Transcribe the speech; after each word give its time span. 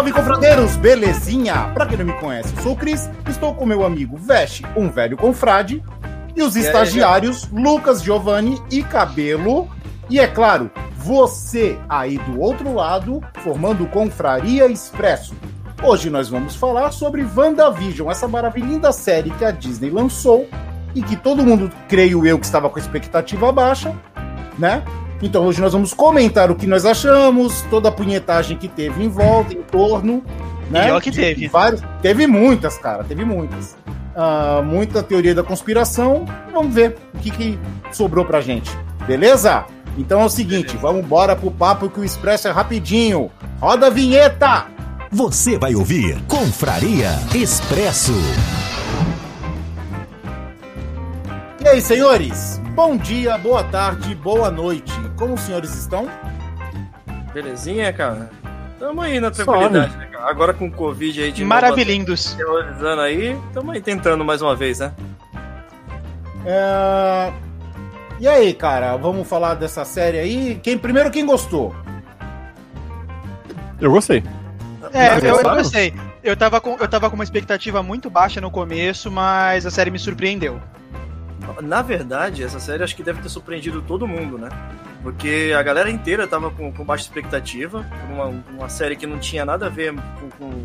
Salve, 0.00 0.12
confradeiros! 0.12 0.76
Belezinha? 0.76 1.72
Pra 1.74 1.84
quem 1.84 1.98
não 1.98 2.06
me 2.06 2.14
conhece, 2.14 2.54
eu 2.56 2.62
sou 2.62 2.72
o 2.72 2.76
Cris, 2.76 3.10
estou 3.28 3.54
com 3.54 3.66
meu 3.66 3.84
amigo 3.84 4.16
Veste, 4.16 4.64
um 4.74 4.88
velho 4.88 5.14
confrade, 5.14 5.84
e 6.34 6.42
os 6.42 6.56
aí, 6.56 6.62
estagiários 6.62 7.46
Lucas, 7.52 8.02
Giovanni 8.02 8.58
e 8.70 8.82
Cabelo. 8.82 9.68
E 10.08 10.18
é 10.18 10.26
claro, 10.26 10.70
você 10.96 11.78
aí 11.86 12.16
do 12.16 12.40
outro 12.40 12.72
lado, 12.72 13.22
formando 13.44 13.86
Confraria 13.88 14.68
Expresso. 14.68 15.34
Hoje 15.82 16.08
nós 16.08 16.30
vamos 16.30 16.56
falar 16.56 16.92
sobre 16.92 17.22
WandaVision, 17.36 18.10
essa 18.10 18.26
maravilhosa 18.26 18.92
série 18.92 19.28
que 19.28 19.44
a 19.44 19.50
Disney 19.50 19.90
lançou 19.90 20.48
e 20.94 21.02
que 21.02 21.14
todo 21.14 21.44
mundo, 21.44 21.70
creio 21.90 22.24
eu, 22.24 22.38
que 22.38 22.46
estava 22.46 22.70
com 22.70 22.78
expectativa 22.78 23.52
baixa, 23.52 23.94
né? 24.58 24.82
Então 25.22 25.44
hoje 25.44 25.60
nós 25.60 25.72
vamos 25.72 25.92
comentar 25.92 26.50
o 26.50 26.54
que 26.54 26.66
nós 26.66 26.84
achamos, 26.84 27.62
toda 27.70 27.88
a 27.88 27.92
punhetagem 27.92 28.56
que 28.56 28.68
teve 28.68 29.04
em 29.04 29.08
volta, 29.08 29.52
em 29.52 29.62
torno. 29.62 30.22
Né? 30.70 30.98
Que 31.00 31.10
teve. 31.10 31.48
Vários, 31.48 31.82
teve 32.00 32.26
muitas, 32.26 32.78
cara, 32.78 33.04
teve 33.04 33.24
muitas. 33.24 33.76
Ah, 34.16 34.62
muita 34.64 35.02
teoria 35.02 35.34
da 35.34 35.42
conspiração. 35.42 36.24
Vamos 36.52 36.74
ver 36.74 36.96
o 37.14 37.18
que, 37.18 37.30
que 37.30 37.58
sobrou 37.92 38.24
pra 38.24 38.40
gente. 38.40 38.70
Beleza? 39.06 39.64
Então 39.98 40.20
é 40.20 40.24
o 40.24 40.28
seguinte, 40.28 40.76
vamos 40.76 41.04
embora 41.04 41.34
pro 41.34 41.50
papo 41.50 41.90
que 41.90 42.00
o 42.00 42.04
Expresso 42.04 42.48
é 42.48 42.50
rapidinho. 42.50 43.30
Roda 43.60 43.88
a 43.88 43.90
vinheta! 43.90 44.66
Você 45.12 45.58
vai 45.58 45.74
ouvir 45.74 46.22
Confraria 46.28 47.10
Expresso. 47.34 48.14
E 51.62 51.68
aí, 51.68 51.80
senhores? 51.80 52.58
Bom 52.74 52.96
dia, 52.96 53.36
boa 53.36 53.62
tarde, 53.62 54.14
boa 54.14 54.50
noite. 54.50 54.92
Como 55.18 55.34
os 55.34 55.42
senhores 55.42 55.74
estão? 55.74 56.08
Belezinha, 57.34 57.92
cara? 57.92 58.30
Tamo 58.78 59.02
aí 59.02 59.20
na 59.20 59.30
tranquilidade, 59.30 59.94
né, 59.98 60.06
cara? 60.06 60.30
Agora 60.30 60.54
com 60.54 60.68
o 60.68 60.72
Covid 60.72 61.22
aí 61.22 61.30
de 61.30 61.44
Maravilhindos. 61.44 62.34
novo, 62.38 62.38
terrorizando 62.38 63.02
aí, 63.02 63.38
tamo 63.52 63.72
aí 63.72 63.80
tentando 63.82 64.24
mais 64.24 64.40
uma 64.40 64.56
vez, 64.56 64.78
né? 64.78 64.92
É... 66.46 67.30
E 68.18 68.26
aí, 68.26 68.54
cara, 68.54 68.96
vamos 68.96 69.28
falar 69.28 69.54
dessa 69.54 69.84
série 69.84 70.18
aí? 70.18 70.60
Quem 70.62 70.78
primeiro 70.78 71.10
quem 71.10 71.26
gostou? 71.26 71.74
Eu 73.78 73.90
gostei. 73.90 74.24
É, 74.94 75.18
eu, 75.18 75.36
eu 75.36 75.42
gostei. 75.42 75.94
Eu 76.22 76.36
tava, 76.36 76.58
com, 76.58 76.76
eu 76.80 76.88
tava 76.88 77.10
com 77.10 77.16
uma 77.16 77.24
expectativa 77.24 77.82
muito 77.82 78.08
baixa 78.08 78.40
no 78.40 78.50
começo, 78.50 79.10
mas 79.10 79.66
a 79.66 79.70
série 79.70 79.90
me 79.90 79.98
surpreendeu. 79.98 80.58
Na 81.62 81.82
verdade, 81.82 82.42
essa 82.42 82.60
série 82.60 82.82
acho 82.82 82.94
que 82.96 83.02
deve 83.02 83.20
ter 83.22 83.28
surpreendido 83.28 83.82
todo 83.82 84.06
mundo, 84.06 84.38
né? 84.38 84.48
Porque 85.02 85.52
a 85.56 85.62
galera 85.62 85.90
inteira 85.90 86.26
tava 86.26 86.50
com, 86.50 86.72
com 86.72 86.84
baixa 86.84 87.04
expectativa, 87.04 87.84
uma, 88.10 88.32
uma 88.56 88.68
série 88.68 88.96
que 88.96 89.06
não 89.06 89.18
tinha 89.18 89.44
nada 89.44 89.66
a 89.66 89.68
ver 89.68 89.94
com, 89.94 90.28
com- 90.38 90.64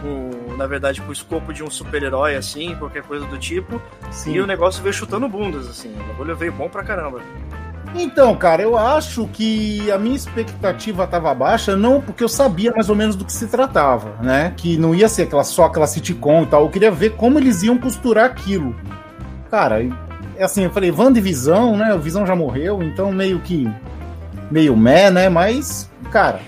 com, 0.00 0.56
na 0.56 0.66
verdade, 0.66 1.00
com 1.00 1.10
o 1.10 1.12
escopo 1.12 1.52
de 1.52 1.62
um 1.62 1.70
super-herói, 1.70 2.34
assim, 2.34 2.74
qualquer 2.74 3.04
coisa 3.04 3.24
do 3.26 3.38
tipo. 3.38 3.80
E 4.32 4.40
o 4.40 4.46
negócio 4.46 4.82
veio 4.82 4.92
chutando 4.92 5.28
bundas, 5.28 5.68
assim. 5.68 5.94
O 5.94 6.02
bagulho 6.08 6.34
veio 6.36 6.52
bom 6.52 6.68
pra 6.68 6.82
caramba. 6.82 7.20
Então, 7.94 8.34
cara, 8.34 8.62
eu 8.62 8.76
acho 8.76 9.28
que 9.28 9.88
a 9.92 9.98
minha 9.98 10.16
expectativa 10.16 11.04
estava 11.04 11.32
baixa, 11.34 11.76
não 11.76 12.00
porque 12.00 12.24
eu 12.24 12.28
sabia 12.28 12.72
mais 12.72 12.88
ou 12.88 12.96
menos 12.96 13.14
do 13.14 13.24
que 13.24 13.32
se 13.32 13.46
tratava, 13.46 14.16
né? 14.22 14.54
Que 14.56 14.76
não 14.76 14.92
ia 14.94 15.08
ser 15.08 15.22
aquela, 15.24 15.44
só 15.44 15.66
aquela 15.66 15.86
sitcom 15.86 16.42
e 16.42 16.46
tal. 16.46 16.62
Eu 16.62 16.70
queria 16.70 16.90
ver 16.90 17.10
como 17.10 17.38
eles 17.38 17.62
iam 17.62 17.76
costurar 17.78 18.24
aquilo. 18.24 18.74
Cara, 19.52 19.86
é 20.38 20.44
assim, 20.44 20.64
eu 20.64 20.70
falei, 20.70 20.90
Visão, 21.20 21.76
né? 21.76 21.92
O 21.92 21.98
Visão 21.98 22.26
já 22.26 22.34
morreu, 22.34 22.82
então 22.82 23.12
meio 23.12 23.38
que. 23.38 23.70
meio 24.50 24.74
meh, 24.74 25.10
né? 25.10 25.28
Mas, 25.28 25.90
cara, 26.10 26.40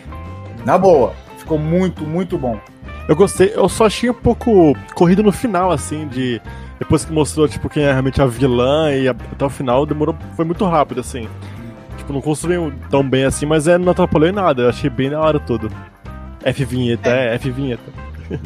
na 0.64 0.78
boa, 0.78 1.12
ficou 1.36 1.58
muito, 1.58 2.02
muito 2.02 2.38
bom. 2.38 2.58
Eu 3.06 3.14
gostei, 3.14 3.52
eu 3.54 3.68
só 3.68 3.84
achei 3.84 4.08
um 4.08 4.14
pouco 4.14 4.74
corrido 4.94 5.22
no 5.22 5.30
final, 5.30 5.70
assim, 5.70 6.08
de. 6.08 6.40
Depois 6.78 7.04
que 7.04 7.12
mostrou, 7.12 7.46
tipo, 7.46 7.68
quem 7.68 7.82
é 7.82 7.92
realmente 7.92 8.22
a 8.22 8.26
vilã 8.26 8.90
e 8.90 9.06
até 9.06 9.44
o 9.44 9.50
final 9.50 9.84
demorou. 9.84 10.16
Foi 10.34 10.46
muito 10.46 10.64
rápido, 10.64 11.02
assim. 11.02 11.28
Tipo, 11.98 12.10
não 12.10 12.22
construiu 12.22 12.72
tão 12.88 13.06
bem 13.06 13.26
assim, 13.26 13.44
mas 13.44 13.68
é, 13.68 13.76
não 13.76 13.92
atrapalhou 13.92 14.30
em 14.30 14.32
nada. 14.32 14.62
Eu 14.62 14.70
achei 14.70 14.88
bem 14.88 15.10
na 15.10 15.20
hora 15.20 15.38
tudo. 15.38 15.70
F 16.42 16.64
vinheta, 16.64 17.10
é, 17.10 17.34
F 17.34 17.50
vinheta. 17.50 17.92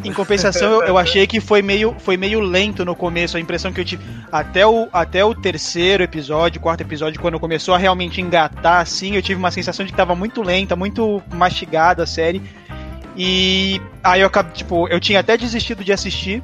Em 0.04 0.12
compensação, 0.12 0.72
eu, 0.72 0.82
eu 0.82 0.98
achei 0.98 1.26
que 1.26 1.40
foi 1.40 1.62
meio, 1.62 1.94
foi 1.98 2.16
meio 2.16 2.40
lento 2.40 2.84
no 2.84 2.94
começo. 2.94 3.36
A 3.36 3.40
impressão 3.40 3.72
que 3.72 3.80
eu 3.80 3.84
tive. 3.84 4.04
Até 4.30 4.66
o, 4.66 4.88
até 4.92 5.24
o 5.24 5.34
terceiro 5.34 6.02
episódio, 6.02 6.60
quarto 6.60 6.80
episódio, 6.80 7.20
quando 7.20 7.38
começou 7.38 7.74
a 7.74 7.78
realmente 7.78 8.20
engatar, 8.20 8.80
assim, 8.80 9.14
eu 9.14 9.22
tive 9.22 9.38
uma 9.38 9.50
sensação 9.50 9.84
de 9.84 9.92
que 9.92 9.96
tava 9.96 10.14
muito 10.14 10.42
lenta, 10.42 10.74
muito 10.74 11.22
mastigada 11.32 12.02
a 12.02 12.06
série. 12.06 12.42
E 13.16 13.80
aí 14.02 14.20
eu 14.20 14.26
acabei, 14.26 14.52
tipo, 14.52 14.88
eu 14.88 15.00
tinha 15.00 15.20
até 15.20 15.36
desistido 15.36 15.84
de 15.84 15.92
assistir. 15.92 16.42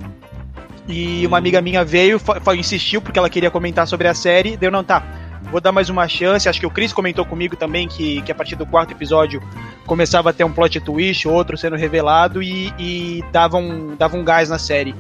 E 0.87 1.27
uma 1.27 1.39
amiga 1.39 1.63
minha 1.63 1.83
veio, 1.85 2.21
insistiu 2.59 3.01
porque 3.01 3.19
ela 3.19 3.31
queria 3.31 3.51
comentar 3.51 3.87
sobre 3.87 4.07
a 4.07 4.15
série. 4.15 4.57
Deu, 4.57 4.71
não, 4.71 4.85
tá. 4.85 5.03
Vou 5.51 5.61
dar 5.61 5.73
mais 5.73 5.89
uma 5.89 6.09
chance. 6.09 6.49
Acho 6.49 6.59
que 6.61 6.67
o 6.67 6.71
Chris 6.71 6.93
comentou 6.93 7.25
comigo 7.25 7.55
também 7.57 7.87
que, 7.89 8.21
que 8.23 8.33
a 8.33 8.35
partir 8.35 8.57
do 8.57 8.67
quarto 8.67 8.93
episódio 8.93 9.43
começava 9.87 10.31
a 10.31 10.33
ter 10.33 10.45
um 10.45 10.53
plot 10.53 10.81
twist, 10.81 11.29
outro 11.29 11.57
sendo 11.57 11.77
revelado 11.77 12.43
e, 12.43 12.73
e 12.79 13.25
dava, 13.31 13.57
um, 13.57 13.95
dava 13.97 14.17
um 14.17 14.25
gás 14.25 14.49
na 14.49 14.59
série. 14.59 14.95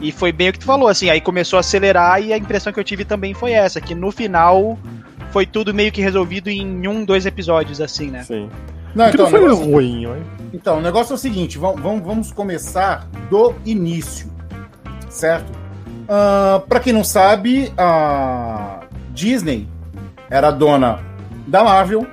E 0.00 0.10
foi 0.12 0.32
bem 0.32 0.48
o 0.48 0.52
que 0.52 0.58
tu 0.58 0.64
falou, 0.66 0.88
assim, 0.88 1.10
aí 1.10 1.20
começou 1.20 1.56
a 1.56 1.60
acelerar 1.60 2.20
e 2.22 2.32
a 2.32 2.36
impressão 2.36 2.72
que 2.72 2.78
eu 2.80 2.84
tive 2.84 3.04
também 3.04 3.34
foi 3.34 3.52
essa, 3.52 3.80
que 3.80 3.94
no 3.94 4.10
final 4.10 4.76
foi 5.30 5.46
tudo 5.46 5.72
meio 5.72 5.92
que 5.92 6.00
resolvido 6.02 6.48
em 6.50 6.86
um, 6.88 7.04
dois 7.04 7.24
episódios, 7.24 7.80
assim, 7.80 8.10
né? 8.10 8.24
Sim. 8.24 8.48
Não, 8.94 9.10
que 9.10 9.16
não 9.16 9.26
o 9.26 9.30
foi 9.30 9.40
negócio- 9.40 9.64
ruim, 9.64 10.06
mas... 10.06 10.22
Então, 10.52 10.78
o 10.78 10.80
negócio 10.82 11.12
é 11.12 11.14
o 11.14 11.18
seguinte: 11.18 11.56
vamos, 11.56 11.80
vamos, 12.02 12.30
começar 12.32 13.08
do 13.30 13.54
início, 13.64 14.30
certo? 15.08 15.50
Ah, 16.08 16.60
Pra 16.68 16.78
quem 16.80 16.92
não 16.92 17.04
sabe, 17.04 17.72
a 17.78 18.80
Disney 19.12 19.68
era 20.30 20.50
dona 20.50 21.00
da 21.46 21.62
Marvel 21.62 22.06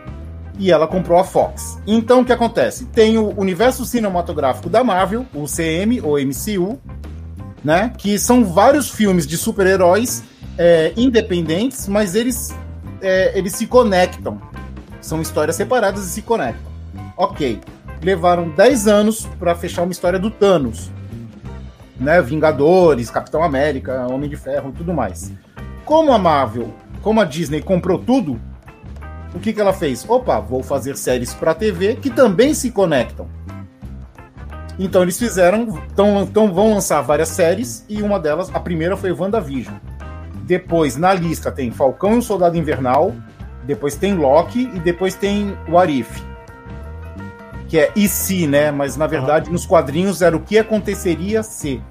e 0.58 0.72
ela 0.72 0.88
comprou 0.88 1.18
a 1.18 1.24
Fox. 1.24 1.80
Então, 1.88 2.22
o 2.22 2.26
que 2.26 2.34
acontece? 2.34 2.86
Tem 2.86 3.18
o 3.18 3.30
universo 3.40 3.86
cinematográfico 3.86 4.70
da 4.70 4.84
Marvel, 4.84 5.26
o 5.34 5.46
CM 5.46 6.02
ou 6.02 6.20
MCU, 6.20 6.80
né? 7.64 7.94
Que 7.98 8.20
são 8.20 8.44
vários 8.44 8.90
filmes 8.90 9.26
de 9.26 9.38
super-heróis 9.38 10.24
é, 10.58 10.92
independentes, 10.98 11.88
mas 11.88 12.14
eles, 12.14 12.54
é, 13.02 13.38
eles 13.38 13.54
se 13.54 13.66
conectam. 13.66 14.42
São 15.00 15.22
histórias 15.22 15.56
separadas 15.56 16.06
e 16.06 16.10
se 16.10 16.22
conectam. 16.22 16.70
Ok 17.16 17.60
levaram 18.02 18.50
10 18.50 18.88
anos 18.88 19.26
pra 19.38 19.56
fechar 19.56 19.84
uma 19.84 19.92
história 19.92 20.20
do 20.20 20.30
Thanos. 20.30 20.92
Né? 22.00 22.22
Vingadores, 22.22 23.10
Capitão 23.10 23.44
América, 23.44 24.08
Homem 24.08 24.30
de 24.30 24.38
Ferro 24.38 24.70
e 24.70 24.78
tudo 24.78 24.94
mais. 24.94 25.32
Como 25.86 26.12
a 26.12 26.18
Marvel, 26.18 26.74
como 27.02 27.22
a 27.22 27.26
Disney 27.26 27.62
comprou 27.62 28.00
tudo, 28.00 28.40
o 29.34 29.40
que, 29.40 29.54
que 29.54 29.62
ela 29.62 29.74
fez? 29.74 30.06
Opa, 30.08 30.40
vou 30.40 30.64
fazer 30.64 30.98
séries 30.98 31.34
pra 31.34 31.54
TV 31.54 31.96
que 31.96 32.10
também 32.10 32.54
se 32.54 32.72
conectam. 32.72 33.28
Então 34.78 35.02
eles 35.02 35.20
fizeram, 35.20 35.82
então, 35.92 36.24
então 36.24 36.54
vão 36.54 36.74
lançar 36.74 37.02
várias 37.02 37.30
séries 37.30 37.86
e 37.90 38.02
uma 38.02 38.20
delas, 38.20 38.50
a 38.54 38.60
primeira 38.60 38.96
foi 38.96 39.12
WandaVision. 39.12 39.76
Depois 40.44 40.96
na 40.96 41.14
lista 41.14 41.52
tem 41.52 41.70
Falcão 41.70 42.16
e 42.16 42.18
o 42.20 42.22
Soldado 42.22 42.58
Invernal, 42.58 43.14
depois 43.66 43.96
tem 43.96 44.16
Loki 44.16 44.70
e 44.74 44.80
depois 44.80 45.14
tem 45.16 45.56
What 45.68 46.00
If 46.00 46.30
que 47.70 47.78
é 47.78 47.92
e 47.96 48.08
se, 48.10 48.48
né? 48.48 48.72
Mas 48.72 48.98
na 48.98 49.06
verdade 49.06 49.50
nos 49.52 49.66
quadrinhos 49.66 50.22
era 50.22 50.36
o 50.36 50.42
que 50.42 50.58
aconteceria 50.58 51.44
se. 51.44 51.82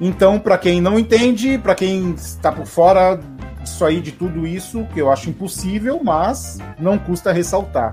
Então, 0.00 0.38
pra 0.38 0.58
quem 0.58 0.80
não 0.80 0.98
entende, 0.98 1.58
pra 1.58 1.74
quem 1.74 2.12
está 2.12 2.52
por 2.52 2.66
fora 2.66 3.18
disso 3.62 3.84
aí, 3.84 4.00
de 4.00 4.12
tudo 4.12 4.46
isso, 4.46 4.86
que 4.92 5.00
eu 5.00 5.10
acho 5.10 5.30
impossível, 5.30 6.00
mas 6.02 6.58
não 6.78 6.98
custa 6.98 7.32
ressaltar. 7.32 7.92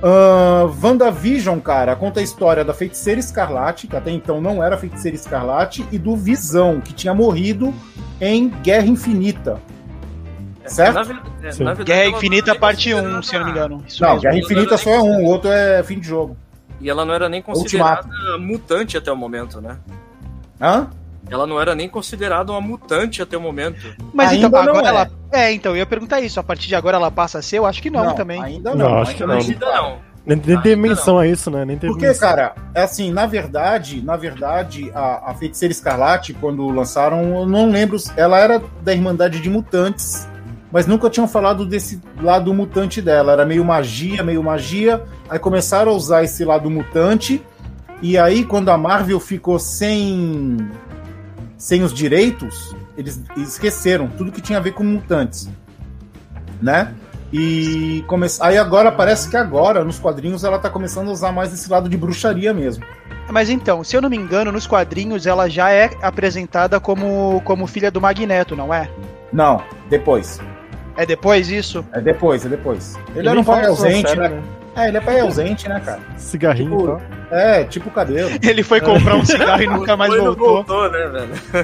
Uh, 0.00 0.72
WandaVision, 0.80 1.58
cara, 1.58 1.96
conta 1.96 2.20
a 2.20 2.22
história 2.22 2.64
da 2.64 2.72
feiticeira 2.72 3.18
Escarlate, 3.18 3.88
que 3.88 3.96
até 3.96 4.12
então 4.12 4.40
não 4.40 4.62
era 4.62 4.76
feiticeira 4.76 5.16
Escarlate, 5.16 5.84
e 5.90 5.98
do 5.98 6.16
Visão, 6.16 6.80
que 6.80 6.92
tinha 6.92 7.12
morrido 7.12 7.74
em 8.20 8.48
Guerra 8.48 8.86
Infinita. 8.86 9.60
Certo? 10.66 10.94
Na 10.94 11.00
é, 11.00 11.04
na 11.04 11.74
verdade, 11.74 11.84
Guerra 11.84 12.06
Infinita, 12.10 12.54
parte 12.54 12.94
nem 12.94 13.06
1, 13.06 13.22
se 13.22 13.34
eu 13.34 13.40
não 13.40 13.46
me 13.46 13.52
engano. 13.52 13.84
Isso 13.86 14.02
Não, 14.02 14.10
mesmo. 14.10 14.22
Guerra 14.22 14.38
Infinita 14.38 14.76
só 14.76 14.90
é 14.90 15.00
um, 15.00 15.24
o 15.24 15.24
outro 15.24 15.50
é 15.50 15.82
fim 15.82 15.98
de 15.98 16.06
jogo. 16.06 16.36
E 16.80 16.88
ela 16.88 17.04
não 17.04 17.14
era 17.14 17.28
nem 17.28 17.42
considerada 17.42 18.06
mutante 18.38 18.96
até 18.96 19.10
o 19.10 19.16
momento, 19.16 19.60
né? 19.60 19.78
Hã? 20.60 20.88
Ela 21.30 21.46
não 21.46 21.60
era 21.60 21.74
nem 21.74 21.88
considerada 21.88 22.52
uma 22.52 22.60
mutante 22.60 23.20
até 23.22 23.36
o 23.36 23.40
momento. 23.40 23.94
Mas 24.12 24.30
Ainda 24.30 24.46
então, 24.46 24.64
não 24.64 24.72
agora 24.72 24.86
é. 24.86 24.88
ela. 24.88 25.10
É, 25.30 25.52
então, 25.52 25.72
eu 25.72 25.78
ia 25.78 25.86
perguntar 25.86 26.20
isso. 26.20 26.40
A 26.40 26.42
partir 26.42 26.68
de 26.68 26.74
agora 26.74 26.96
ela 26.96 27.10
passa 27.10 27.38
a 27.38 27.42
ser? 27.42 27.58
Eu 27.58 27.66
acho 27.66 27.82
que 27.82 27.90
não, 27.90 28.14
também. 28.14 28.42
Ainda 28.42 28.74
Não, 28.74 28.88
não. 28.88 28.98
acho 28.98 29.14
que 29.14 29.24
não. 29.26 29.34
Ainda 29.34 29.66
não. 29.66 30.08
Nem, 30.24 30.42
nem 30.44 30.60
tem 30.60 30.76
menção 30.76 31.18
a 31.18 31.26
isso, 31.26 31.50
né? 31.50 31.64
Nem 31.64 31.78
teve 31.78 31.92
Porque, 31.92 32.06
menção. 32.06 32.28
cara, 32.28 32.54
é 32.74 32.82
assim, 32.82 33.10
na 33.10 33.24
verdade, 33.24 34.02
na 34.02 34.14
verdade, 34.16 34.90
a, 34.94 35.30
a 35.30 35.34
Feiticeira 35.34 35.72
Escarlate, 35.72 36.34
quando 36.34 36.68
lançaram, 36.68 37.38
eu 37.38 37.46
não 37.46 37.70
lembro, 37.70 37.96
ela 38.14 38.38
era 38.38 38.62
da 38.82 38.92
Irmandade 38.92 39.40
de 39.40 39.48
Mutantes, 39.48 40.28
mas 40.70 40.86
nunca 40.86 41.08
tinham 41.08 41.26
falado 41.26 41.64
desse 41.64 41.98
lado 42.20 42.52
mutante 42.52 43.00
dela. 43.00 43.32
Era 43.32 43.46
meio 43.46 43.64
magia, 43.64 44.22
meio 44.22 44.42
magia. 44.42 45.02
Aí 45.30 45.38
começaram 45.38 45.92
a 45.92 45.94
usar 45.94 46.24
esse 46.24 46.44
lado 46.44 46.68
mutante. 46.68 47.42
E 48.02 48.18
aí, 48.18 48.44
quando 48.44 48.68
a 48.68 48.76
Marvel 48.76 49.18
ficou 49.18 49.58
sem, 49.58 50.58
sem 51.58 51.82
os 51.82 51.92
direitos, 51.92 52.74
eles 52.96 53.20
esqueceram 53.36 54.08
tudo 54.08 54.30
que 54.30 54.40
tinha 54.40 54.58
a 54.58 54.62
ver 54.62 54.72
com 54.72 54.84
mutantes. 54.84 55.50
Né? 56.62 56.94
E 57.32 58.02
come... 58.06 58.26
aí 58.40 58.56
agora 58.56 58.90
parece 58.90 59.28
que 59.28 59.36
agora, 59.36 59.84
nos 59.84 59.98
quadrinhos, 59.98 60.44
ela 60.44 60.58
tá 60.58 60.70
começando 60.70 61.08
a 61.08 61.12
usar 61.12 61.32
mais 61.32 61.52
esse 61.52 61.68
lado 61.68 61.88
de 61.88 61.96
bruxaria 61.96 62.54
mesmo. 62.54 62.84
Mas 63.30 63.50
então, 63.50 63.84
se 63.84 63.94
eu 63.94 64.00
não 64.00 64.08
me 64.08 64.16
engano, 64.16 64.50
nos 64.50 64.66
quadrinhos 64.66 65.26
ela 65.26 65.50
já 65.50 65.70
é 65.70 65.90
apresentada 66.00 66.80
como, 66.80 67.42
como 67.44 67.66
filha 67.66 67.90
do 67.90 68.00
Magneto, 68.00 68.56
não 68.56 68.72
é? 68.72 68.88
Não, 69.30 69.62
depois. 69.90 70.40
É 70.96 71.04
depois 71.04 71.50
isso? 71.50 71.84
É 71.92 72.00
depois, 72.00 72.46
é 72.46 72.48
depois. 72.48 72.98
Ele 73.14 73.26
E 73.26 73.30
era 73.30 73.38
um 73.38 73.44
pai 73.44 73.66
ausente, 73.66 74.08
série, 74.08 74.20
né? 74.20 74.42
É, 74.78 74.88
ele 74.88 74.96
é 74.96 75.00
pai 75.00 75.20
ausente, 75.20 75.68
né, 75.68 75.80
cara? 75.80 76.00
Cigarrinho 76.16 76.70
Tipo, 76.70 76.82
e 76.84 76.86
tal. 76.86 77.02
É, 77.38 77.64
tipo 77.64 77.88
o 77.88 77.92
cabelo. 77.92 78.30
Ele 78.42 78.62
foi 78.62 78.80
comprar 78.80 79.16
um 79.16 79.24
cigarro 79.24 79.62
e 79.62 79.66
nunca 79.66 79.96
mais 79.96 80.10
Foi, 80.12 80.20
voltou. 80.20 80.48
voltou, 80.64 80.90
né, 80.90 81.06
velho? 81.08 81.32
É, 81.52 81.62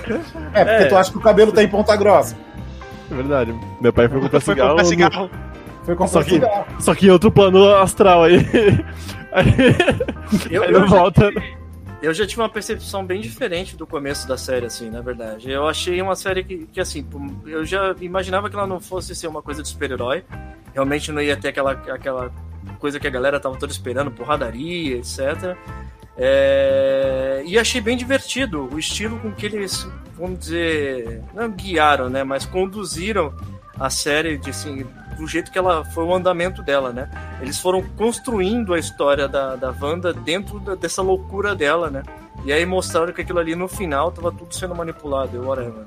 porque 0.65 0.85
É. 0.85 0.85
tu 0.87 0.97
acha 0.97 1.11
que 1.11 1.19
o 1.19 1.21
cabelo 1.21 1.53
tá 1.53 1.63
em 1.63 1.69
ponta 1.69 1.97
grossa. 1.97 2.37
É 3.11 3.15
verdade. 3.15 3.55
Meu 3.81 3.93
pai 3.93 4.09
foi 4.09 4.21
comprar 4.21 4.41
Foi 4.41 4.55
cigarro. 4.55 4.69
comprar 4.71 4.83
no- 4.83 4.89
cigarro. 4.89 5.31
Foi 5.85 5.95
comprar 5.95 6.13
Só 6.13 6.23
que- 6.23 6.31
cigarro. 6.31 6.67
Só 6.81 6.95
que 6.95 7.07
em 7.07 7.11
outro 7.11 7.31
plano 7.31 7.69
astral 7.77 8.25
aí. 8.25 8.37
aí 9.33 9.47
Eu, 10.51 10.63
aí 10.65 10.73
eu 10.73 10.87
volta. 10.87 11.31
eu 12.03 12.13
já 12.13 12.27
tive 12.27 12.41
uma 12.43 12.49
percepção 12.49 13.05
bem 13.05 13.21
diferente 13.21 13.77
do 13.77 13.87
começo 13.87 14.27
da 14.29 14.37
série, 14.37 14.67
assim, 14.67 14.91
na 14.91 15.01
verdade. 15.01 15.51
Eu 15.51 15.67
achei 15.69 16.01
uma 16.03 16.17
série 16.17 16.43
que, 16.45 16.67
que 16.73 16.81
assim, 16.81 17.07
eu 17.47 17.65
já 17.65 17.95
imaginava 18.01 18.51
que 18.51 18.57
ela 18.57 18.67
não 18.67 18.81
fosse 18.81 19.15
ser 19.15 19.29
uma 19.29 19.41
coisa 19.43 19.63
de 19.63 19.69
super-herói. 19.69 20.25
Realmente 20.75 21.13
não 21.13 21.23
ia 21.23 21.37
ter 21.37 21.49
aquela, 21.49 21.73
aquela 21.73 22.31
coisa 22.79 22.99
que 23.01 23.07
a 23.07 23.11
galera 23.11 23.39
tava 23.41 23.57
toda 23.57 23.73
esperando, 23.73 24.11
porradaria, 24.11 24.97
etc. 24.97 25.57
É, 26.17 27.43
E 27.47 27.59
achei 27.59 27.81
bem 27.81 27.97
divertido 27.97 28.69
o 28.73 28.79
estilo 28.79 29.19
com 29.19 29.31
que 29.33 29.47
eles, 29.47 29.87
vamos 30.17 30.39
dizer, 30.39 31.23
não 31.35 31.51
guiaram, 31.51 32.09
né, 32.09 32.25
mas 32.25 32.47
conduziram 32.47 33.33
a 33.79 33.91
série 33.91 34.39
de, 34.39 34.51
assim, 34.51 34.87
do 35.19 35.27
jeito 35.27 35.51
que 35.51 35.59
ela 35.59 35.85
foi 35.85 36.05
o 36.05 36.15
andamento 36.15 36.63
dela, 36.63 36.93
né? 36.93 37.09
Eles 37.41 37.59
foram 37.59 37.83
construindo 37.97 38.73
a 38.73 38.79
história 38.79 39.27
da, 39.29 39.57
da 39.57 39.75
Wanda 39.81 40.13
dentro 40.13 40.61
da- 40.61 40.75
dessa 40.77 41.03
loucura 41.03 41.55
dela, 41.57 41.91
né? 41.91 42.03
E 42.45 42.53
aí 42.53 42.65
mostraram 42.65 43.13
que 43.13 43.21
aquilo 43.23 43.39
ali 43.41 43.55
no 43.57 43.67
final 43.69 44.13
tava 44.13 44.31
tudo 44.31 44.55
sendo 44.55 44.75
manipulado, 44.77 45.41
whatever. 45.45 45.85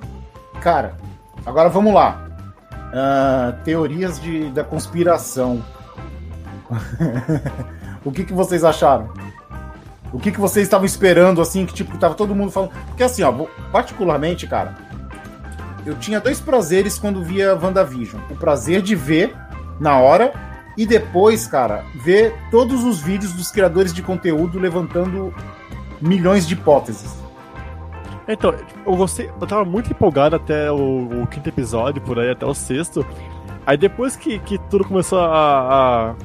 Cara, 0.62 0.96
agora 1.46 1.70
vamos 1.70 1.94
lá. 1.94 2.28
Ah, 2.94 3.54
teorias 3.64 4.20
de, 4.20 4.50
da 4.50 4.64
conspiração. 4.66 5.64
o 8.04 8.12
que, 8.12 8.24
que 8.24 8.34
vocês 8.34 8.64
acharam? 8.64 9.10
O 10.12 10.20
que, 10.20 10.32
que 10.32 10.40
vocês 10.40 10.66
estavam 10.66 10.86
esperando, 10.86 11.42
assim, 11.42 11.66
que 11.66 11.74
tipo, 11.74 11.98
tava 11.98 12.16
todo 12.16 12.34
mundo 12.34 12.52
falando. 12.52 12.72
Porque 12.88 13.04
assim, 13.04 13.24
ó, 13.24 13.32
particularmente, 13.72 14.48
cara, 14.48 14.76
eu 15.86 15.96
tinha 15.96 16.20
dois 16.20 16.40
prazeres 16.40 16.98
quando 16.98 17.24
via 17.24 17.56
WandaVision. 17.56 18.22
O 18.30 18.36
prazer 18.36 18.82
de 18.82 18.96
ver 18.96 19.36
na 19.80 19.98
hora 20.00 20.34
e 20.78 20.86
depois, 20.86 21.48
cara, 21.48 21.84
ver 21.96 22.36
todos 22.52 22.84
os 22.84 23.00
vídeos 23.00 23.34
dos 23.34 23.52
criadores 23.52 23.94
de 23.94 24.02
conteúdo 24.02 24.60
levantando 24.60 25.34
milhões 26.00 26.48
de 26.48 26.54
hipóteses. 26.54 27.16
Então, 28.28 28.54
eu 28.86 28.96
gostei, 28.96 29.32
eu 29.40 29.48
tava 29.48 29.64
muito 29.64 29.90
empolgado 29.90 30.36
até 30.36 30.70
o, 30.72 31.24
o 31.24 31.28
quinto 31.28 31.48
episódio, 31.48 32.02
por 32.02 32.20
aí, 32.20 32.32
até 32.32 32.46
o 32.46 32.54
sexto. 32.54 33.06
Aí 33.66 33.78
depois 33.78 34.16
que, 34.16 34.38
que 34.40 34.58
tudo 34.70 34.86
começou 34.86 35.20
a, 35.20 35.26
a, 35.26 36.16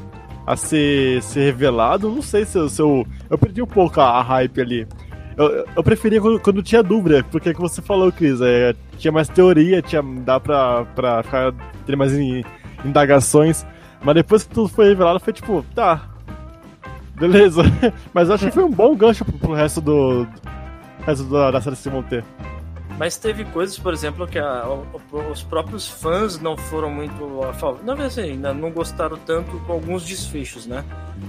a 0.46 0.56
ser, 0.56 1.22
ser 1.22 1.44
revelado, 1.44 2.10
não 2.10 2.22
sei 2.22 2.44
se, 2.44 2.58
eu- 2.58 2.68
se 2.68 2.80
eu. 2.82 3.06
Eu 3.30 3.38
perdi 3.38 3.62
um 3.62 3.66
pouco 3.66 4.00
a, 4.00 4.18
a 4.18 4.22
hype 4.22 4.60
ali. 4.60 4.86
Eu, 5.36 5.64
eu 5.76 5.82
preferia 5.82 6.20
quando, 6.20 6.38
quando 6.40 6.62
tinha 6.62 6.82
dúvida, 6.82 7.24
porque 7.30 7.48
é 7.50 7.54
que 7.54 7.60
você 7.60 7.80
falou, 7.80 8.12
Cris, 8.12 8.40
é, 8.42 8.74
tinha 8.98 9.10
mais 9.12 9.28
teoria, 9.28 9.80
tinha, 9.80 10.02
dá 10.02 10.38
pra, 10.38 10.84
pra 10.94 11.22
ficar, 11.22 11.52
ter 11.86 11.96
mais 11.96 12.12
in- 12.12 12.44
indagações. 12.84 13.64
Mas 14.04 14.14
depois 14.16 14.42
que 14.44 14.52
tudo 14.52 14.68
foi 14.68 14.88
revelado, 14.88 15.20
foi 15.20 15.32
tipo, 15.32 15.64
tá. 15.74 16.02
Beleza. 17.14 17.62
Mas 18.12 18.28
acho 18.30 18.46
que 18.46 18.50
foi 18.50 18.64
um 18.64 18.70
bom 18.70 18.94
gancho 18.96 19.24
pro, 19.24 19.38
pro 19.38 19.52
resto 19.54 19.80
do. 19.80 20.24
do 20.24 20.30
resto 21.06 21.24
da, 21.24 21.50
da 21.52 21.60
série 21.60 21.76
se 21.76 21.88
manter. 21.88 22.24
Mas 22.98 23.16
teve 23.16 23.44
coisas, 23.46 23.78
por 23.78 23.92
exemplo, 23.92 24.26
que 24.26 24.38
a- 24.38 24.64
o- 24.68 25.30
os 25.30 25.42
próprios 25.42 25.88
fãs 25.88 26.38
não 26.38 26.56
foram 26.56 26.90
muito 26.90 27.42
a 27.44 27.52
favor. 27.52 27.80
Na 27.84 27.94
verdade, 27.94 28.20
assim, 28.20 28.30
ainda 28.32 28.52
não 28.54 28.70
gostaram 28.70 29.16
tanto 29.16 29.58
com 29.66 29.72
alguns 29.72 30.04
desfechos, 30.04 30.66
né? 30.66 30.84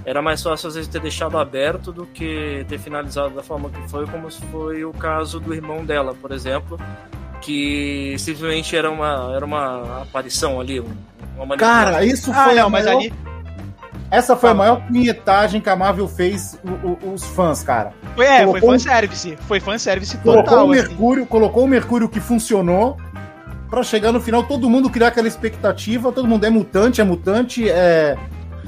Era 0.05 0.21
mais 0.21 0.41
fácil, 0.43 0.67
às 0.67 0.75
vezes, 0.75 0.89
ter 0.89 0.99
deixado 1.01 1.37
aberto 1.37 1.91
do 1.91 2.05
que 2.05 2.65
ter 2.67 2.77
finalizado 2.79 3.33
da 3.33 3.41
forma 3.43 3.69
que 3.69 3.89
foi, 3.89 4.05
como 4.07 4.29
foi 4.51 4.83
o 4.85 4.91
caso 4.93 5.39
do 5.39 5.53
irmão 5.53 5.83
dela, 5.85 6.13
por 6.13 6.31
exemplo, 6.31 6.79
que 7.41 8.15
simplesmente 8.19 8.75
era 8.75 8.89
uma, 8.89 9.33
era 9.35 9.45
uma 9.45 10.01
aparição 10.03 10.59
ali, 10.59 10.79
um- 10.79 10.95
uma. 11.37 11.57
Cara, 11.57 12.03
isso 12.05 12.31
Ah, 12.31 12.45
foi 12.45 12.57
a 12.57 12.63
não, 12.63 12.69
mas 12.69 12.85
maior 12.85 12.97
ali. 12.99 13.13
Essa 14.15 14.35
foi 14.35 14.51
a 14.51 14.53
maior 14.53 14.79
punhetagem 14.87 15.59
que 15.59 15.69
a 15.69 15.75
Marvel 15.75 16.07
fez 16.07 16.59
o- 16.63 17.07
o- 17.09 17.13
os 17.13 17.23
fãs, 17.23 17.63
cara. 17.63 17.93
Foi, 18.15 18.25
é, 18.25 18.37
foi 18.37 18.45
colocou- 18.45 18.69
fanservice. 18.71 19.37
Foi 19.47 19.59
fanservice 19.59 20.17
Colocou 20.17 20.43
total. 20.43 20.67
o 20.67 20.71
assim. 20.71 20.81
Mercúrio, 20.81 21.25
colocou 21.25 21.63
o 21.63 21.67
Mercúrio 21.67 22.07
que 22.07 22.19
funcionou 22.19 22.95
pra 23.69 23.81
chegar 23.81 24.11
no 24.11 24.21
final 24.21 24.43
todo 24.43 24.69
mundo 24.69 24.87
criar 24.89 25.07
aquela 25.07 25.27
expectativa, 25.27 26.11
todo 26.11 26.27
mundo 26.27 26.45
é 26.45 26.49
mutante, 26.51 27.01
é 27.01 27.03
mutante, 27.03 27.67
é, 27.67 28.15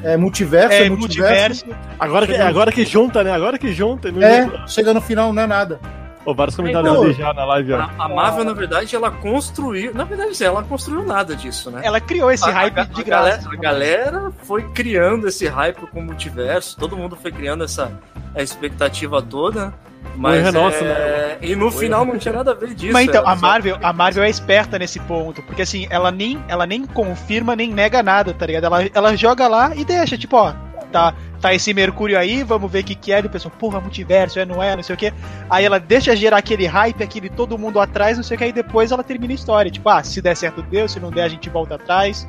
é 0.03 0.17
multiverso, 0.17 0.73
é, 0.73 0.85
É, 0.87 0.89
multiverso. 0.89 1.65
multiverso. 1.67 1.95
Agora 1.99 2.25
que, 2.25 2.35
agora 2.35 2.71
que 2.71 2.83
junta, 2.85 3.23
né? 3.23 3.31
Agora 3.31 3.59
que 3.59 3.71
junta. 3.71 4.09
É, 4.09 4.67
chega 4.67 4.95
no 4.95 5.01
final 5.01 5.31
não 5.31 5.43
é 5.43 5.47
nada. 5.47 5.79
Pô, 6.25 6.33
vários 6.33 6.55
comentários 6.55 6.91
ali 6.99 7.13
já 7.13 7.31
na 7.33 7.45
live, 7.45 7.73
ó. 7.73 7.77
A, 7.81 7.91
a 7.99 8.09
Marvel, 8.09 8.43
na 8.43 8.53
verdade, 8.53 8.95
ela 8.95 9.11
construiu. 9.11 9.93
Na 9.93 10.03
verdade, 10.03 10.43
ela 10.43 10.63
construiu 10.63 11.03
nada 11.05 11.35
disso, 11.35 11.69
né? 11.69 11.81
Ela 11.83 12.01
criou 12.01 12.31
esse 12.31 12.49
A- 12.49 12.51
hype 12.51 12.79
a, 12.79 12.83
de 12.83 13.01
a 13.01 13.03
graça. 13.03 13.23
galera, 13.29 13.49
a 13.51 13.55
galera 13.55 14.31
foi 14.43 14.63
criando 14.69 15.27
esse 15.27 15.47
hype 15.47 15.85
com 15.87 15.99
o 15.99 16.03
multiverso, 16.03 16.75
todo 16.77 16.97
mundo 16.97 17.15
foi 17.15 17.31
criando 17.31 17.63
essa 17.63 17.91
a 18.35 18.41
expectativa 18.41 19.21
toda. 19.21 19.71
Mas 20.17 20.47
é 20.47 20.51
nosso, 20.51 20.83
é, 20.83 21.37
E 21.41 21.55
no 21.55 21.69
final 21.69 22.05
não 22.05 22.17
tinha 22.17 22.33
nada 22.33 22.51
a 22.51 22.53
ver 22.53 22.73
disso. 22.73 22.93
Mas 22.93 23.07
então, 23.07 23.27
a 23.27 23.35
Marvel, 23.35 23.77
a 23.83 23.91
Marvel 23.91 24.23
é 24.23 24.29
esperta 24.29 24.79
nesse 24.79 24.99
ponto, 25.01 25.41
porque 25.43 25.61
assim, 25.61 25.87
ela 25.89 26.09
nem, 26.11 26.41
ela 26.47 26.65
nem 26.65 26.85
confirma 26.85 27.55
nem 27.55 27.71
nega 27.73 28.01
nada, 28.01 28.33
tá 28.33 28.45
ligado? 28.45 28.65
Ela, 28.65 28.89
ela 28.93 29.15
joga 29.15 29.47
lá 29.47 29.75
e 29.75 29.83
deixa, 29.83 30.17
tipo, 30.17 30.37
ó, 30.37 30.53
tá, 30.91 31.13
tá 31.45 31.53
esse 31.53 31.71
Mercúrio 31.75 32.17
aí, 32.17 32.41
vamos 32.41 32.71
ver 32.71 32.79
o 32.79 32.83
que 32.83 32.95
que 32.95 33.11
é, 33.13 33.21
e 33.21 33.25
o 33.27 33.29
pessoal, 33.29 33.53
porra, 33.59 33.79
multiverso, 33.79 34.39
é, 34.39 34.45
não 34.45 34.63
é, 34.63 34.75
não 34.75 34.81
sei 34.81 34.95
o 34.95 34.97
que. 34.97 35.13
Aí 35.47 35.63
ela 35.63 35.79
deixa 35.79 36.15
gerar 36.15 36.37
aquele 36.37 36.65
hype, 36.65 37.03
aquele 37.03 37.29
todo 37.29 37.55
mundo 37.55 37.79
atrás, 37.79 38.17
não 38.17 38.23
sei 38.23 38.33
o 38.33 38.37
que, 38.39 38.43
aí 38.45 38.51
depois 38.51 38.91
ela 38.91 39.03
termina 39.03 39.31
a 39.31 39.35
história, 39.35 39.69
tipo, 39.69 39.87
ah, 39.87 40.03
se 40.03 40.23
der 40.23 40.35
certo 40.35 40.63
deu, 40.63 40.89
se 40.89 40.99
não 40.99 41.11
der 41.11 41.21
a 41.21 41.27
gente 41.27 41.47
volta 41.47 41.75
atrás. 41.75 42.27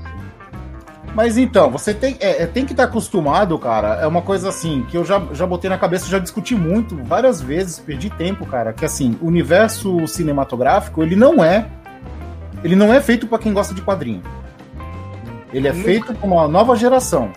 Mas 1.15 1.39
então, 1.39 1.71
você 1.71 1.95
tem, 1.95 2.19
é, 2.21 2.43
é, 2.43 2.47
tem 2.47 2.67
que 2.67 2.75
estar 2.75 2.85
acostumado, 2.85 3.59
cara. 3.59 3.95
É 4.03 4.07
uma 4.07 4.21
coisa 4.21 4.51
assim, 4.51 4.85
que 4.91 4.99
eu 4.99 5.05
já, 5.05 5.23
já 5.33 5.47
botei 5.47 5.71
na 5.71 5.79
cabeça, 5.79 6.07
já 6.11 6.19
discuti 6.19 6.55
muito, 6.55 6.95
várias 7.05 7.41
vezes, 7.41 7.79
perdi 7.79 8.11
tempo, 8.11 8.45
cara. 8.45 8.75
Que 8.75 8.85
assim, 8.85 9.17
o 9.23 9.27
universo 9.29 10.07
cinematográfico, 10.07 11.03
ele 11.03 11.17
não 11.17 11.43
é. 11.43 11.65
Ele 12.63 12.77
não 12.77 12.93
é 12.93 13.01
feito 13.01 13.27
pra 13.27 13.39
quem 13.39 13.55
gosta 13.55 13.73
de 13.73 13.81
quadrinho. 13.81 14.23
Ele 15.55 15.69
é 15.69 15.73
Nunca. 15.73 15.85
feito 15.85 16.15
pra 16.15 16.27
uma 16.27 16.47
nova 16.47 16.77
geração. 16.77 17.31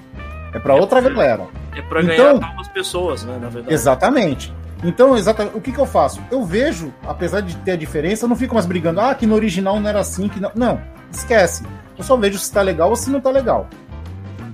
É 0.53 0.59
pra 0.59 0.75
É 0.75 0.81
outra 0.81 1.01
pra- 1.01 1.09
galera. 1.11 1.58
É 1.75 1.81
pra 1.81 2.01
Então- 2.01 2.15
ganhar 2.39 2.39
novas 2.39 2.67
pessoas, 2.67 3.23
né? 3.23 3.37
Na 3.39 3.49
verdade. 3.49 3.73
Exatamente. 3.73 4.53
Então, 4.83 5.17
exatamente, 5.17 5.57
o 5.57 5.61
que, 5.61 5.71
que 5.73 5.79
eu 5.79 5.85
faço? 5.85 6.21
Eu 6.31 6.45
vejo, 6.45 6.93
apesar 7.05 7.41
de 7.41 7.55
ter 7.57 7.71
a 7.71 7.75
diferença, 7.75 8.23
eu 8.25 8.29
não 8.29 8.35
fico 8.35 8.53
mais 8.53 8.65
brigando, 8.65 9.01
ah, 9.01 9.13
que 9.13 9.25
no 9.25 9.35
original 9.35 9.77
não 9.79 9.89
era 9.89 9.99
assim, 9.99 10.29
que 10.29 10.39
não. 10.39 10.51
Não, 10.55 10.81
esquece. 11.11 11.63
Eu 11.97 12.03
só 12.03 12.15
vejo 12.15 12.37
se 12.37 12.51
tá 12.51 12.61
legal 12.61 12.89
ou 12.89 12.95
se 12.95 13.09
não 13.09 13.19
tá 13.19 13.29
legal. 13.29 13.67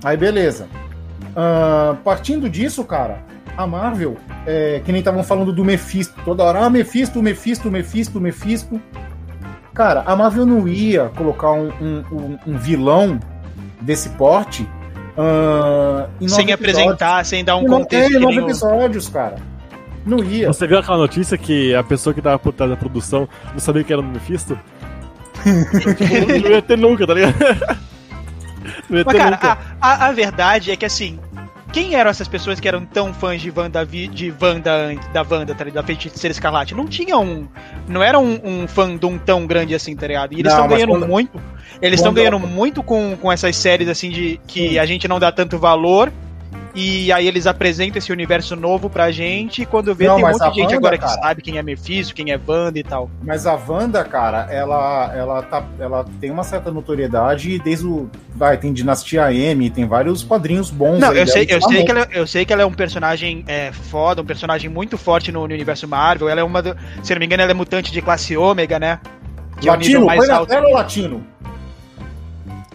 Aí, 0.04 0.18
beleza. 0.18 0.68
Uh, 1.32 1.96
partindo 1.98 2.50
disso, 2.50 2.84
cara, 2.84 3.20
a 3.58 3.68
Marvel, 3.68 4.18
é, 4.48 4.82
que 4.84 4.92
nem 4.92 5.00
estavam 5.00 5.24
falando 5.24 5.52
do 5.54 5.64
Mephisto, 5.64 6.14
toda 6.26 6.44
hora, 6.44 6.66
ah, 6.66 6.70
Mephisto, 6.70 7.22
Mephisto, 7.22 7.70
Mephisto, 7.70 8.20
Mephisto. 8.20 8.82
Cara, 9.74 10.04
a 10.06 10.16
Marvel 10.16 10.46
não 10.46 10.68
ia 10.68 11.10
colocar 11.16 11.52
um, 11.52 11.70
um, 11.82 12.38
um 12.48 12.58
vilão 12.58 13.20
desse 13.82 14.10
porte 14.10 14.68
uh, 15.18 16.30
sem 16.30 16.52
apresentar, 16.52 17.26
sem 17.26 17.44
dar 17.44 17.58
um 17.58 17.66
contexto. 17.66 18.20
Não, 18.20 18.30
é, 18.30 18.36
nove 18.36 18.48
episódios, 18.48 19.10
cara. 19.10 19.36
Não 20.06 20.24
ia. 20.24 20.48
Você 20.48 20.68
viu 20.68 20.78
aquela 20.78 20.98
notícia 20.98 21.38
que 21.38 21.74
a 21.74 21.84
pessoa 21.84 22.14
que 22.14 22.22
tava 22.22 22.38
por 22.38 22.54
trás 22.54 22.70
da 22.70 22.78
produção 22.78 23.28
não 23.52 23.60
sabia 23.60 23.84
que 23.84 23.92
era 23.92 24.02
o 24.02 24.06
Mephisto? 24.06 24.58
tipo, 25.44 26.44
não 26.44 26.52
ia 26.52 26.62
ter 26.62 26.78
nunca, 26.78 27.08
tá 27.08 27.14
ligado? 27.14 27.36
Mas, 28.90 29.04
cara, 29.04 29.40
a, 29.42 29.58
a, 29.82 30.08
a, 30.08 30.12
verdade 30.12 30.72
é 30.72 30.76
que 30.76 30.86
assim, 30.86 31.20
quem 31.72 31.96
eram 31.96 32.10
essas 32.10 32.28
pessoas 32.28 32.60
que 32.60 32.68
eram 32.68 32.86
tão 32.86 33.14
fãs 33.14 33.42
de 33.42 33.52
Wanda, 33.56 33.86
de 33.86 34.34
Wanda 34.42 34.96
da 35.12 35.26
Wanda, 35.30 35.54
tá 35.54 35.64
ligado? 35.64 35.84
Da 35.84 35.88
Feiticeira 35.88 36.32
Escarlate? 36.32 36.74
Não 36.74 36.86
tinha 36.86 37.18
um. 37.18 37.48
Não 37.88 38.02
era 38.02 38.20
um, 38.20 38.40
um 38.44 38.68
fandom 38.68 39.18
tão 39.18 39.46
grande 39.46 39.76
assim, 39.76 39.96
tá 39.96 40.08
ligado? 40.08 40.34
E 40.34 40.40
eles 40.40 40.52
estão 40.52 40.68
ganhando 40.68 40.90
quando... 40.92 41.08
muito. 41.08 41.42
Eles 41.82 42.00
estão 42.00 42.14
ganhando 42.14 42.40
muito 42.40 42.82
com, 42.82 43.18
com 43.18 43.32
essas 43.32 43.56
séries 43.56 43.90
assim 43.90 44.10
de 44.10 44.40
que 44.48 44.70
Sim. 44.70 44.80
a 44.80 44.86
gente 44.86 45.08
não 45.08 45.20
dá 45.20 45.32
tanto 45.32 45.58
valor 45.58 46.12
e 46.76 47.10
aí 47.14 47.26
eles 47.26 47.48
apresentam 47.48 47.98
esse 48.00 48.12
universo 48.12 48.54
novo 48.56 48.90
pra 48.90 49.10
gente. 49.10 49.62
E 49.62 49.66
quando 49.66 49.96
vê, 49.96 50.08
não, 50.08 50.18
tem 50.18 50.26
um 50.26 50.28
monte 50.28 50.50
de 50.50 50.56
gente 50.56 50.64
Wanda, 50.66 50.76
agora 50.76 50.98
cara, 50.98 51.14
que 51.14 51.22
sabe 51.22 51.42
quem 51.42 51.58
é 51.58 51.64
Mephisto, 51.64 52.14
quem 52.14 52.32
é 52.32 52.40
Wanda 52.46 52.78
e 52.78 52.84
tal. 52.84 53.10
Mas 53.24 53.48
a 53.48 53.56
Wanda, 53.56 54.04
cara, 54.04 54.48
ela, 54.52 55.14
ela, 55.16 55.42
tá, 55.42 55.64
ela 55.80 56.06
tem 56.20 56.30
uma 56.30 56.44
certa 56.44 56.70
notoriedade 56.70 57.58
desde 57.60 57.88
o. 57.88 58.10
Vai, 58.36 58.58
tem 58.58 58.74
Dinastia 58.74 59.34
M, 59.34 59.70
tem 59.70 59.88
vários 59.88 60.22
quadrinhos 60.22 60.70
bons. 60.70 61.00
Não, 61.00 61.14
eu 61.14 61.26
sei, 61.26 61.48
eu, 61.50 61.62
sei 61.62 61.86
que 61.86 61.92
ela, 61.92 62.08
eu 62.12 62.28
sei 62.28 62.46
que 62.46 62.52
ela 62.52 62.64
é 62.64 62.66
um 62.66 62.74
personagem 62.74 63.46
é, 63.48 63.72
foda, 63.72 64.22
um 64.22 64.26
personagem 64.26 64.70
muito 64.70 64.98
forte 64.98 65.32
no, 65.32 65.48
no 65.48 65.54
universo 65.54 65.88
Marvel. 65.88 66.28
Ela 66.28 66.42
é 66.42 66.44
uma. 66.44 66.62
Do, 66.62 66.76
se 67.02 67.14
não 67.14 67.20
me 67.20 67.26
engano, 67.26 67.44
ela 67.44 67.52
é 67.52 67.56
mutante 67.56 67.90
de 67.92 68.02
classe 68.02 68.36
ômega, 68.36 68.78
né? 68.78 69.00
Que 69.62 69.68
latino, 69.68 69.72
é 69.72 69.76
o 69.76 69.78
nível 69.78 70.06
mais 70.06 70.20
põe 70.20 70.36
alto. 70.36 70.50
na 70.50 70.62
tela 70.62 70.70
latino. 70.74 71.35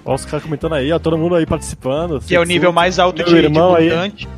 Olha 0.04 0.14
os 0.14 0.25
caras 0.25 0.42
comentando 0.42 0.75
aí, 0.75 0.90
ó, 0.92 0.99
todo 0.99 1.19
mundo 1.19 1.35
aí 1.35 1.47
participando. 1.47 2.21
Que 2.21 2.35
é 2.35 2.40
o 2.40 2.45
nível 2.45 2.73
mais 2.73 2.99
alto 2.99 3.23
de, 3.23 3.35
irmão 3.37 3.76
de 3.76 3.85
mutante. 3.85 4.28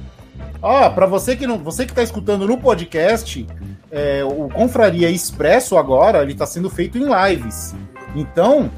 Ó, 0.60 0.90
pra 0.90 1.06
você 1.06 1.36
que 1.36 1.46
não, 1.46 1.58
você 1.58 1.86
que 1.86 1.92
tá 1.92 2.02
escutando 2.02 2.46
no 2.46 2.58
podcast, 2.58 3.46
é, 3.90 4.24
o 4.24 4.48
Confraria 4.48 5.10
Expresso 5.10 5.76
agora, 5.76 6.22
ele 6.22 6.34
tá 6.34 6.46
sendo 6.46 6.70
feito 6.70 6.98
em 6.98 7.04
lives. 7.04 7.74
Então, 8.14 8.70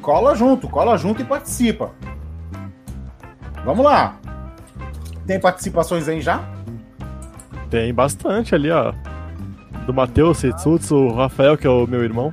cola 0.00 0.34
junto, 0.34 0.68
cola 0.68 0.96
junto 0.96 1.20
e 1.20 1.24
participa. 1.24 1.90
Vamos 3.64 3.84
lá. 3.84 4.18
Tem 5.26 5.38
participações 5.38 6.08
aí 6.08 6.20
já? 6.20 6.42
Tem 7.68 7.92
bastante 7.92 8.54
ali, 8.54 8.70
ó. 8.70 8.92
Do 9.84 9.92
Matheus 9.92 10.38
Setsutsu, 10.38 10.96
o 10.96 11.14
Rafael, 11.14 11.56
que 11.56 11.66
é 11.66 11.70
o 11.70 11.86
meu 11.86 12.02
irmão. 12.02 12.32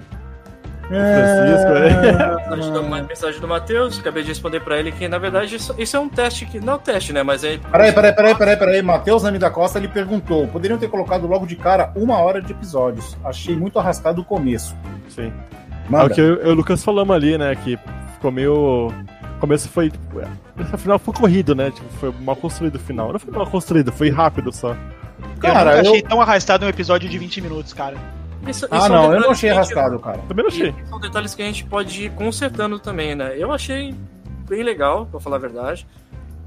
Francisco, 0.88 1.72
é. 1.72 2.56
Mensagem 2.56 2.74
do, 2.74 3.08
mensagem 3.08 3.42
do 3.42 3.48
Matheus, 3.48 4.00
acabei 4.00 4.24
de 4.24 4.30
responder 4.30 4.60
pra 4.60 4.80
ele 4.80 4.92
que, 4.92 5.08
na 5.08 5.18
verdade, 5.18 5.56
isso, 5.56 5.74
isso, 5.77 5.98
é 5.98 6.00
um 6.00 6.10
teste 6.10 6.46
que. 6.46 6.60
Não 6.60 6.74
é 6.74 6.75
um 6.75 6.80
teste, 6.80 7.12
né? 7.12 7.24
Mas 7.24 7.44
é. 7.44 7.58
Peraí, 7.58 7.92
peraí, 7.92 8.13
peraí, 8.13 8.36
peraí, 8.36 8.58
peraí. 8.58 8.82
Matheus 8.82 9.24
Nami 9.24 9.39
da 9.39 9.50
Costa 9.50 9.80
ele 9.80 9.88
perguntou: 9.88 10.48
poderiam 10.48 10.77
ter 10.77 10.88
colocado 10.88 11.27
logo 11.27 11.46
de 11.46 11.56
cara 11.56 11.92
uma 11.96 12.18
hora 12.20 12.42
de 12.42 12.51
episódios. 12.51 13.18
Achei 13.24 13.56
muito 13.56 13.80
arrastado 13.80 14.22
o 14.22 14.25
começo. 14.25 14.75
Sim. 15.10 15.34
Manda. 15.89 16.06
É 16.06 16.08
o 16.08 16.10
que 16.13 16.22
eu, 16.22 16.36
eu 16.36 16.50
e 16.50 16.51
o 16.51 16.56
Lucas 16.56 16.84
falamos 16.84 17.15
ali, 17.15 17.38
né? 17.38 17.56
Que 17.56 17.77
ficou 18.13 18.32
meio. 18.32 18.88
O 18.88 19.39
começo 19.39 19.68
foi. 19.70 19.89
Tipo, 19.89 20.22
final 20.77 21.00
foi 21.00 21.13
corrido, 21.13 21.56
né? 21.56 21.72
Tipo, 21.72 21.88
foi 22.00 22.13
mal 22.22 22.36
construído 22.36 22.75
o 22.75 22.80
final. 22.80 23.12
Não 23.12 23.20
foi 23.20 23.34
mal 23.34 23.48
construído, 23.48 23.92
foi 23.92 24.10
rápido 24.10 24.51
só. 24.51 24.75
Cara, 25.39 25.72
eu 25.72 25.77
nunca 25.77 25.89
achei 25.89 26.01
tão 26.01 26.22
arrastado 26.22 26.65
um 26.65 26.70
episódio 26.70 27.10
de 27.10 27.18
20 27.18 27.42
minutos, 27.42 27.74
cara. 27.74 27.96
Isso, 28.48 28.68
ah, 28.70 28.77
isso 28.77 28.89
não, 28.89 29.04
é 29.04 29.08
um 29.08 29.13
eu 29.13 29.22
não 29.22 29.32
achei 29.32 29.50
arrastado, 29.50 30.00
cara. 30.00 30.20
Também 30.27 30.44
não 30.44 30.51
achei. 30.51 30.74
são 30.88 31.00
detalhes 31.00 31.34
que 31.34 31.42
a 31.42 31.46
gente 31.46 31.65
pode 31.65 32.06
ir 32.06 32.12
consertando 32.12 32.77
também, 32.80 33.15
né? 33.15 33.36
Eu 33.38 33.51
achei 33.51 33.96
bem 34.48 34.63
legal, 34.63 35.06
pra 35.08 35.20
falar 35.20 35.38
a 35.38 35.39
verdade. 35.39 35.88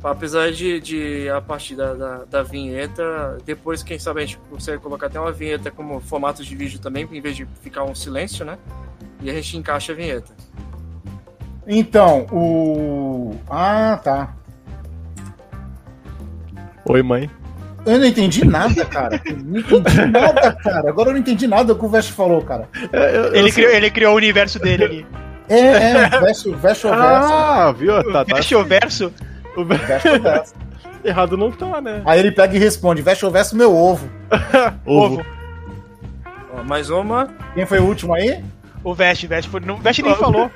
Apesar 0.02 0.52
de, 0.52 0.80
de 0.80 1.28
a 1.28 1.40
partir 1.40 1.74
da, 1.74 1.92
da, 1.92 2.24
da, 2.24 2.42
vinheta, 2.44 3.38
depois, 3.44 3.82
quem 3.82 3.98
sabe, 3.98 4.22
a 4.22 4.26
gente 4.26 4.38
consegue 4.48 4.78
colocar 4.80 5.08
até 5.08 5.18
uma 5.18 5.32
vinheta 5.32 5.72
como 5.72 5.98
formato 6.00 6.44
de 6.44 6.54
vídeo 6.54 6.78
também, 6.78 7.08
em 7.10 7.20
vez 7.20 7.34
de 7.34 7.44
ficar 7.60 7.82
um 7.82 7.96
silêncio, 7.96 8.44
né? 8.44 8.58
E 9.20 9.28
a 9.28 9.34
gente 9.34 9.56
encaixa 9.56 9.92
a 9.92 9.96
vinheta. 9.96 10.32
Então, 11.66 12.26
o. 12.30 13.36
Ah, 13.50 14.00
tá. 14.02 14.36
Oi, 16.86 17.02
mãe. 17.02 17.28
Eu 17.88 17.98
não 17.98 18.06
entendi 18.06 18.44
nada, 18.44 18.84
cara. 18.84 19.20
Não 19.44 19.58
entendi 19.60 20.06
nada, 20.06 20.52
cara. 20.52 20.88
Agora 20.90 21.08
eu 21.08 21.12
não 21.14 21.20
entendi 21.20 21.46
nada 21.46 21.64
do 21.72 21.78
que 21.78 21.84
o 21.84 21.88
Vest 21.88 22.12
falou, 22.12 22.42
cara. 22.42 22.68
É, 22.92 23.16
eu, 23.16 23.24
eu 23.24 23.34
ele, 23.34 23.52
criou, 23.52 23.70
ele 23.70 23.90
criou 23.90 24.12
o 24.12 24.16
universo 24.16 24.58
dele 24.58 24.84
ali. 24.84 25.06
É, 25.48 25.58
é, 25.58 26.20
Vest, 26.20 26.46
Vest 26.48 26.84
Ah, 26.84 27.72
viu? 27.76 27.94
Tá, 28.12 28.24
tá. 28.24 28.34
Vest 28.34 28.52
o 28.52 28.64
verso? 28.64 29.12
O 29.56 29.64
verso. 29.64 30.54
Errado 31.02 31.36
não 31.36 31.50
tá, 31.50 31.80
né? 31.80 32.02
Aí 32.04 32.20
ele 32.20 32.32
pega 32.32 32.54
e 32.54 32.58
responde: 32.58 33.00
Veste 33.00 33.24
o 33.24 33.30
verso 33.30 33.56
meu 33.56 33.72
ovo. 33.76 34.10
ovo. 34.84 35.24
Ó, 36.52 36.62
mais 36.64 36.90
uma. 36.90 37.28
Quem 37.54 37.64
foi 37.64 37.78
o 37.78 37.84
último 37.84 38.14
aí? 38.14 38.44
O 38.84 38.94
Veste, 38.94 39.26
Veste. 39.26 39.50
Não, 39.64 39.76
Veste 39.76 40.02
nem 40.02 40.14
falou. 40.14 40.50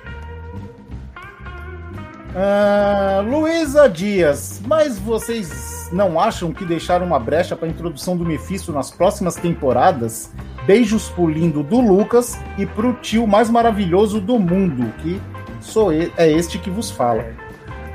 Uh, 2.33 3.21
Luísa 3.29 3.91
Dias, 3.91 4.63
mas 4.67 4.99
vocês 4.99 5.91
não 5.93 6.19
acham 6.19 6.51
que 6.51 6.65
deixaram 6.65 7.05
uma 7.05 7.19
brecha 7.19 7.55
para 7.55 7.69
a 7.69 7.71
introdução 7.71 8.17
do 8.17 8.25
Mephisto 8.25 8.73
nas 8.73 8.91
próximas 8.91 9.35
temporadas? 9.35 10.33
Beijos 10.65 11.11
pro 11.11 11.29
lindo 11.29 11.63
do 11.63 11.79
Lucas 11.79 12.41
e 12.57 12.65
pro 12.65 12.95
tio 12.95 13.27
mais 13.27 13.51
maravilhoso 13.51 14.19
do 14.19 14.39
mundo, 14.39 14.91
que 15.03 15.21
sou 15.61 15.93
é 15.93 16.11
este 16.19 16.59
que 16.59 16.71
vos 16.71 16.91
fala. 16.91 17.23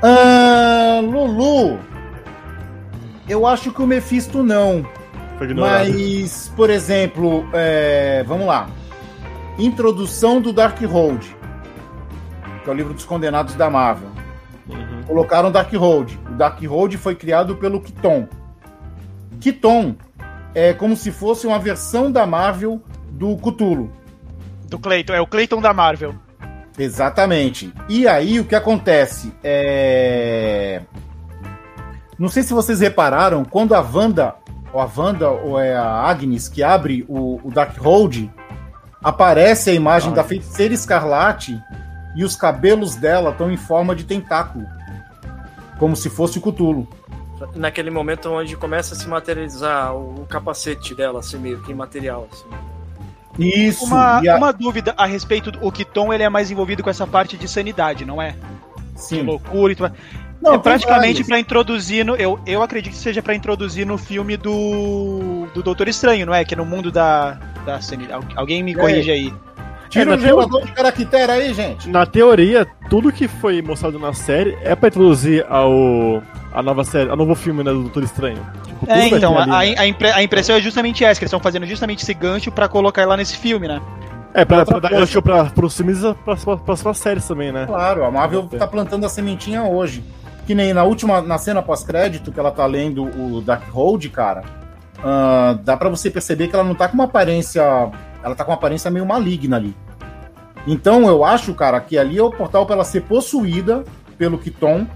Ah, 0.00 1.00
Lulu, 1.02 1.80
eu 3.28 3.44
acho 3.44 3.72
que 3.72 3.82
o 3.82 3.86
Mephisto 3.86 4.44
não. 4.44 4.86
Mas, 5.56 6.52
por 6.54 6.70
exemplo, 6.70 7.48
é, 7.52 8.22
vamos 8.24 8.46
lá. 8.46 8.68
Introdução 9.58 10.40
do 10.40 10.52
Darkhold, 10.52 11.26
que 12.62 12.70
é 12.70 12.72
o 12.72 12.76
livro 12.76 12.94
dos 12.94 13.04
condenados 13.04 13.54
da 13.54 13.68
Marvel 13.68 14.17
colocaram 15.08 15.50
Darkhold. 15.50 16.20
O 16.30 16.34
Darkhold 16.34 16.98
foi 16.98 17.14
criado 17.14 17.56
pelo 17.56 17.80
Kiton. 17.80 18.28
Kiton 19.40 19.96
é 20.54 20.74
como 20.74 20.94
se 20.94 21.10
fosse 21.10 21.46
uma 21.46 21.58
versão 21.58 22.12
da 22.12 22.26
Marvel 22.26 22.82
do 23.10 23.36
Cthulhu. 23.38 23.90
Do 24.68 24.78
Clayton, 24.78 25.14
é 25.14 25.20
o 25.20 25.26
Clayton 25.26 25.62
da 25.62 25.72
Marvel. 25.72 26.14
Exatamente. 26.78 27.72
E 27.88 28.06
aí 28.06 28.38
o 28.38 28.44
que 28.44 28.54
acontece 28.54 29.32
é. 29.42 30.82
Não 32.18 32.28
sei 32.28 32.42
se 32.42 32.52
vocês 32.52 32.80
repararam, 32.80 33.44
quando 33.44 33.74
a 33.74 33.80
Wanda, 33.80 34.34
ou 34.72 34.80
a 34.80 34.90
Wanda, 34.94 35.30
ou 35.30 35.58
é 35.58 35.74
a 35.74 35.84
Agnes 35.84 36.48
que 36.48 36.62
abre 36.62 37.04
o, 37.08 37.40
o 37.42 37.50
Darkhold, 37.50 38.30
aparece 39.02 39.70
a 39.70 39.74
imagem 39.74 40.10
Ai. 40.10 40.16
da 40.16 40.24
feiticeira 40.24 40.74
escarlate 40.74 41.58
e 42.16 42.24
os 42.24 42.36
cabelos 42.36 42.96
dela 42.96 43.30
estão 43.30 43.50
em 43.50 43.56
forma 43.56 43.94
de 43.94 44.04
tentáculo 44.04 44.66
como 45.78 45.96
se 45.96 46.10
fosse 46.10 46.38
o 46.38 46.40
Cthulhu. 46.40 46.86
Naquele 47.54 47.90
momento 47.90 48.28
onde 48.30 48.56
começa 48.56 48.94
a 48.94 48.98
se 48.98 49.08
materializar 49.08 49.94
o, 49.94 50.26
capacete 50.26 50.94
dela, 50.94 51.20
assim, 51.20 51.38
meio 51.38 51.62
que 51.62 51.72
material. 51.72 52.28
Assim. 52.32 52.46
Isso. 53.38 53.84
Uma, 53.84 54.18
a... 54.18 54.36
uma 54.36 54.52
dúvida 54.52 54.92
a 54.96 55.06
respeito 55.06 55.52
do 55.52 55.70
Kiton, 55.70 56.12
ele 56.12 56.24
é 56.24 56.28
mais 56.28 56.50
envolvido 56.50 56.82
com 56.82 56.90
essa 56.90 57.06
parte 57.06 57.36
de 57.36 57.46
sanidade, 57.46 58.04
não 58.04 58.20
é? 58.20 58.34
Sim. 58.96 59.18
De 59.18 59.22
loucura 59.22 59.72
e 59.72 59.76
tudo. 59.76 59.92
Não, 60.40 60.54
é 60.54 60.58
praticamente 60.58 61.24
para 61.24 61.38
introduzir 61.38 62.04
no. 62.04 62.14
Eu, 62.16 62.38
eu 62.46 62.62
acredito 62.62 62.92
que 62.92 62.98
seja 62.98 63.22
para 63.22 63.34
introduzir 63.34 63.86
no 63.86 63.98
filme 63.98 64.36
do. 64.36 65.46
do 65.52 65.62
Doutor 65.62 65.88
Estranho, 65.88 66.26
não 66.26 66.34
é? 66.34 66.44
Que 66.44 66.54
é 66.54 66.56
no 66.56 66.64
mundo 66.64 66.90
da. 66.92 67.32
da 67.64 67.80
sanidade. 67.80 68.26
Alguém 68.36 68.62
me 68.62 68.74
corrige 68.74 69.10
aí. 69.10 69.34
Tira 69.88 70.12
é, 70.12 70.16
o 70.16 70.18
gerador 70.18 70.64
de 70.64 70.72
caractere 70.72 71.32
aí, 71.32 71.54
gente. 71.54 71.88
Na 71.88 72.04
teoria, 72.04 72.66
tudo 72.90 73.12
que 73.12 73.26
foi 73.26 73.62
mostrado 73.62 73.98
na 73.98 74.12
série 74.12 74.56
é 74.62 74.74
pra 74.74 74.88
introduzir 74.88 75.46
ao, 75.48 76.22
a 76.52 76.62
nova 76.62 76.84
série, 76.84 77.10
a 77.10 77.16
novo 77.16 77.34
filme 77.34 77.62
né, 77.62 77.72
do 77.72 77.82
Doutor 77.82 78.02
Estranho. 78.02 78.44
Tipo, 78.64 78.90
é, 78.90 79.08
então, 79.08 79.38
a, 79.38 79.42
ali, 79.42 79.70
né? 79.70 79.76
a, 79.78 79.86
impre, 79.86 80.10
a, 80.10 80.22
impressão 80.22 80.56
é 80.56 80.60
justamente 80.60 81.04
essa, 81.04 81.18
que 81.18 81.24
eles 81.24 81.30
estão 81.30 81.40
fazendo 81.40 81.66
justamente 81.66 82.02
esse 82.02 82.14
gancho 82.14 82.52
pra 82.52 82.68
colocar 82.68 83.06
lá 83.06 83.16
nesse 83.16 83.36
filme, 83.36 83.66
né? 83.66 83.80
É, 84.34 84.44
pra, 84.44 84.64
pra 84.64 84.78
dar 84.78 84.90
gancho 84.90 85.22
pra, 85.22 85.46
pros 85.46 85.76
filmes 85.76 86.02
e 86.02 86.14
pras, 86.14 86.44
pras, 86.44 86.82
pras 86.82 86.98
séries 86.98 87.26
também, 87.26 87.50
né? 87.50 87.66
Claro, 87.66 88.04
a 88.04 88.10
Marvel 88.10 88.48
tá 88.58 88.66
plantando 88.66 89.06
a 89.06 89.08
sementinha 89.08 89.62
hoje. 89.62 90.04
Que 90.46 90.54
nem 90.54 90.72
na 90.72 90.82
última, 90.84 91.20
na 91.20 91.36
cena 91.38 91.60
pós-crédito, 91.60 92.32
que 92.32 92.40
ela 92.40 92.50
tá 92.50 92.64
lendo 92.64 93.04
o 93.04 93.40
Dark 93.40 93.68
Hold, 93.70 94.06
cara. 94.06 94.42
ah, 95.02 95.58
dá 95.62 95.76
pra 95.76 95.88
você 95.88 96.10
perceber 96.10 96.48
que 96.48 96.54
ela 96.54 96.64
não 96.64 96.74
tá 96.74 96.88
com 96.88 96.94
uma 96.94 97.04
aparência. 97.04 97.62
Ela 98.22 98.34
tá 98.34 98.44
com 98.44 98.50
uma 98.50 98.56
aparência 98.56 98.90
meio 98.90 99.06
maligna 99.06 99.56
ali. 99.56 99.74
Então 100.66 101.06
eu 101.08 101.24
acho, 101.24 101.54
cara, 101.54 101.80
que 101.80 101.96
ali 101.96 102.18
é 102.18 102.22
o 102.22 102.30
portal 102.30 102.66
pra 102.66 102.74
ela 102.74 102.84
ser 102.84 103.02
possuída 103.02 103.84
pelo 104.18 104.38
Kiton. 104.38 104.86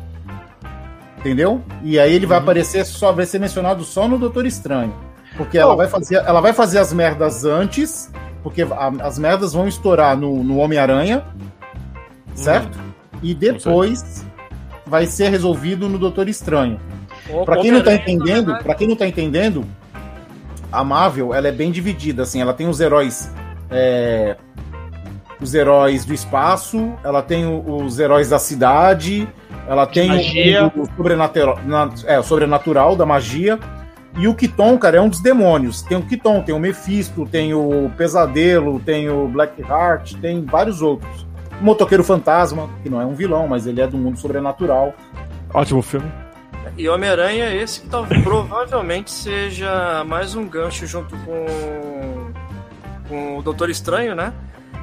Entendeu? 1.19 1.63
E 1.83 1.99
aí 2.01 2.13
ele 2.13 2.27
vai 2.27 2.39
aparecer 2.39 2.85
só, 2.85 3.13
vai 3.13 3.25
ser 3.27 3.39
mencionado 3.39 3.85
só 3.85 4.09
no 4.09 4.19
Doutor 4.19 4.45
Estranho. 4.45 4.93
Porque 5.37 5.57
ela, 5.57 5.73
Oh. 5.73 5.77
vai 5.77 5.87
fazer, 5.89 6.17
ela 6.17 6.41
vai 6.41 6.53
fazer 6.53 6.79
as 6.79 6.93
merdas 6.93 7.45
antes, 7.45 8.11
porque 8.43 8.63
a- 8.63 8.93
as 9.03 9.19
merdas 9.19 9.53
vão 9.53 9.67
estourar 9.69 10.17
no, 10.17 10.43
no 10.43 10.59
Homem-Aranha, 10.59 11.23
certo? 12.35 12.79
E 13.23 13.33
depois 13.35 14.27
vai 14.85 15.07
ser 15.07 15.29
resolvido 15.31 15.89
no 15.89 15.97
Doutor 15.99 16.29
Estranho. 16.29 16.79
Ou 17.31 17.45
Pra 17.45 17.57
quem 17.59 17.71
não 17.71 17.83
tá 17.83 17.95
entendendo, 17.95 18.59
para 18.59 18.75
quem 18.75 18.89
não 18.89 18.97
tá 18.97 19.07
entendendo, 19.07 19.65
a 20.73 20.83
Marvel 20.83 21.35
ela 21.35 21.49
é 21.49 21.53
bem 21.53 21.71
dividida, 21.71 22.23
assim, 22.23 22.41
ela 22.41 22.53
tem 22.55 22.67
os 22.69 22.81
heróis 22.81 23.31
é, 23.71 24.37
os 25.41 25.55
heróis 25.55 26.05
do 26.05 26.15
espaço, 26.15 26.93
ela 27.03 27.21
tem 27.23 27.45
o- 27.47 27.83
os 27.85 27.99
heróis 27.99 28.29
da 28.29 28.39
cidade, 28.39 29.29
ela 29.69 29.87
tem 29.87 30.11
o- 30.11 30.15
magia. 30.15 30.73
o, 30.77 30.87
sobrenatural, 30.97 31.59
na- 31.65 31.91
é, 32.07 32.19
o 32.19 32.23
sobrenatural 32.23 32.95
da 32.97 33.05
magia. 33.07 33.59
E 34.17 34.29
o 34.29 34.35
Kiton, 34.35 34.77
cara, 34.77 34.99
é 34.99 35.01
um 35.01 35.09
dos 35.09 35.21
demônios. 35.23 35.81
Tem 35.83 35.97
o 35.97 36.03
Kiton, 36.03 36.43
tem 36.43 36.55
o 36.55 36.59
Mephisto, 36.61 37.25
tem 37.27 37.55
o 37.55 37.91
Pesadelo, 37.97 38.79
tem 38.79 39.09
o 39.09 39.27
Blackheart, 39.27 40.15
tem 40.21 40.45
vários 40.45 40.83
outros. 40.83 41.27
O 41.61 41.65
Motoqueiro 41.65 42.05
Fantasma, 42.05 42.69
que 42.83 42.91
não 42.91 43.01
é 43.01 43.07
um 43.07 43.15
vilão, 43.15 43.49
mas 43.49 43.67
ele 43.67 43.81
é 43.81 43.87
do 43.87 43.97
mundo 43.97 44.19
sobrenatural. 44.19 44.93
Ótimo 45.55 45.81
filme. 45.81 46.07
E 46.77 46.89
Homem-Aranha 46.89 47.45
é 47.47 47.57
esse 47.57 47.81
que 47.83 47.89
tal- 47.89 48.07
provavelmente 48.23 49.11
seja 49.11 50.03
mais 50.07 50.35
um 50.35 50.47
gancho 50.47 50.87
junto 50.87 51.15
com, 51.19 52.33
com 53.09 53.39
o 53.39 53.43
Doutor 53.43 53.69
Estranho, 53.71 54.15
né? 54.15 54.33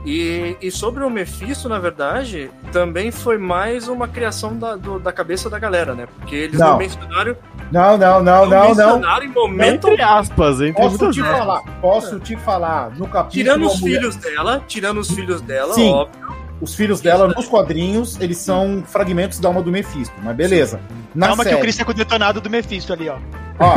E, 0.05 0.55
e 0.61 0.71
sobre 0.71 1.03
o 1.03 1.09
Mephisto, 1.09 1.67
na 1.67 1.77
verdade, 1.77 2.49
também 2.71 3.11
foi 3.11 3.37
mais 3.37 3.89
uma 3.89 4.07
criação 4.07 4.55
da, 4.57 4.75
do- 4.77 4.97
da 4.99 5.11
cabeça 5.11 5.49
da 5.49 5.59
galera, 5.59 5.93
né? 5.93 6.07
Porque 6.19 6.35
eles 6.35 6.57
não, 6.59 6.69
Não. 6.69 6.77
mencionaram, 6.77 7.35
Não, 7.71 7.97
não, 7.97 8.23
não, 8.23 8.45
não, 8.45 8.49
não. 8.49 8.67
mencionaram 8.67 9.25
em 9.25 9.29
momento 9.29 9.89
Entre 9.89 10.01
aspas, 10.01 10.61
entre 10.61 10.81
Posso 10.81 11.11
te 11.11 11.19
aspas. 11.21 11.37
falar, 11.37 11.61
posso 11.81 12.19
te 12.19 12.35
falar 12.37 12.91
no 12.91 13.07
capítulo. 13.07 13.29
Tirando 13.31 13.65
os 13.67 13.81
mulher- 13.81 13.97
filhos 13.99 14.15
dela, 14.15 14.63
tirando 14.67 14.99
os 14.99 15.11
filhos 15.11 15.41
dela, 15.41 15.73
Sim. 15.73 15.91
óbvio. 15.91 16.28
Os 16.61 16.75
filhos 16.75 16.99
dela 16.99 17.27
nos 17.27 17.47
quadrinhos, 17.47 18.19
eles 18.19 18.37
são 18.37 18.83
fragmentos 18.85 19.39
da 19.39 19.47
alma 19.47 19.61
do 19.61 19.71
Mephisto, 19.71 20.13
mas 20.21 20.35
beleza. 20.35 20.79
Na 21.15 21.27
Calma 21.27 21.43
que 21.43 21.49
série, 21.49 21.59
o 21.59 21.63
Chris 21.63 21.77
tá 21.77 21.85
com 21.85 21.91
o 21.91 21.93
detonado 21.93 22.41
do 22.41 22.49
Mephisto 22.49 22.91
ali, 22.91 23.07
ó. 23.07 23.17
ó, 23.59 23.75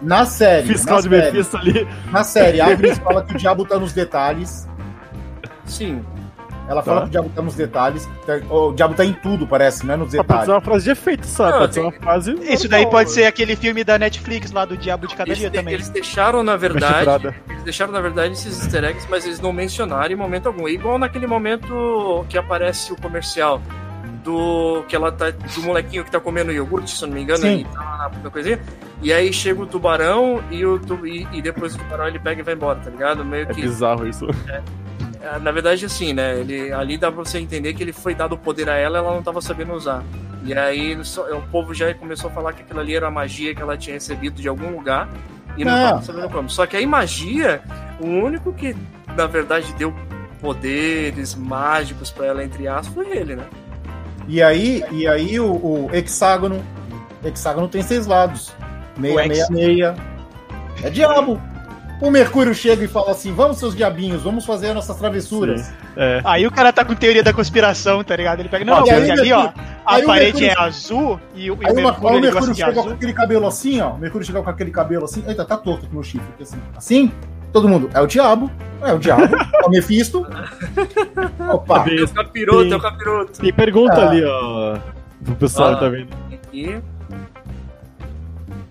na 0.00 0.24
série, 0.24 0.68
Fiscal 0.68 0.96
na 0.96 1.00
de 1.02 1.08
série, 1.08 1.26
Mephisto 1.32 1.56
ali. 1.56 1.88
na 2.12 2.22
série, 2.24 2.60
a 2.60 2.66
Agnes 2.66 2.98
fala 2.98 3.24
que 3.24 3.34
o 3.34 3.38
diabo 3.38 3.64
tá 3.64 3.78
nos 3.78 3.92
detalhes. 3.92 4.68
Sim. 5.64 6.04
Ela 6.68 6.82
fala 6.82 7.00
Tá. 7.00 7.02
que 7.02 7.08
o 7.08 7.10
diabo 7.10 7.30
tá 7.34 7.42
nos 7.42 7.54
detalhes. 7.54 8.08
tá- 8.26 8.40
O 8.48 8.72
diabo 8.72 8.94
tá 8.94 9.04
em 9.04 9.12
tudo, 9.12 9.46
parece, 9.46 9.84
não 9.84 9.94
é 9.94 9.96
nos 9.96 10.12
Só 10.12 10.18
pode 10.18 10.26
ser 10.28 10.32
detalhes. 10.32 10.48
uma 10.54 10.60
frase 10.60 10.84
de 10.84 10.90
efeito. 10.90 11.28
Não, 11.38 11.58
pode 11.58 11.74
ser 11.74 11.80
uma 11.80 11.92
frase. 11.92 12.32
Isso 12.42 12.68
daí 12.68 12.86
pode 12.86 13.10
ser 13.10 13.24
aquele 13.24 13.56
filme 13.56 13.82
da 13.84 13.98
Netflix 13.98 14.52
lá 14.52 14.64
do 14.64 14.76
Diabo 14.76 15.06
de 15.06 15.14
Cada 15.16 15.28
Eles, 15.28 15.38
Dia 15.38 15.50
de- 15.50 15.56
também. 15.58 15.74
eles 15.74 15.88
deixaram, 15.88 16.42
na 16.42 16.56
verdade. 16.56 17.34
Eles 17.48 17.62
deixaram, 17.64 17.92
na 17.92 18.00
verdade, 18.00 18.32
esses 18.34 18.60
easter 18.62 18.84
eggs, 18.84 19.06
mas 19.10 19.24
eles 19.26 19.40
não 19.40 19.52
mencionaram 19.52 20.12
em 20.12 20.16
momento 20.16 20.46
algum. 20.46 20.66
É 20.68 20.70
igual 20.72 20.98
naquele 20.98 21.26
momento 21.26 22.24
que 22.28 22.38
aparece 22.38 22.92
o 22.92 22.96
comercial 22.96 23.60
do 24.24 24.84
que 24.88 24.94
ela 24.94 25.10
tá 25.10 25.30
do 25.30 25.62
molequinho 25.62 26.04
que 26.04 26.10
tá 26.10 26.20
comendo 26.20 26.52
iogurte, 26.52 26.90
se 26.90 27.02
eu 27.02 27.08
não 27.08 27.14
me 27.16 27.22
engano, 27.22 27.40
Sim. 27.40 27.60
e 27.60 27.64
tá 27.64 28.10
na 28.22 28.30
coisinha. 28.30 28.60
E 29.02 29.12
aí 29.12 29.32
chega 29.32 29.60
o 29.60 29.66
tubarão 29.66 30.40
e, 30.50 30.64
o 30.64 30.78
tu- 30.78 31.04
e, 31.06 31.26
e 31.32 31.42
depois 31.42 31.74
o 31.74 31.78
tubarão 31.78 32.06
ele 32.06 32.20
pega 32.20 32.40
e 32.40 32.44
vai 32.44 32.54
embora, 32.54 32.78
tá 32.78 32.88
ligado? 32.88 33.24
Meio 33.24 33.42
É 33.42 33.46
que. 33.46 33.62
bizarro 33.62 34.06
isso. 34.06 34.26
é, 34.48 34.60
Na 35.42 35.50
verdade, 35.52 35.84
assim, 35.84 36.12
né? 36.12 36.40
Ele, 36.40 36.72
ali 36.72 36.98
dá 36.98 37.10
pra 37.10 37.24
você 37.24 37.38
entender 37.38 37.74
que 37.74 37.82
ele 37.82 37.92
foi 37.92 38.14
dado 38.14 38.34
o 38.34 38.38
poder 38.38 38.68
a 38.68 38.76
ela 38.76 38.98
ela 38.98 39.14
não 39.14 39.22
tava 39.22 39.40
sabendo 39.40 39.72
usar. 39.72 40.02
E 40.44 40.52
aí 40.52 40.96
o 40.96 41.42
povo 41.50 41.72
já 41.72 41.94
começou 41.94 42.28
a 42.28 42.32
falar 42.32 42.52
que 42.52 42.62
aquilo 42.62 42.80
ali 42.80 42.96
era 42.96 43.10
magia 43.10 43.54
que 43.54 43.62
ela 43.62 43.76
tinha 43.76 43.94
recebido 43.94 44.40
de 44.42 44.48
algum 44.48 44.70
lugar 44.70 45.08
e 45.56 45.64
não 45.64 45.72
Não. 45.72 45.90
tava 45.90 46.02
sabendo 46.02 46.28
como. 46.30 46.50
Só 46.50 46.66
que 46.66 46.76
aí 46.76 46.86
magia, 46.86 47.62
o 48.00 48.06
único 48.06 48.52
que 48.52 48.74
na 49.16 49.26
verdade 49.26 49.72
deu 49.74 49.94
poderes 50.40 51.36
mágicos 51.36 52.10
pra 52.10 52.26
ela, 52.26 52.44
entre 52.44 52.66
aspas, 52.66 52.92
foi 52.92 53.16
ele, 53.16 53.36
né? 53.36 53.44
E 54.26 54.42
aí, 54.42 54.84
e 54.90 55.06
aí 55.06 55.38
o, 55.38 55.46
o 55.52 55.90
hexágono. 55.92 56.64
Hexágono 57.24 57.68
tem 57.68 57.82
seis 57.82 58.06
lados. 58.06 58.52
Meia, 58.96 59.26
meia, 59.28 59.46
meia. 59.50 59.96
É 60.82 60.90
diabo. 60.90 61.40
O 62.02 62.10
Mercúrio 62.10 62.52
chega 62.54 62.84
e 62.84 62.88
fala 62.88 63.12
assim: 63.12 63.32
vamos, 63.32 63.58
seus 63.58 63.76
diabinhos, 63.76 64.22
vamos 64.22 64.44
fazer 64.44 64.68
as 64.68 64.74
nossas 64.74 64.96
travessuras. 64.96 65.72
É. 65.96 66.20
Aí 66.24 66.46
o 66.46 66.50
cara 66.50 66.72
tá 66.72 66.84
com 66.84 66.94
teoria 66.94 67.22
da 67.22 67.32
conspiração, 67.32 68.02
tá 68.02 68.16
ligado? 68.16 68.40
Ele 68.40 68.48
pega, 68.48 68.64
não, 68.64 68.76
porque 68.78 68.90
aí, 68.90 69.10
ali, 69.10 69.32
ó, 69.32 69.42
Mercúrio- 69.44 69.64
a 69.86 69.94
aí 69.94 70.02
o 70.02 70.06
parede 70.06 70.40
Mercúrio- 70.42 70.48
é 70.50 70.66
azul 70.66 71.20
e 71.34 71.50
o, 71.50 71.58
e 71.62 71.66
Aí, 71.66 71.72
o 71.72 71.76
Mercúrio, 71.76 72.08
aí 72.08 72.18
o 72.18 72.20
Mercúrio 72.20 72.54
chega 72.54 72.72
com 72.72 72.80
azul. 72.80 72.92
aquele 72.92 73.12
cabelo 73.12 73.46
assim, 73.46 73.80
ó. 73.80 73.90
O 73.90 73.98
Mercúrio 73.98 74.26
chega 74.26 74.42
com 74.42 74.50
aquele 74.50 74.70
cabelo 74.72 75.04
assim. 75.04 75.22
Eita, 75.28 75.44
tá 75.44 75.56
torto 75.56 75.86
aqui 75.86 75.94
meu 75.94 76.02
chifre. 76.02 76.26
aqui 76.34 76.42
Assim, 76.42 76.58
assim 76.76 77.12
todo 77.52 77.68
mundo. 77.68 77.88
É 77.94 78.00
o 78.00 78.06
diabo. 78.06 78.50
É 78.82 78.92
o 78.92 78.98
diabo. 78.98 79.36
é 79.36 79.66
o 79.66 79.70
Mephisto. 79.70 80.26
Opa. 81.52 81.84
É 81.88 82.02
o 82.02 82.08
capiroto, 82.08 82.72
é 82.72 82.76
o 82.76 82.80
capiroto. 82.80 83.40
Tem 83.40 83.52
pergunta 83.52 83.94
Ah. 84.00 84.10
ali, 84.10 84.24
ó. 84.24 84.76
Pro 85.24 85.36
pessoal 85.36 85.70
Ah. 85.70 85.74
que 85.74 85.80
tá 85.80 85.88
vendo. 85.88 86.08
E 86.52 86.80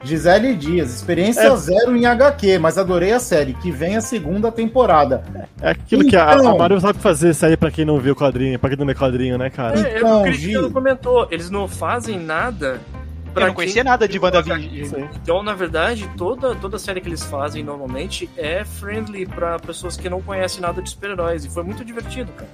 Gisele 0.04 0.56
Dias, 0.56 0.94
experiência 0.96 1.42
É. 1.48 1.56
zero 1.56 1.96
em 1.96 2.06
HQ, 2.06 2.58
mas 2.60 2.78
adorei 2.78 3.12
a 3.14 3.20
série. 3.20 3.54
Que 3.54 3.72
vem 3.72 3.96
a 3.96 4.02
segunda 4.02 4.52
temporada. 4.52 5.24
É 5.62 5.72
aquilo 5.72 6.04
que 6.06 6.16
a, 6.16 6.34
Então. 6.36 6.56
a 6.56 6.58
Marvel 6.58 6.80
sabe 6.80 7.00
fazer 7.00 7.34
série 7.34 7.56
pra 7.56 7.70
quem 7.72 7.86
não 7.86 8.00
viu 8.00 8.14
o 8.14 8.16
quadrinho, 8.16 8.58
pra 8.58 8.70
quem 8.70 8.78
não 8.80 8.86
lê 8.86 8.96
quadrinho, 8.96 9.38
né, 9.38 9.50
cara? 9.50 9.80
é, 9.80 9.94
é 9.94 9.96
o 9.96 9.98
Então, 9.98 10.24
que 10.24 10.30
o 10.30 10.32
Cristiano 10.32 10.68
Gi. 10.68 10.74
comentou, 10.74 11.28
eles 11.30 11.50
não 11.50 11.68
fazem 11.68 12.20
nada 12.20 12.80
Eu 13.28 13.32
pra 13.34 13.48
não 13.48 13.54
conhecia 13.54 13.84
nada 13.84 14.08
de 14.08 14.18
WandaVision. 14.20 15.04
Então, 15.22 15.42
na 15.44 15.54
verdade, 15.54 16.10
toda, 16.18 16.56
toda 16.56 16.78
série 16.80 17.00
que 17.00 17.08
eles 17.08 17.24
fazem 17.24 17.64
normalmente 17.64 18.30
é 18.36 18.66
friendly 18.66 19.26
pra 19.26 19.58
pessoas 19.60 19.96
que 19.96 20.10
não 20.10 20.22
conhecem 20.22 20.62
nada 20.62 20.82
de 20.82 20.90
super-heróis. 20.90 21.46
E 21.46 21.50
foi 21.50 21.64
muito 21.64 21.86
divertido, 21.86 22.32
cara. 22.34 22.50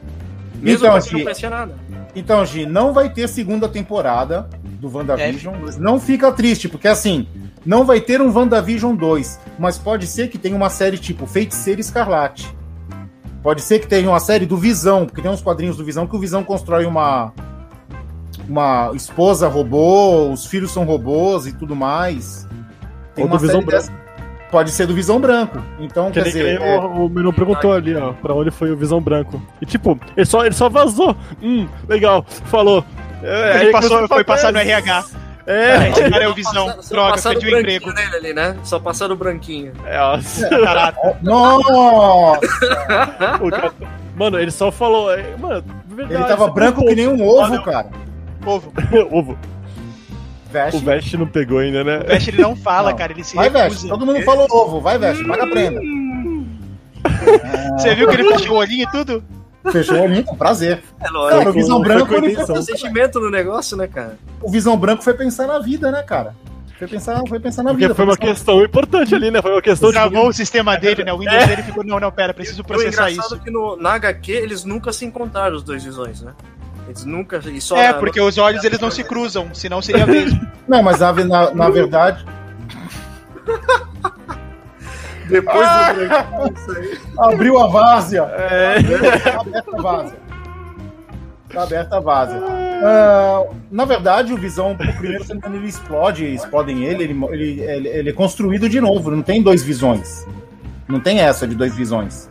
Mesmo 0.55 0.85
Então, 0.87 0.91
pra 0.99 1.01
quem 1.01 1.13
não 1.13 1.23
conhecia 1.23 1.49
nada. 1.49 1.75
Então, 2.19 2.43
Gi, 2.45 2.65
não 2.65 2.93
vai 2.93 3.09
ter 3.09 3.27
segunda 3.29 3.69
temporada 3.69 4.49
do 4.81 4.89
WandaVision. 4.93 5.55
mas 5.61 5.77
Não 5.77 5.99
fica 5.99 6.31
triste, 6.31 6.67
porque 6.67 6.87
assim, 6.87 7.27
não 7.65 7.85
vai 7.85 8.01
ter 8.01 8.19
um 8.21 8.33
WandaVision 8.35 8.95
2, 8.95 9.39
mas 9.59 9.77
pode 9.77 10.07
ser 10.07 10.27
que 10.29 10.37
tenha 10.37 10.55
uma 10.55 10.69
série 10.69 10.97
tipo 10.97 11.27
Feiticeiro 11.27 11.79
Escarlate. 11.79 12.55
Pode 13.43 13.61
ser 13.61 13.79
que 13.79 13.87
tenha 13.87 14.09
uma 14.09 14.19
série 14.19 14.45
do 14.47 14.57
Visão, 14.57 15.05
porque 15.05 15.21
tem 15.21 15.29
uns 15.29 15.41
quadrinhos 15.41 15.77
do 15.77 15.85
Visão 15.85 16.07
que 16.07 16.15
o 16.15 16.19
Visão 16.19 16.43
constrói 16.43 16.85
uma 16.85 17.31
uma 18.47 18.91
esposa 18.93 19.47
robô, 19.47 20.29
os 20.31 20.45
filhos 20.45 20.71
são 20.71 20.85
robôs 20.85 21.45
e 21.47 21.53
tudo 21.53 21.75
mais. 21.75 22.47
Tem 23.13 23.23
Ou 23.25 23.29
do 23.29 23.33
uma 23.33 23.39
Visão 23.39 23.59
série 23.61 23.71
dessa- 23.71 23.91
Pode 24.51 24.71
ser 24.71 24.87
do 24.87 24.93
Visão 24.93 25.19
Branco. 25.19 25.61
Então, 25.79 26.07
Que 26.07 26.13
quer 26.21 26.23
dizer, 26.23 26.59
nem 26.59 26.69
é- 26.69 26.77
o, 26.79 27.05
o 27.05 27.09
Menu 27.09 27.33
perguntou 27.33 27.73
ali, 27.73 27.93
ó, 27.95 28.13
pra 28.13 28.33
onde 28.33 28.49
foi 28.49 28.71
o 28.71 28.77
Visão 28.77 29.01
Branco. 29.01 29.41
E 29.61 29.65
tipo, 29.65 29.99
ele 30.15 30.25
só, 30.25 30.45
ele 30.45 30.55
só 30.55 30.69
vazou. 30.69 31.15
Hum, 31.43 31.67
legal, 31.87 32.23
falou. 32.45 32.83
É, 33.21 33.61
Ele 33.63 33.71
passou, 33.71 34.07
foi 34.07 34.23
passar 34.23 34.53
no 34.53 34.59
RH. 34.59 35.03
É, 35.45 35.89
Esse 35.89 36.09
cara 36.09 36.23
é 36.23 36.27
o 36.27 36.33
Visão. 36.33 36.69
Só 36.81 36.93
Droga, 36.93 37.21
perdi 37.21 37.47
o 37.47 37.59
emprego. 37.59 37.91
nele 37.93 38.15
ali, 38.15 38.33
né? 38.33 38.57
Só 38.63 38.79
passaram 38.79 39.15
o 39.15 39.17
branquinho. 39.17 39.71
é, 39.85 39.97
nossa. 39.99 40.47
Caraca. 40.49 41.17
Nossa! 41.21 42.39
Cara- 43.51 43.73
Mano, 44.15 44.39
ele 44.39 44.51
só 44.51 44.71
falou. 44.71 45.13
é, 45.13 45.35
Mano, 45.37 45.63
de 45.85 45.95
verdade. 45.95 46.19
Ele 46.21 46.27
tava 46.29 46.47
branco 46.49 46.85
que 46.85 46.95
nem 46.95 47.07
um 47.07 47.25
ovo, 47.25 47.61
cara. 47.63 47.87
Povo, 48.41 48.71
Ovo. 49.11 49.37
Veste. 50.63 50.77
O 50.81 50.85
Vest 50.85 51.13
não 51.15 51.27
pegou 51.27 51.59
ainda, 51.59 51.83
né? 51.83 51.99
o 51.99 52.07
Vest 52.07 52.27
ele 52.27 52.41
não 52.41 52.55
fala, 52.55 52.91
Não. 52.91 52.97
cara, 52.97 53.11
ele 53.13 53.23
se 53.23 53.35
Vai, 53.35 53.49
Veste. 53.49 53.69
recusa. 53.69 53.87
Todo 53.89 54.05
mundo 54.05 54.21
falou 54.23 54.47
ovo. 54.49 54.81
Vai, 54.81 54.97
Veste. 54.97 55.23
Paga 55.25 55.43
a 55.43 55.47
prenda. 55.47 55.79
Você 57.77 57.95
viu 57.95 58.07
que 58.07 58.15
ele 58.15 58.23
fechou 58.37 58.55
o 58.55 58.59
olhinho 58.59 58.83
e 58.83 58.91
tudo? 58.91 59.23
Fechou 59.71 59.97
o 59.97 60.03
olhinho, 60.03 60.23
com 60.23 60.35
prazer. 60.35 60.81
É 60.99 61.03
Cara, 61.03 61.11
lógico. 61.13 61.49
o 61.49 61.53
Visão 61.53 61.81
Branco, 61.81 62.13
ele 62.13 62.35
foi, 62.35 62.61
sentimento 62.61 63.19
no 63.19 63.29
negócio, 63.29 63.75
né, 63.75 63.87
cara? 63.87 64.17
o 64.41 64.49
Visão 64.49 64.77
Branco 64.77 65.03
foi 65.03 65.13
pensar 65.13 65.45
na 65.47 65.59
vida, 65.59 65.91
né, 65.91 66.01
cara? 66.03 66.33
Foi 66.79 66.87
pensar, 66.87 67.21
foi 67.27 67.39
pensar 67.39 67.63
na 67.63 67.71
Porque 67.71 67.85
vida. 67.85 67.95
foi 67.95 68.05
uma 68.05 68.15
pensar- 68.15 68.33
questão 68.33 68.63
importante 68.63 69.15
ali, 69.15 69.31
né? 69.31 69.41
Foi 69.41 69.51
uma 69.51 69.61
questão 69.63 69.89
de. 69.89 69.95
Travou 69.95 70.27
o 70.27 70.33
sistema 70.33 70.77
dele, 70.77 71.03
né? 71.03 71.11
O 71.11 71.17
Windows 71.17 71.47
dele 71.47 71.63
ficou, 71.63 71.83
não, 71.83 71.99
não, 71.99 72.11
pera, 72.11 72.35
preciso 72.35 72.59
E 72.59 72.61
o 72.61 72.65
processar 72.65 73.09
engraçado 73.09 73.25
isso. 73.25 73.35
é 73.35 73.39
que 73.39 73.49
no, 73.51 73.75
na 73.77 73.93
HQ 73.95 74.31
eles 74.31 74.63
nunca 74.63 74.93
se 74.93 75.03
encontraram, 75.03 75.55
os 75.55 75.63
dois 75.63 75.83
visões, 75.83 76.21
né? 76.21 76.33
Eles 76.87 77.05
nunca. 77.05 77.37
E 77.37 77.61
só 77.61 77.77
É, 77.77 77.93
porque 77.93 78.19
os 78.19 78.37
olhos 78.37 78.63
eles 78.63 78.79
não 78.79 78.89
se 78.89 79.03
cruzam, 79.03 79.53
senão 79.53 79.81
seria 79.81 80.05
mesmo. 80.07 80.39
Não, 80.67 80.81
mas 80.81 80.99
na, 80.99 81.13
na, 81.13 81.51
na 81.51 81.69
verdade, 81.69 82.25
Depois 85.29 85.67
do 85.67 86.71
aí. 86.71 86.97
abriu 87.19 87.59
a 87.59 87.67
várzea. 87.67 88.21
É. 88.23 88.77
Abriu 88.77 89.77
a 89.77 89.81
várzea. 89.81 90.27
Tá 91.49 91.63
aberta 91.63 91.97
a 91.97 91.99
vaza. 91.99 92.39
Ah, 92.83 93.45
na 93.71 93.85
verdade, 93.85 94.33
o 94.33 94.37
Visão, 94.37 94.73
o 94.73 94.77
primeiro, 94.77 95.23
ele 95.45 95.67
explode, 95.67 96.25
explodem 96.25 96.83
ele 96.83 97.05
ele, 97.05 97.25
ele, 97.31 97.61
ele, 97.61 97.87
ele 97.87 98.09
é 98.09 98.13
construído 98.13 98.67
de 98.67 98.81
novo, 98.81 99.09
não 99.11 99.21
tem 99.21 99.41
dois 99.41 99.63
visões. 99.63 100.25
Não 100.87 100.99
tem 100.99 101.19
essa 101.19 101.47
de 101.47 101.55
dois 101.55 101.73
visões. 101.75 102.29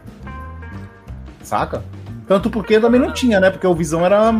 Saca? 1.42 1.82
Tanto 2.26 2.50
porque 2.50 2.80
também 2.80 3.00
não 3.00 3.12
tinha, 3.12 3.38
né? 3.38 3.50
Porque 3.50 3.66
o 3.66 3.74
Visão 3.74 4.04
era 4.04 4.32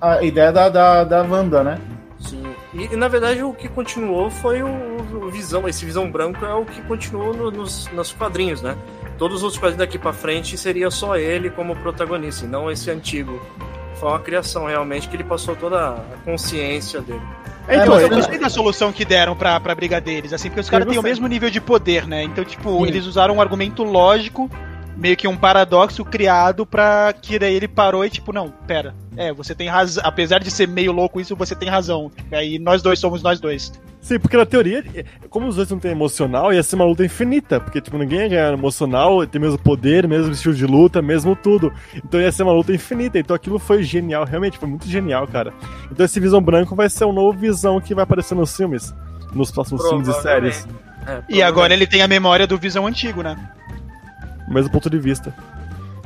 a 0.00 0.22
ideia 0.22 0.52
da, 0.52 0.68
da, 0.68 1.04
da 1.04 1.22
Wanda, 1.22 1.64
né? 1.64 1.78
Sim. 2.20 2.42
E, 2.72 2.84
e, 2.92 2.96
na 2.96 3.08
verdade 3.08 3.42
o 3.42 3.52
que 3.52 3.68
continuou 3.68 4.30
foi 4.30 4.62
o, 4.62 4.68
o, 4.68 5.30
Visão, 5.30 5.68
esse 5.68 5.84
Visão 5.84 6.10
Branco 6.10 6.44
é 6.44 6.54
o 6.54 6.64
que 6.64 6.80
continuou 6.82 7.34
no, 7.34 7.50
nos, 7.50 7.88
nos 7.92 8.12
quadrinhos, 8.12 8.62
né? 8.62 8.76
Todos 9.18 9.38
os 9.38 9.42
outros 9.42 9.58
quadrinhos 9.58 9.78
daqui 9.78 9.98
pra 9.98 10.12
frente 10.12 10.56
seria 10.56 10.90
só 10.90 11.16
ele 11.16 11.50
como 11.50 11.74
protagonista, 11.76 12.44
e 12.44 12.48
não 12.48 12.70
esse 12.70 12.90
antigo. 12.90 13.40
Foi 13.96 14.08
uma 14.08 14.20
criação 14.20 14.66
realmente 14.66 15.08
que 15.08 15.16
ele 15.16 15.24
passou 15.24 15.56
toda 15.56 15.90
a 15.90 16.24
consciência 16.24 17.00
dele. 17.00 17.20
É, 17.68 17.76
então, 17.76 17.98
é, 17.98 18.04
eu 18.04 18.08
gostei 18.08 18.38
da 18.38 18.48
solução 18.48 18.92
que 18.92 19.04
deram 19.04 19.36
pra, 19.36 19.60
pra 19.60 19.74
briga 19.74 20.00
deles, 20.00 20.32
assim, 20.32 20.48
porque 20.48 20.60
os 20.60 20.70
caras 20.70 20.88
têm 20.88 20.98
o 20.98 21.02
mesmo 21.02 21.26
nível 21.26 21.50
de 21.50 21.60
poder, 21.60 22.06
né? 22.06 22.22
Então, 22.22 22.44
tipo, 22.44 22.70
Sim. 22.70 22.86
eles 22.86 23.06
usaram 23.06 23.36
um 23.36 23.40
argumento 23.40 23.82
lógico 23.82 24.50
meio 25.00 25.16
que 25.16 25.26
um 25.26 25.36
paradoxo 25.36 26.04
criado 26.04 26.66
pra 26.66 27.12
que 27.14 27.38
daí 27.38 27.54
ele 27.54 27.66
parou 27.66 28.04
e 28.04 28.10
tipo, 28.10 28.32
não, 28.32 28.52
pera, 28.66 28.94
é, 29.16 29.32
você 29.32 29.54
tem 29.54 29.66
razão, 29.66 30.02
apesar 30.06 30.40
de 30.40 30.50
ser 30.50 30.68
meio 30.68 30.92
louco 30.92 31.18
isso, 31.20 31.34
você 31.34 31.54
tem 31.56 31.70
razão. 31.70 32.12
E 32.30 32.34
aí 32.34 32.58
nós 32.58 32.82
dois 32.82 32.98
somos 32.98 33.22
nós 33.22 33.40
dois. 33.40 33.72
Sim, 34.02 34.18
porque 34.18 34.36
na 34.36 34.46
teoria, 34.46 34.84
como 35.28 35.46
os 35.46 35.56
dois 35.56 35.70
não 35.70 35.78
têm 35.78 35.90
emocional, 35.90 36.52
ia 36.52 36.62
ser 36.62 36.76
uma 36.76 36.84
luta 36.84 37.04
infinita, 37.04 37.58
porque 37.60 37.80
tipo, 37.80 37.96
ninguém 37.96 38.20
ia 38.20 38.28
ganhar 38.28 38.52
emocional, 38.52 39.26
tem 39.26 39.40
mesmo 39.40 39.58
poder, 39.58 40.06
mesmo 40.06 40.32
estilo 40.32 40.54
de 40.54 40.66
luta, 40.66 41.00
mesmo 41.00 41.34
tudo. 41.34 41.72
Então 41.94 42.20
ia 42.20 42.30
ser 42.30 42.42
uma 42.42 42.52
luta 42.52 42.72
infinita, 42.72 43.18
então 43.18 43.34
aquilo 43.34 43.58
foi 43.58 43.82
genial, 43.82 44.24
realmente, 44.24 44.58
foi 44.58 44.68
muito 44.68 44.86
genial, 44.86 45.26
cara. 45.26 45.52
Então 45.90 46.04
esse 46.04 46.20
Visão 46.20 46.42
Branco 46.42 46.76
vai 46.76 46.90
ser 46.90 47.06
um 47.06 47.12
novo 47.12 47.38
Visão 47.38 47.80
que 47.80 47.94
vai 47.94 48.04
aparecer 48.04 48.34
nos 48.34 48.54
filmes, 48.54 48.94
nos 49.32 49.50
próximos 49.50 49.86
filmes 49.88 50.08
e 50.08 50.12
séries. 50.20 50.68
É, 51.06 51.22
e 51.28 51.42
agora 51.42 51.72
ele 51.72 51.86
tem 51.86 52.02
a 52.02 52.08
memória 52.08 52.46
do 52.46 52.58
Visão 52.58 52.86
antigo, 52.86 53.22
né? 53.22 53.36
Mesmo 54.52 54.70
ponto 54.70 54.90
de 54.90 54.98
vista. 54.98 55.34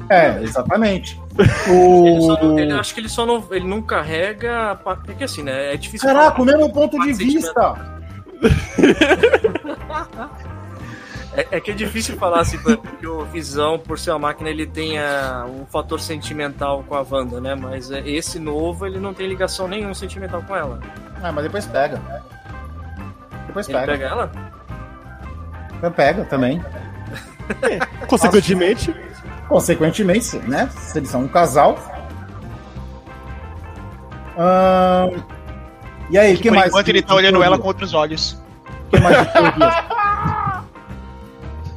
É, 0.08 0.40
exatamente. 0.42 1.20
O... 1.68 2.06
Ele 2.06 2.20
não, 2.20 2.58
ele, 2.58 2.72
acho 2.74 2.94
que 2.94 3.00
ele 3.00 3.08
só 3.08 3.26
não, 3.26 3.44
ele 3.50 3.66
não 3.66 3.82
carrega. 3.82 4.76
Porque 4.76 5.24
assim, 5.24 5.42
né? 5.42 5.74
É 5.74 5.76
difícil. 5.76 6.08
Caraca, 6.08 6.40
o 6.40 6.44
mesmo 6.44 6.72
ponto 6.72 6.96
de 7.00 7.12
vista! 7.12 7.74
é, 11.34 11.46
é, 11.50 11.60
que 11.60 11.72
é 11.72 11.74
difícil 11.74 12.16
falar 12.16 12.40
assim, 12.40 12.56
porque 12.58 13.06
o 13.06 13.24
Visão, 13.24 13.78
por 13.78 13.98
ser 13.98 14.12
uma 14.12 14.20
máquina, 14.20 14.48
ele 14.48 14.66
tenha 14.66 15.44
um 15.48 15.66
fator 15.66 16.00
sentimental 16.00 16.84
com 16.86 16.94
a 16.94 17.04
Wanda, 17.08 17.40
né? 17.40 17.56
Mas 17.56 17.90
é, 17.90 18.08
esse 18.08 18.38
novo, 18.38 18.86
ele 18.86 19.00
não 19.00 19.12
tem 19.12 19.26
ligação 19.26 19.66
nenhum 19.66 19.92
sentimental 19.92 20.40
com 20.42 20.54
ela. 20.54 20.78
Ah, 21.22 21.32
mas 21.32 21.44
depois 21.44 21.66
pega. 21.66 22.00
Depois 23.46 23.68
ele 23.68 23.78
pega. 23.78 23.92
pega 23.92 24.06
ela? 24.06 24.30
Pega 25.96 26.24
também. 26.26 26.62
Consequentemente. 28.08 28.94
Consequentemente, 29.48 30.36
né? 30.38 30.68
Se 30.78 30.98
eles 30.98 31.10
são 31.10 31.22
um 31.22 31.28
casal. 31.28 31.78
Uh, 34.36 35.22
e 36.10 36.18
aí, 36.18 36.36
que, 36.36 36.42
que 36.42 36.50
mais? 36.50 36.68
Enquanto 36.68 36.88
ele 36.88 37.02
tá 37.02 37.14
olhando 37.14 37.42
ela 37.42 37.58
com 37.58 37.66
outros 37.66 37.94
olhos. 37.94 38.40
que 38.90 39.00
mais 39.00 39.18
de 39.18 39.32
teoria? 39.32 39.84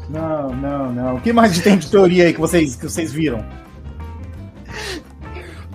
não, 0.09 0.49
não, 0.55 0.91
não. 0.91 1.15
O 1.15 1.21
que 1.21 1.33
mais 1.33 1.59
tem 1.59 1.77
de 1.77 1.89
teoria 1.89 2.25
aí 2.25 2.33
que 2.33 2.39
vocês, 2.39 2.75
que 2.75 2.83
vocês 2.83 3.11
viram? 3.11 3.45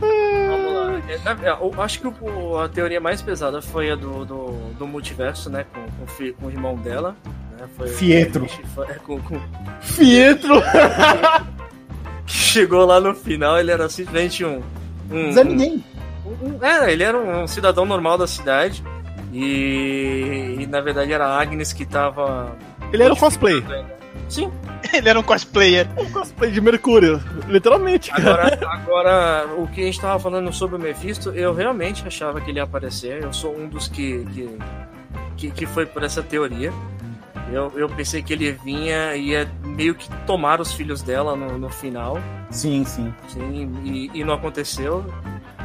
Vamos 0.01 0.73
lá. 0.73 1.03
É, 1.43 1.51
eu 1.51 1.83
acho 1.83 2.01
que 2.01 2.09
a 2.09 2.69
teoria 2.69 3.01
mais 3.01 3.23
pesada 3.23 3.63
foi 3.63 3.91
a 3.91 3.95
do, 3.95 4.25
do, 4.25 4.53
do 4.79 4.87
multiverso, 4.87 5.49
né? 5.49 5.65
Com, 5.73 6.07
com, 6.07 6.33
com 6.33 6.47
o 6.47 6.51
irmão 6.51 6.77
dela. 6.77 7.17
Né? 7.63 7.69
Foi 7.77 7.89
Fietro. 7.89 8.47
É, 8.89 8.95
com, 9.05 9.21
com... 9.21 9.41
Fietro! 9.81 10.63
Chegou 12.27 12.85
lá 12.85 13.01
no 13.01 13.15
final, 13.15 13.59
ele 13.59 13.71
era 13.71 13.89
simplesmente 13.89 14.45
um. 14.45 14.63
um 15.11 15.33
Zé 15.33 15.45
Ninguém. 15.45 15.85
Um, 16.25 16.49
um, 16.49 16.59
era, 16.61 16.91
ele 16.91 17.03
era 17.03 17.17
um, 17.17 17.47
cidadão 17.47 17.85
normal 17.85 18.17
da 18.19 18.27
cidade. 18.27 18.83
E, 19.33 20.57
e, 20.61 20.67
na 20.67 20.81
verdade 20.81 21.13
era 21.13 21.27
a 21.27 21.41
Agnes 21.41 21.73
que 21.73 21.87
tava. 21.87 22.57
Ele 22.93 23.03
era 23.03 23.13
um 23.13 23.17
cosplay. 23.17 23.63
Sim. 24.29 24.51
Ele 24.93 25.09
era 25.09 25.19
um 25.19 25.23
cosplayer. 25.23 25.89
Um 25.99 26.11
cosplay 26.11 26.51
de 26.51 26.61
Mercúrio, 26.61 27.21
literalmente. 27.49 28.11
Agora, 28.13 28.59
agora, 28.67 29.47
o 29.57 29.67
que 29.69 29.81
a 29.81 29.85
gente 29.85 30.01
tava 30.01 30.19
falando 30.19 30.53
sobre 30.53 30.77
o 30.77 30.79
Mephisto, 30.79 31.31
eu 31.31 31.55
realmente 31.55 32.07
achava 32.07 32.41
que 32.41 32.51
ele 32.51 32.59
ia 32.59 32.65
aparecer. 32.65 33.23
Eu 33.23 33.33
sou 33.33 33.57
um 33.57 33.69
dos 33.69 33.89
que, 33.89 34.25
que, 34.27 34.59
que, 35.37 35.51
que 35.51 35.67
foi 35.67 35.87
por 35.87 36.03
essa 36.03 36.23
teoria. 36.23 36.73
Eu, 37.51 37.73
eu 37.77 37.89
pensei 37.89 38.23
que 38.23 38.33
ele 38.33 38.53
vinha 38.53 39.15
e 39.15 39.31
ia 39.31 39.51
meio 39.65 39.95
que 39.95 40.09
tomar 40.27 40.61
os 40.61 40.73
filhos 40.73 41.03
dela 41.03 41.37
no, 41.37 41.59
no 41.59 41.69
final. 41.69 42.19
Sim, 42.51 42.85
sim. 42.85 43.13
Sim, 43.29 43.73
e, 43.85 44.11
e 44.15 44.25
não 44.25 44.35
aconteceu. 44.35 45.05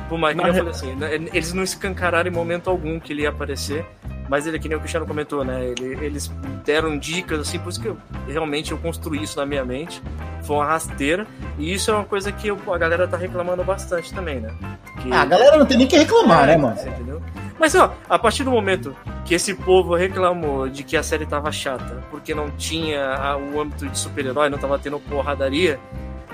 Por 0.10 0.18
mais 0.18 0.36
que 0.36 0.42
eu 0.42 0.54
falei 0.54 0.70
assim, 0.70 0.96
né, 0.96 1.16
eles 1.16 1.54
não 1.54 1.64
escancararam 1.64 2.30
em 2.30 2.34
momento 2.34 2.70
algum 2.70 3.00
que 3.00 3.14
ele 3.14 3.24
ia 3.24 3.30
aparecer. 3.30 3.86
Mas 4.30 4.46
ele, 4.46 4.60
que 4.60 4.68
nem 4.68 4.78
o 4.78 4.80
Cristiano 4.80 5.06
comentou, 5.06 5.44
né? 5.46 5.66
Ele, 5.66 6.06
eles 6.06 6.28
deram 6.66 6.98
dicas, 6.98 7.40
assim, 7.40 7.58
por 7.60 7.70
isso 7.70 7.82
que 7.82 7.88
eu, 7.88 7.98
realmente 8.28 8.72
eu 8.74 8.78
construí 8.78 9.24
isso 9.24 9.38
na 9.38 9.46
minha 9.46 9.64
mente. 9.64 10.02
Foi 10.44 10.58
uma 10.58 10.66
rasteira. 10.66 11.26
E 11.58 11.74
isso 11.74 11.90
é 11.92 11.94
uma 11.94 12.04
coisa 12.04 12.32
que 12.32 12.50
eu, 12.50 12.60
a 12.74 12.78
galera 12.78 13.08
tá 13.08 13.16
reclamando 13.16 13.64
bastante 13.64 14.14
também, 14.14 14.42
né? 14.42 14.54
Que... 15.02 15.12
Ah, 15.12 15.22
a 15.22 15.26
galera 15.26 15.58
não 15.58 15.66
tem 15.66 15.78
nem 15.78 15.88
que 15.88 15.98
reclamar, 15.98 16.44
é, 16.44 16.48
né, 16.48 16.58
mano? 16.58 16.78
entendeu? 16.78 17.22
Mas, 17.60 17.74
ó, 17.76 17.94
a 18.10 18.20
partir 18.20 18.44
do 18.44 18.52
momento 18.52 18.96
que 19.26 19.34
esse 19.34 19.54
povo 19.54 19.96
reclamou 19.96 20.70
de 20.70 20.84
que 20.84 20.96
a 20.96 21.04
série 21.04 21.26
tava 21.26 21.52
chata, 21.52 22.04
porque 22.12 22.34
não 22.34 22.52
tinha 22.52 23.16
a, 23.16 23.38
o 23.38 23.60
âmbito 23.60 23.88
de 23.88 23.98
super-herói, 23.98 24.50
não 24.50 24.58
tava 24.58 24.78
tendo 24.78 25.00
porradaria, 25.00 25.80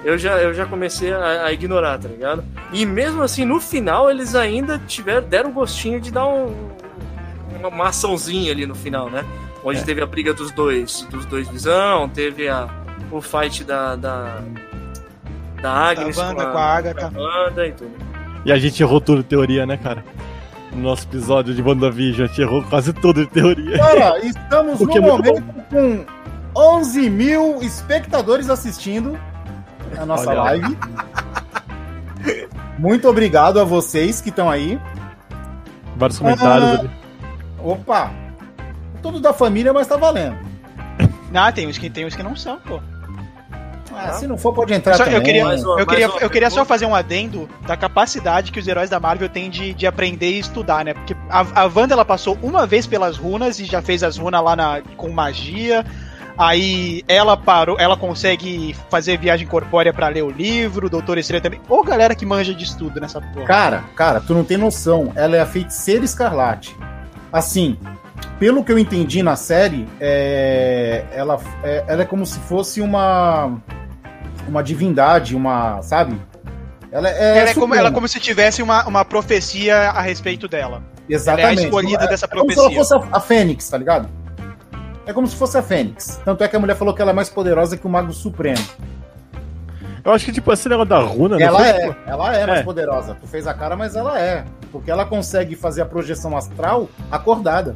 eu 0.03 0.17
já, 0.17 0.38
eu 0.41 0.53
já 0.53 0.65
comecei 0.65 1.13
a, 1.13 1.45
a, 1.45 1.53
ignorar, 1.53 1.97
tá 1.97 2.09
ligado? 2.09 2.43
E 2.73 2.86
mesmo 2.86 3.21
assim, 3.21 3.45
no 3.45 3.59
final, 3.59 4.12
eles 4.12 4.36
ainda 4.36 4.77
tiveram, 4.79 5.27
deram 5.27 5.51
gostinho 5.51 5.99
de 5.99 6.12
dar 6.12 6.27
um, 6.27 6.53
uma, 7.57 7.69
uma 7.69 7.88
açãozinha 7.88 8.51
ali 8.51 8.65
no 8.65 8.75
final, 8.75 9.09
né? 9.09 9.23
Onde 9.63 9.79
é. 9.79 9.83
teve 9.83 10.01
a 10.01 10.05
briga 10.05 10.33
dos 10.33 10.51
dois, 10.51 11.07
dos 11.09 11.25
dois 11.25 11.47
Visão, 11.47 12.09
teve 12.09 12.49
a, 12.49 12.67
o 13.09 13.21
fight 13.21 13.63
da, 13.63 13.95
da, 13.95 14.41
da 15.62 15.71
Agnes 15.71 16.17
da 16.17 16.27
Wanda, 16.27 16.36
com 16.36 16.49
a, 16.49 16.51
com 16.51 16.57
a 16.57 16.73
Agatha. 16.73 17.12
Wanda 17.15 17.67
e 17.67 17.71
tudo. 17.71 17.91
E 18.45 18.51
a 18.51 18.57
gente 18.57 18.83
errou 18.83 18.99
tudo 18.99 19.23
teoria, 19.23 19.65
né, 19.65 19.77
cara? 19.77 20.03
No 20.75 20.81
nosso 20.81 21.05
episódio 21.07 21.53
de 21.53 21.62
WandaVision. 21.62 22.25
A 22.25 22.27
gente 22.27 22.41
errou 22.41 22.63
quase 22.63 22.93
tudo 22.93 23.25
de 23.25 23.31
teoria. 23.31 23.77
Cara, 23.77 24.19
estamos 24.25 24.79
no 24.81 24.97
é 24.97 24.99
momento 24.99 25.43
com 25.69 26.05
11 26.55 27.09
mil 27.09 27.62
espectadores 27.62 28.49
assistindo 28.49 29.17
a 29.97 30.05
nossa 30.05 30.29
Olha. 30.29 30.41
live. 30.41 30.77
Muito 32.77 33.07
obrigado 33.07 33.59
a 33.59 33.63
vocês 33.63 34.21
que 34.21 34.29
estão 34.29 34.49
aí. 34.49 34.79
Vários 35.95 36.19
comentários 36.19 36.79
ah, 36.79 37.03
Opa! 37.63 38.12
Tudo 39.01 39.19
da 39.19 39.33
família, 39.33 39.71
mas 39.71 39.88
tá 39.88 39.95
valendo. 39.95 40.38
Ah, 41.33 41.51
tem 41.51 41.67
uns 41.67 41.77
que 41.77 41.89
tem 41.89 42.05
uns 42.05 42.15
que 42.15 42.23
não 42.23 42.36
são, 42.36 42.59
pô. 42.59 42.79
Ah, 43.95 44.13
se 44.13 44.27
não 44.27 44.38
for, 44.38 44.53
pode 44.53 44.73
entrar 44.73 44.95
só, 44.95 45.03
também. 45.03 45.17
Eu 45.17 45.23
queria, 45.23 45.43
eu 45.43 45.86
queria, 45.86 46.06
eu 46.21 46.29
queria 46.29 46.49
só 46.49 46.65
fazer 46.65 46.86
um 46.86 46.95
adendo 46.95 47.49
da 47.65 47.77
capacidade 47.77 48.51
que 48.51 48.60
os 48.60 48.67
heróis 48.67 48.89
da 48.89 48.99
Marvel 48.99 49.29
têm 49.29 49.49
de, 49.49 49.73
de 49.73 49.88
aprender 49.88 50.32
e 50.32 50.39
estudar, 50.39 50.84
né? 50.84 50.93
Porque 50.93 51.15
a, 51.29 51.63
a 51.63 51.65
Wanda, 51.65 51.93
ela 51.93 52.06
passou 52.06 52.38
uma 52.41 52.65
vez 52.65 52.88
pelas 52.88 53.17
runas 53.17 53.60
e 53.60 53.65
já 53.65 53.82
fez 53.82 54.03
as 54.03 54.17
runas 54.17 54.43
lá 54.43 54.56
na, 54.56 54.82
com 54.97 55.10
magia. 55.10 55.86
Aí 56.38 57.03
ela 57.08 57.38
parou, 57.38 57.77
ela 57.79 57.95
consegue 57.95 58.75
fazer 58.89 59.17
viagem 59.17 59.45
corpórea 59.45 59.93
para 59.93 60.08
ler 60.08 60.23
o 60.23 60.32
livro, 60.32 60.88
o 60.88 60.89
Doutor 60.89 61.17
Estranho 61.17 61.43
também. 61.43 61.62
Ou 61.69 61.84
galera 61.84 62.15
que 62.15 62.25
manja 62.25 62.53
de 62.53 62.63
estudo 62.63 62.99
nessa 62.99 63.21
porra. 63.21 63.45
Cara, 63.45 63.84
cara, 63.95 64.19
tu 64.19 64.34
não 64.34 64.43
tem 64.43 64.58
noção. 64.58 65.12
Ela 65.15 65.38
é 65.38 65.41
a 65.41 65.45
feiticeira 65.45 66.03
escarlate. 66.03 66.75
Assim, 67.32 67.77
pelo 68.39 68.63
que 68.63 68.71
eu 68.71 68.79
entendi 68.79 69.21
na 69.21 69.36
série, 69.36 69.88
é, 69.99 71.06
ela, 71.13 71.39
é, 71.63 71.84
ela 71.88 72.01
é 72.01 72.06
como 72.06 72.25
se 72.25 72.39
fosse 72.39 72.82
uma 72.82 73.58
uma 74.47 74.63
divindade, 74.63 75.36
uma, 75.36 75.82
sabe? 75.82 76.19
Ela 76.91 77.10
é, 77.10 77.39
ela 77.39 77.49
é 77.49 77.53
como, 77.53 77.73
ela 77.73 77.89
é 77.89 77.91
como 77.91 78.08
se 78.08 78.19
tivesse 78.19 78.62
uma, 78.62 78.88
uma 78.88 79.03
profecia 79.03 79.89
a 79.89 80.01
respeito 80.01 80.47
dela. 80.47 80.84
Exatamente. 81.10 81.43
Ela 81.43 81.60
é 81.60 81.60
a 81.60 81.65
escolhida 81.65 82.03
é, 82.03 82.08
dessa 82.08 82.27
profecia. 82.27 82.53
É 82.53 82.56
como 82.56 82.69
se 82.69 82.93
ela 82.93 83.01
fosse 83.01 83.12
a, 83.13 83.17
a 83.17 83.19
Fênix, 83.19 83.67
tá 83.67 83.77
ligado? 83.77 84.10
É 85.06 85.12
como 85.12 85.27
se 85.27 85.36
fosse 85.36 85.58
a 85.58 85.62
Fênix. 85.62 86.21
Tanto 86.23 86.43
é 86.43 86.47
que 86.47 86.56
a 86.56 86.60
mulher 86.60 86.75
falou 86.75 86.93
que 86.93 87.01
ela 87.01 87.12
é 87.12 87.13
mais 87.13 87.29
poderosa 87.29 87.75
que 87.77 87.86
o 87.86 87.89
Mago 87.89 88.13
Supremo. 88.13 88.63
Eu 90.06 90.12
acho 90.12 90.25
que, 90.25 90.32
tipo, 90.34 90.51
esse 90.51 90.67
negócio 90.67 90.89
da 90.89 90.99
runa... 90.99 91.41
Ela 91.41 91.65
é, 91.65 91.88
tipo... 91.88 91.95
ela 92.06 92.36
é 92.36 92.45
mais 92.45 92.60
é. 92.60 92.63
poderosa. 92.63 93.17
Tu 93.19 93.25
fez 93.25 93.47
a 93.47 93.53
cara, 93.53 93.75
mas 93.75 93.95
ela 93.95 94.19
é. 94.19 94.43
Porque 94.71 94.91
ela 94.91 95.06
consegue 95.06 95.56
fazer 95.56 95.82
a 95.82 95.86
projeção 95.86 96.36
astral 96.36 96.89
acordada. 97.10 97.75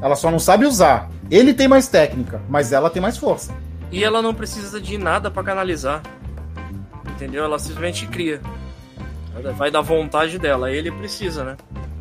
Ela 0.00 0.16
só 0.16 0.30
não 0.30 0.38
sabe 0.38 0.64
usar. 0.64 1.08
Ele 1.30 1.52
tem 1.52 1.66
mais 1.66 1.88
técnica, 1.88 2.40
mas 2.48 2.72
ela 2.72 2.88
tem 2.88 3.02
mais 3.02 3.16
força. 3.16 3.52
E 3.94 4.02
ela 4.02 4.20
não 4.20 4.34
precisa 4.34 4.80
de 4.80 4.98
nada 4.98 5.30
para 5.30 5.42
canalizar. 5.44 6.02
entendeu? 7.10 7.44
Ela 7.44 7.58
simplesmente 7.58 8.06
cria. 8.06 8.40
Vai 9.56 9.70
da 9.70 9.80
vontade 9.80 10.38
dela, 10.38 10.70
ele 10.70 10.90
precisa, 10.90 11.44
né? 11.44 11.56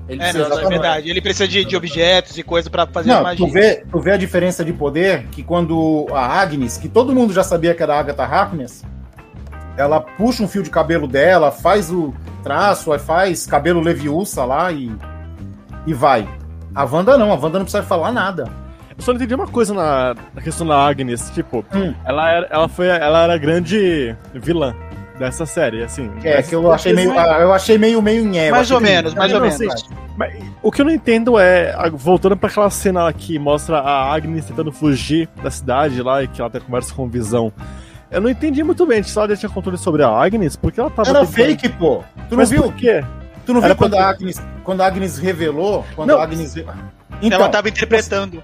Ele 0.07 0.21
É, 0.21 0.31
precisa 0.31 0.61
é 0.61 0.67
verdade. 0.67 1.09
Ele 1.09 1.21
precisa 1.21 1.47
de, 1.47 1.63
de 1.63 1.75
objetos 1.75 2.37
e 2.37 2.43
coisa 2.43 2.69
pra 2.69 2.85
fazer 2.87 3.11
a 3.11 3.15
Não, 3.15 3.23
magia. 3.23 3.45
tu 3.45 3.51
vê, 3.51 3.85
tu 3.91 3.99
vê 3.99 4.11
a 4.11 4.17
diferença 4.17 4.63
de 4.65 4.73
poder 4.73 5.25
que 5.31 5.43
quando 5.43 6.07
a 6.11 6.25
Agnes, 6.41 6.77
que 6.77 6.89
todo 6.89 7.13
mundo 7.13 7.31
já 7.31 7.43
sabia 7.43 7.73
que 7.73 7.81
era 7.81 7.95
a 7.95 7.99
Agatha 7.99 8.23
Harkness, 8.23 8.83
ela 9.77 9.99
puxa 10.01 10.43
um 10.43 10.47
fio 10.47 10.61
de 10.63 10.69
cabelo 10.69 11.07
dela, 11.07 11.51
faz 11.51 11.89
o 11.91 12.13
traço, 12.43 12.97
faz 12.99 13.45
cabelo 13.45 13.79
Leviúça 13.81 14.43
lá 14.45 14.71
e, 14.71 14.91
e 15.87 15.93
vai. 15.93 16.27
A 16.75 16.83
Wanda 16.85 17.17
não, 17.17 17.31
a 17.31 17.35
Wanda 17.35 17.59
não 17.59 17.65
precisa 17.65 17.81
falar 17.83 18.11
nada. 18.11 18.45
Eu 18.97 19.03
só 19.03 19.11
não 19.11 19.17
entendi 19.17 19.33
uma 19.35 19.47
coisa 19.47 19.73
na, 19.73 20.15
na 20.33 20.41
questão 20.41 20.65
da 20.67 20.77
Agnes, 20.77 21.29
tipo, 21.31 21.65
Hum. 21.73 21.93
ela, 22.05 22.29
era, 22.31 22.47
ela 22.49 22.67
foi 22.67 22.87
ela 22.87 23.23
era 23.23 23.33
a 23.33 23.37
grande 23.37 24.15
vilã 24.33 24.73
dessa 25.17 25.45
série, 25.45 25.83
assim. 25.83 26.09
É, 26.23 26.35
Dessa- 26.37 26.49
que 26.49 26.55
eu 26.55 26.71
achei 26.71 26.93
meio. 26.93 27.17
ah, 27.17 27.39
Eu 27.39 27.53
achei 27.53 27.77
meio 27.77 28.01
meio 28.01 28.25
nhé, 28.25 28.51
Mais 28.51 28.69
ou 28.71 28.79
menos, 28.79 29.13
mais 29.13 29.31
ou 29.33 29.39
Não, 29.39 29.47
menos. 29.47 29.85
Mas 30.15 30.33
o 30.61 30.71
que 30.71 30.81
eu 30.81 30.85
não 30.85 30.91
entendo 30.91 31.39
é, 31.39 31.73
voltando 31.93 32.37
pra 32.37 32.49
aquela 32.49 32.69
cena 32.69 33.03
lá 33.05 33.13
que 33.13 33.39
mostra 33.39 33.79
a 33.79 34.13
Agnes 34.13 34.45
tentando 34.45 34.71
fugir 34.71 35.27
da 35.41 35.49
cidade 35.49 36.01
lá 36.03 36.21
e 36.23 36.27
que 36.27 36.39
ela 36.39 36.49
tem 36.51 36.61
conversa 36.61 36.93
com 36.93 37.03
o 37.05 37.07
Visão. 37.09 37.51
Eu 38.11 38.21
não 38.21 38.29
entendi 38.29 38.63
muito 38.63 38.85
bem 38.85 39.01
se 39.01 39.17
ela 39.17 39.27
já 39.29 39.35
tinha 39.37 39.49
controle 39.49 39.77
sobre 39.77 40.03
a 40.03 40.09
Agnes, 40.09 40.55
porque 40.55 40.79
ela 40.79 40.89
tava. 40.91 41.09
Era 41.09 41.19
tentando- 41.21 41.33
fake, 41.35 41.69
pô. 41.69 42.03
Tu 42.29 42.31
não 42.31 42.37
Mas 42.37 42.51
viu? 42.51 42.63
por 42.63 42.73
quê? 42.75 43.03
Tu 43.43 43.53
não 43.53 43.59
Era 43.59 43.69
viu 43.69 43.75
quando 43.75 43.91
pra- 43.95 44.05
a 44.05 44.09
Agnes, 44.09 44.41
quando 44.63 44.81
a 44.81 44.85
Agnes 44.85 45.17
revelou? 45.17 45.83
Quando 45.95 46.09
Não. 46.09 46.19
a 46.19 46.23
Agnes. 46.23 46.55
Então, 47.21 47.39
ela 47.39 47.49
tava 47.49 47.69
interpretando. 47.69 48.43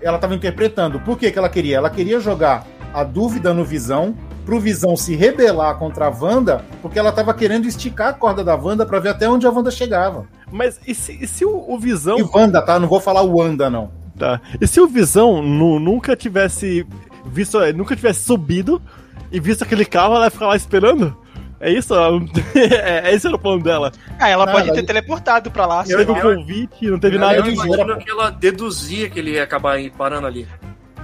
Ela 0.00 0.16
estava 0.16 0.34
interpretando. 0.34 1.00
Por 1.00 1.18
que, 1.18 1.30
que 1.30 1.38
ela 1.38 1.48
queria? 1.48 1.76
Ela 1.76 1.90
queria 1.90 2.20
jogar 2.20 2.66
a 2.92 3.04
dúvida 3.04 3.54
no 3.54 3.64
Visão, 3.64 4.14
pro 4.44 4.58
Visão 4.58 4.96
se 4.96 5.14
rebelar 5.14 5.76
contra 5.76 6.06
a 6.06 6.10
Wanda, 6.10 6.64
porque 6.82 6.98
ela 6.98 7.10
estava 7.10 7.32
querendo 7.32 7.66
esticar 7.68 8.08
a 8.08 8.12
corda 8.12 8.42
da 8.42 8.54
Wanda 8.56 8.84
para 8.84 8.98
ver 8.98 9.10
até 9.10 9.28
onde 9.28 9.46
a 9.46 9.50
Wanda 9.50 9.70
chegava. 9.70 10.26
Mas 10.50 10.80
e 10.86 10.94
se, 10.94 11.18
e 11.22 11.26
se 11.26 11.44
o, 11.44 11.64
o 11.68 11.78
Visão. 11.78 12.18
E 12.18 12.22
Wanda, 12.22 12.60
tá? 12.60 12.78
Não 12.78 12.88
vou 12.88 13.00
falar 13.00 13.22
Wanda, 13.22 13.70
não. 13.70 13.90
Tá. 14.18 14.40
E 14.60 14.66
se 14.66 14.80
o 14.80 14.86
Visão 14.88 15.40
nu- 15.42 15.78
nunca 15.78 16.16
tivesse 16.16 16.86
visto, 17.24 17.58
nunca 17.74 17.94
tivesse 17.94 18.20
subido 18.24 18.82
e 19.30 19.38
visto 19.38 19.62
aquele 19.62 19.84
carro, 19.84 20.16
ela 20.16 20.24
ia 20.24 20.30
ficar 20.30 20.48
lá 20.48 20.56
esperando? 20.56 21.16
É 21.60 21.70
isso? 21.70 21.94
É, 22.56 23.12
esse 23.14 23.26
era 23.26 23.36
o 23.36 23.38
plano 23.38 23.62
dela. 23.62 23.92
Ah, 24.18 24.28
ela 24.28 24.46
Não, 24.46 24.52
pode 24.52 24.68
ela- 24.68 24.76
ter 24.76 24.82
teleportado 24.84 25.50
pra 25.50 25.66
lá. 25.66 25.84
Sei 25.84 25.96
teve 25.96 26.10
um 26.12 26.20
convite, 26.20 26.86
não 26.90 26.98
teve 26.98 27.16
Ela 27.16 27.26
nada 27.26 27.38
é 27.38 27.40
Eu 27.40 27.52
imagino 27.52 27.98
que 27.98 28.10
ela 28.10 28.30
deduzia 28.30 29.10
que 29.10 29.18
ele 29.18 29.32
ia 29.32 29.44
acabar 29.44 29.78
parando 29.96 30.26
ali. 30.26 30.48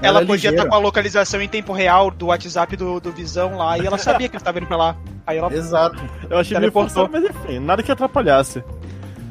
Ela, 0.02 0.08
Ela 0.08 0.18
é 0.18 0.26
podia 0.26 0.34
ligeira. 0.50 0.56
estar 0.56 0.68
com 0.68 0.74
a 0.74 0.78
localização 0.78 1.40
em 1.40 1.48
tempo 1.48 1.72
real 1.72 2.10
do 2.10 2.26
WhatsApp 2.26 2.76
do, 2.76 3.00
do 3.00 3.12
Visão 3.12 3.56
lá 3.56 3.78
e 3.78 3.86
ela 3.86 3.96
sabia 3.96 4.28
que 4.28 4.36
ele 4.36 4.44
tava 4.44 4.58
indo 4.58 4.66
pra 4.66 4.76
lá. 4.76 4.96
Aí 5.26 5.38
ela. 5.38 5.52
Exato. 5.52 5.96
Eu 6.28 6.38
achei 6.38 6.58
meio 6.58 6.70
Teleportou. 6.72 7.06
forçado, 7.06 7.10
mas 7.12 7.24
enfim, 7.44 7.58
nada 7.58 7.82
que 7.82 7.90
atrapalhasse. 7.90 8.62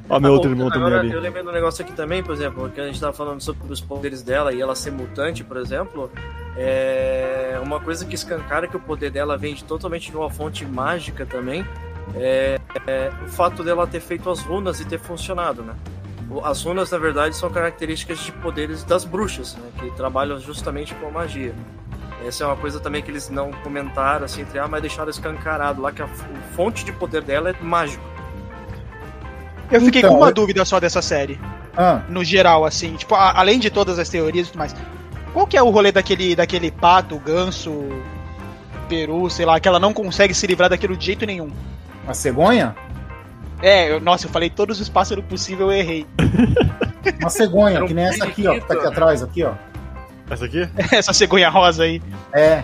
Ó, 0.07 0.19
meu 0.19 0.31
Ah, 0.31 0.33
outro 0.33 0.51
irmão 0.51 0.69
também 0.69 0.93
ali. 0.93 1.11
Eu 1.11 1.19
lembrei 1.19 1.43
de 1.43 1.49
um 1.49 1.51
negócio 1.51 1.83
aqui 1.83 1.93
também, 1.93 2.21
por 2.21 2.33
exemplo, 2.33 2.69
que 2.69 2.79
a 2.79 2.85
gente 2.85 2.99
tava 2.99 3.13
falando 3.13 3.41
sobre 3.41 3.71
os 3.71 3.81
poderes 3.81 4.21
dela 4.21 4.53
e 4.53 4.61
ela 4.61 4.75
ser 4.75 4.91
mutante, 4.91 5.43
por 5.43 5.57
exemplo. 5.57 6.11
É 6.55 7.59
uma 7.61 7.79
coisa 7.79 8.05
que 8.05 8.15
escancara 8.15 8.67
que 8.67 8.77
o 8.77 8.79
poder 8.79 9.09
dela 9.09 9.37
vem 9.37 9.55
de 9.55 9.63
totalmente 9.63 10.11
de 10.11 10.17
uma 10.17 10.29
fonte 10.29 10.65
mágica 10.65 11.25
também. 11.25 11.65
É, 12.15 12.59
é 12.85 13.11
o 13.25 13.29
fato 13.29 13.63
dela 13.63 13.87
ter 13.87 13.99
feito 13.99 14.29
as 14.29 14.41
runas 14.41 14.79
e 14.79 14.85
ter 14.85 14.99
funcionado, 14.99 15.63
né? 15.63 15.73
As 16.43 16.61
runas, 16.63 16.91
na 16.91 16.97
verdade, 16.97 17.35
são 17.35 17.49
características 17.49 18.19
de 18.19 18.31
poderes 18.31 18.83
das 18.83 19.05
bruxas, 19.05 19.55
né? 19.55 19.69
Que 19.79 19.91
trabalham 19.91 20.39
justamente 20.39 20.93
com 20.95 21.07
a 21.07 21.11
magia. 21.11 21.53
Essa 22.25 22.43
é 22.43 22.47
uma 22.47 22.55
coisa 22.55 22.79
também 22.79 23.01
que 23.01 23.11
eles 23.11 23.29
não 23.29 23.51
comentaram, 23.51 24.25
assim, 24.25 24.41
entre, 24.41 24.57
ah, 24.57 24.67
mas 24.67 24.81
deixaram 24.81 25.09
escancarado 25.09 25.81
lá, 25.81 25.91
que 25.91 26.01
a 26.01 26.07
fonte 26.55 26.85
de 26.85 26.91
poder 26.91 27.21
dela 27.21 27.49
é 27.49 27.55
mágico. 27.61 28.03
Eu 29.71 29.81
fiquei 29.81 30.01
Então, 30.01 30.11
com 30.11 30.17
uma 30.17 30.29
eu- 30.29 30.33
dúvida 30.33 30.63
só 30.65 30.79
dessa 30.79 31.01
série. 31.01 31.39
Ah, 31.77 32.01
No 32.07 32.23
geral, 32.23 32.65
assim. 32.65 32.95
Tipo, 32.95 33.15
a- 33.15 33.33
além 33.39 33.59
de 33.59 33.69
todas 33.69 33.99
as 33.99 34.07
teorias 34.09 34.47
e 34.47 34.51
tudo 34.51 34.59
mais. 34.59 34.75
Qual 35.33 35.45
que 35.45 35.57
é 35.57 35.61
o 35.61 35.69
rolê 35.69 35.91
daquele, 35.91 36.35
daquele 36.35 36.71
pato, 36.71 37.17
ganso, 37.19 37.89
peru, 38.87 39.29
sei 39.29 39.45
lá, 39.45 39.59
que 39.59 39.67
ela 39.67 39.79
não 39.79 39.93
consegue 39.93 40.33
se 40.33 40.45
livrar 40.47 40.69
daquilo 40.69 40.95
de 40.95 41.05
jeito 41.05 41.25
nenhum? 41.25 41.49
a 42.07 42.13
cegonha? 42.13 42.75
É, 43.61 43.91
eu- 43.91 43.99
nossa, 43.99 44.27
eu 44.27 44.29
falei 44.29 44.49
todos 44.49 44.79
os 44.79 44.87
pássaros 44.87 45.25
possíveis, 45.25 45.61
eu 45.61 45.71
errei. 45.71 46.05
Uma 47.19 47.29
cegonha, 47.29 47.83
um 47.83 47.87
que 47.87 47.93
nem 47.93 48.05
essa 48.05 48.25
aqui, 48.25 48.47
ó, 48.47 48.53
que 48.53 48.61
tá 48.61 48.73
aqui 48.75 48.85
atrás, 48.87 49.23
aqui, 49.23 49.43
ó. 49.43 49.53
Essa 50.29 50.45
aqui? 50.45 50.69
Essa 50.93 51.13
cegonha 51.13 51.49
rosa 51.49 51.83
aí. 51.83 52.01
É. 52.33 52.63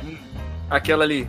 Aquela 0.70 1.04
ali. 1.04 1.28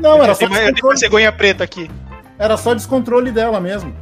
Não, 0.00 0.22
era 0.22 0.34
só, 0.34 0.46
uma, 0.46 0.56
tem 0.56 0.74
uma 0.84 0.96
cegonha 0.96 1.32
preta 1.32 1.64
aqui. 1.64 1.90
era 2.38 2.56
só 2.56 2.74
descontrole 2.74 3.30
dela 3.32 3.60
mesmo. 3.60 3.94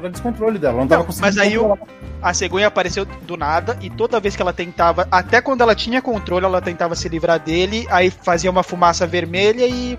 Era 0.00 0.10
descontrole 0.10 0.58
dela, 0.58 0.78
não 0.78 0.88
tava 0.88 1.00
Não, 1.00 1.06
conseguindo 1.06 1.26
mas 1.26 1.38
aí 1.38 1.56
o-. 1.58 1.78
A 2.22 2.34
cegonha 2.34 2.66
apareceu 2.66 3.04
do 3.04 3.36
nada 3.36 3.76
e 3.80 3.88
toda 3.88 4.18
vez 4.20 4.34
que 4.36 4.42
ela 4.42 4.52
tentava, 4.52 5.06
até 5.10 5.40
quando 5.40 5.60
ela 5.62 5.74
tinha 5.74 6.02
controle, 6.02 6.44
ela 6.44 6.60
tentava 6.60 6.94
se 6.94 7.08
livrar 7.08 7.38
dele, 7.38 7.86
aí 7.90 8.10
fazia 8.10 8.50
uma 8.50 8.62
fumaça 8.62 9.06
vermelha 9.06 9.66
e. 9.66 9.98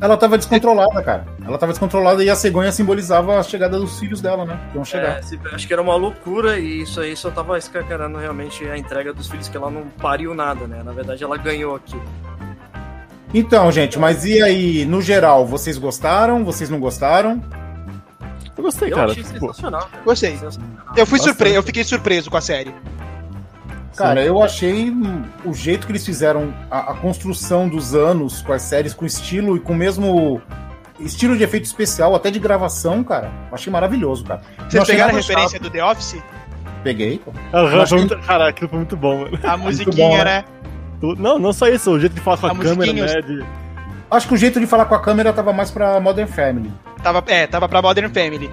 Ela 0.00 0.16
tava 0.16 0.38
descontrolada, 0.38 1.02
cara. 1.02 1.26
Ela 1.44 1.58
tava 1.58 1.72
descontrolada 1.72 2.22
e 2.22 2.30
a 2.30 2.36
cegonha 2.36 2.70
simbolizava 2.70 3.38
a 3.38 3.42
chegada 3.42 3.78
dos 3.78 3.98
filhos 3.98 4.20
dela, 4.20 4.44
né? 4.44 4.56
Que 4.70 4.76
iam 4.78 4.84
chegar. 4.84 5.18
É, 5.18 5.22
se- 5.22 5.40
acho 5.52 5.66
que 5.66 5.72
era 5.72 5.82
uma 5.82 5.96
loucura 5.96 6.58
e 6.58 6.82
isso 6.82 7.00
aí 7.00 7.16
só 7.16 7.30
tava 7.30 7.58
escancarando 7.58 8.16
realmente 8.16 8.64
a 8.68 8.78
entrega 8.78 9.12
dos 9.12 9.28
filhos, 9.28 9.48
que 9.48 9.56
ela 9.56 9.70
não 9.70 9.88
pariu 10.00 10.34
nada, 10.34 10.66
né? 10.68 10.82
Na 10.84 10.92
verdade, 10.92 11.24
ela 11.24 11.36
ganhou 11.36 11.74
aqui. 11.74 11.96
Então, 13.34 13.70
gente, 13.70 13.98
mas 13.98 14.24
e 14.24 14.42
aí, 14.42 14.84
no 14.86 15.02
geral, 15.02 15.44
vocês 15.46 15.76
gostaram? 15.76 16.44
Vocês 16.44 16.70
não 16.70 16.78
gostaram? 16.80 17.42
Eu 18.58 18.62
gostei, 18.64 18.90
Eu 18.92 18.96
cara. 18.96 19.10
achei 19.12 19.22
Tipo, 19.22 19.38
sensacional. 19.40 19.88
cara. 19.90 20.02
Gostei. 20.04 20.32
Sensacional. 20.36 20.70
Eu 20.96 21.06
fui 21.06 21.18
surpreso, 21.20 21.54
eu 21.54 21.62
fiquei 21.62 21.84
surpreso 21.84 22.28
com 22.30 22.36
a 22.36 22.40
série. 22.40 22.74
Cara, 23.96 24.22
eu 24.24 24.42
achei 24.42 24.92
o 25.44 25.52
jeito 25.52 25.86
que 25.86 25.92
eles 25.92 26.04
fizeram 26.06 26.54
a, 26.70 26.92
a 26.92 26.94
construção 26.94 27.68
dos 27.68 27.94
anos 27.94 28.42
com 28.42 28.52
as 28.52 28.62
séries, 28.62 28.94
com 28.94 29.04
estilo 29.04 29.56
e 29.56 29.60
com 29.60 29.72
o 29.72 29.76
mesmo 29.76 30.40
estilo 31.00 31.36
de 31.36 31.42
efeito 31.42 31.64
especial, 31.64 32.14
até 32.14 32.30
de 32.30 32.38
gravação, 32.38 33.02
cara. 33.02 33.26
Eu 33.48 33.54
achei 33.54 33.72
maravilhoso, 33.72 34.24
cara. 34.24 34.40
Vocês 34.68 34.82
achei 34.82 34.94
pegaram 34.94 35.14
a 35.14 35.16
referência 35.16 35.58
do 35.58 35.68
The 35.70 35.84
Office? 35.84 36.10
chato. 36.12 36.38
Peguei, 36.84 37.20
aham, 37.52 37.70
foi 37.70 37.86
que- 37.86 37.94
muito, 37.96 38.18
cara, 38.26 38.48
aquilo 38.48 38.68
foi 38.70 38.78
muito 38.78 38.96
bom, 38.96 39.20
mano. 39.22 39.38
A 39.42 39.56
musiquinha, 39.58 40.08
bom, 40.18 40.24
né? 40.24 40.44
Tu- 41.00 41.16
Não, 41.18 41.36
não 41.38 41.52
só 41.52 41.66
isso, 41.66 41.90
o 41.90 41.98
jeito 41.98 42.14
de 42.14 42.20
falar 42.20 42.36
com 42.38 42.46
a, 42.46 42.52
A 42.52 42.56
câmera, 42.56 42.92
né? 42.92 43.20
De... 43.20 43.44
Acho 44.10 44.28
que 44.28 44.34
o 44.34 44.36
jeito 44.36 44.60
de 44.60 44.66
falar 44.66 44.84
com 44.84 44.94
a 44.94 45.00
câmera 45.00 45.32
tava 45.32 45.52
mais 45.52 45.72
pra 45.72 45.98
Modern 45.98 46.28
Family. 46.28 46.72
Tava, 47.02 47.22
é, 47.28 47.46
tava 47.46 47.68
pra 47.68 47.80
Modern 47.82 48.12
Family. 48.12 48.50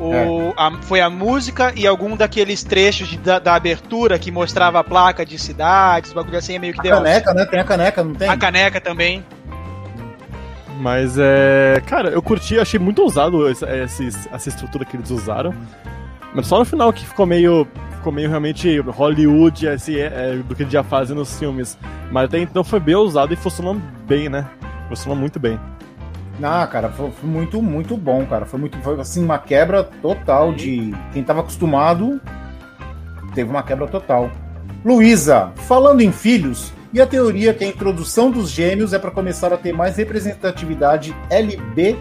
O, 0.00 0.12
É. 0.14 0.52
a- 0.56 0.78
foi 0.82 1.00
a 1.00 1.10
música 1.10 1.72
e 1.74 1.86
algum 1.86 2.16
daqueles 2.16 2.62
trechos 2.62 3.08
de- 3.08 3.18
da, 3.18 3.38
da 3.40 3.54
abertura 3.54 4.18
que 4.18 4.30
mostrava 4.30 4.78
a 4.78 4.84
placa 4.84 5.26
de 5.26 5.36
cidades, 5.38 6.12
bagulho 6.12 6.38
assim, 6.38 6.54
é 6.54 6.58
meio 6.58 6.72
que 6.74 6.88
A 6.88 6.94
Office. 7.00 7.04
caneca, 7.22 7.34
né? 7.34 7.44
Tem 7.46 7.58
a 7.60 7.64
caneca, 7.64 8.04
não 8.04 8.14
tem? 8.14 8.28
A 8.28 8.36
caneca 8.36 8.80
também. 8.80 9.24
Mas 10.80 11.16
é. 11.18 11.82
Cara, 11.86 12.10
eu 12.10 12.22
curti, 12.22 12.58
achei 12.58 12.78
muito 12.78 13.02
ousado 13.02 13.48
esses- 13.48 14.28
essa 14.32 14.48
estrutura 14.48 14.84
que 14.84 14.96
eles 14.96 15.10
usaram. 15.10 15.52
Mas 16.32 16.46
só 16.46 16.58
no 16.58 16.64
final 16.64 16.92
que 16.92 17.04
ficou 17.04 17.26
meio. 17.26 17.66
Ficou 17.96 18.12
meio 18.12 18.28
realmente 18.28 18.78
Hollywood 18.78 19.66
esse, 19.66 19.98
é, 20.00 20.36
do 20.36 20.54
que 20.54 20.62
eles 20.62 20.72
já 20.72 20.84
fazem 20.84 21.16
nos 21.16 21.36
filmes. 21.36 21.76
Mas 22.12 22.26
até 22.26 22.38
então 22.38 22.62
foi 22.62 22.78
bem 22.78 22.94
ousado 22.94 23.34
e 23.34 23.36
funcionou 23.36 23.74
bem, 24.06 24.28
né? 24.28 24.46
Funcionou 24.88 25.16
muito 25.18 25.40
bem. 25.40 25.58
Ah, 26.42 26.66
cara, 26.66 26.88
foi, 26.90 27.10
foi 27.10 27.28
muito, 27.28 27.60
muito 27.60 27.96
bom, 27.96 28.24
cara. 28.26 28.46
Foi 28.46 28.58
muito, 28.58 28.78
foi 28.78 29.00
assim, 29.00 29.24
uma 29.24 29.38
quebra 29.38 29.82
total 29.82 30.52
de. 30.52 30.94
Quem 31.12 31.22
tava 31.22 31.40
acostumado 31.40 32.20
teve 33.34 33.50
uma 33.50 33.62
quebra 33.62 33.86
total. 33.86 34.30
Luísa, 34.84 35.52
falando 35.56 36.00
em 36.00 36.12
filhos, 36.12 36.72
e 36.92 37.00
a 37.00 37.06
teoria 37.06 37.52
que 37.52 37.64
a 37.64 37.66
introdução 37.66 38.30
dos 38.30 38.50
gêmeos 38.50 38.92
é 38.92 38.98
para 38.98 39.10
começar 39.10 39.52
a 39.52 39.56
ter 39.56 39.72
mais 39.72 39.96
representatividade 39.96 41.14
LB, 41.28 41.96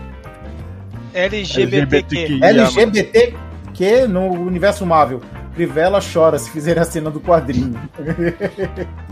LGBTQ. 1.14 2.40
LGBTQ 2.42 4.08
no 4.08 4.32
universo 4.32 4.86
Marvel. 4.86 5.22
Crivella 5.56 6.00
chora 6.00 6.38
se 6.38 6.52
fizer 6.52 6.78
a 6.78 6.84
cena 6.84 7.10
do 7.10 7.20
quadrinho. 7.20 7.80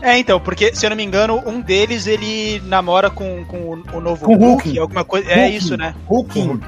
É, 0.00 0.16
então, 0.18 0.38
porque, 0.38 0.74
se 0.74 0.86
eu 0.86 0.90
não 0.90 0.96
me 0.96 1.02
engano, 1.04 1.42
um 1.46 1.60
deles 1.60 2.06
ele 2.06 2.60
namora 2.66 3.10
com, 3.10 3.44
com 3.46 3.56
o, 3.56 3.82
o 3.96 4.00
novo 4.00 4.24
Com 4.24 4.34
o 4.34 4.38
Hulk, 4.38 4.64
Hulk. 4.68 4.78
alguma 4.78 5.04
coisa. 5.04 5.28
É 5.30 5.42
Hulk. 5.44 5.56
isso, 5.56 5.76
né? 5.76 5.94
Hulking. 6.08 6.60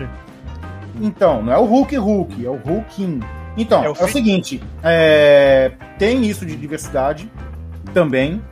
Então, 1.00 1.42
não 1.42 1.52
é 1.52 1.58
o 1.58 1.64
Hulk 1.64 1.96
Hulk, 1.96 2.44
é 2.44 2.50
o 2.50 2.54
Hulking. 2.56 3.20
Então, 3.56 3.82
É 3.82 3.86
é 3.86 3.88
o 3.88 3.92
o, 3.92 3.94
fi- 3.94 4.12
seguinte, 4.12 4.62
é, 4.82 5.72
tem 5.98 6.24
isso 6.24 6.44
de 6.44 6.56
diversidade 6.56 7.30
também, 7.94 8.42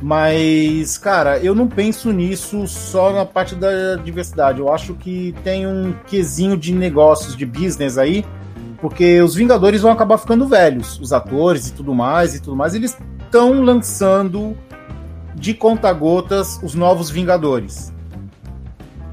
mas, 0.00 0.98
cara, 0.98 1.38
eu 1.38 1.54
não 1.54 1.66
penso 1.66 2.12
nisso 2.12 2.66
só 2.66 3.12
na 3.12 3.24
parte 3.24 3.54
da 3.54 3.96
diversidade. 3.96 4.60
Eu 4.60 4.72
acho 4.72 4.94
que 4.94 5.34
tem 5.42 5.66
um 5.66 5.94
quesinho 6.06 6.56
de 6.56 6.72
negócios, 6.74 7.34
de 7.36 7.44
business 7.46 7.96
aí, 7.98 8.24
porque 8.80 9.20
os 9.22 9.34
Vingadores 9.34 9.80
vão 9.80 9.90
acabar 9.90 10.18
ficando 10.18 10.46
velhos, 10.46 10.98
os 11.00 11.12
atores 11.12 11.68
e 11.68 11.72
tudo 11.72 11.94
mais 11.94 12.34
e 12.34 12.40
tudo 12.42 12.54
mais, 12.56 12.74
eles 12.74 12.96
estão 13.26 13.62
lançando 13.62 14.56
de 15.34 15.52
conta-gotas 15.52 16.58
os 16.62 16.74
novos 16.74 17.10
Vingadores. 17.10 17.92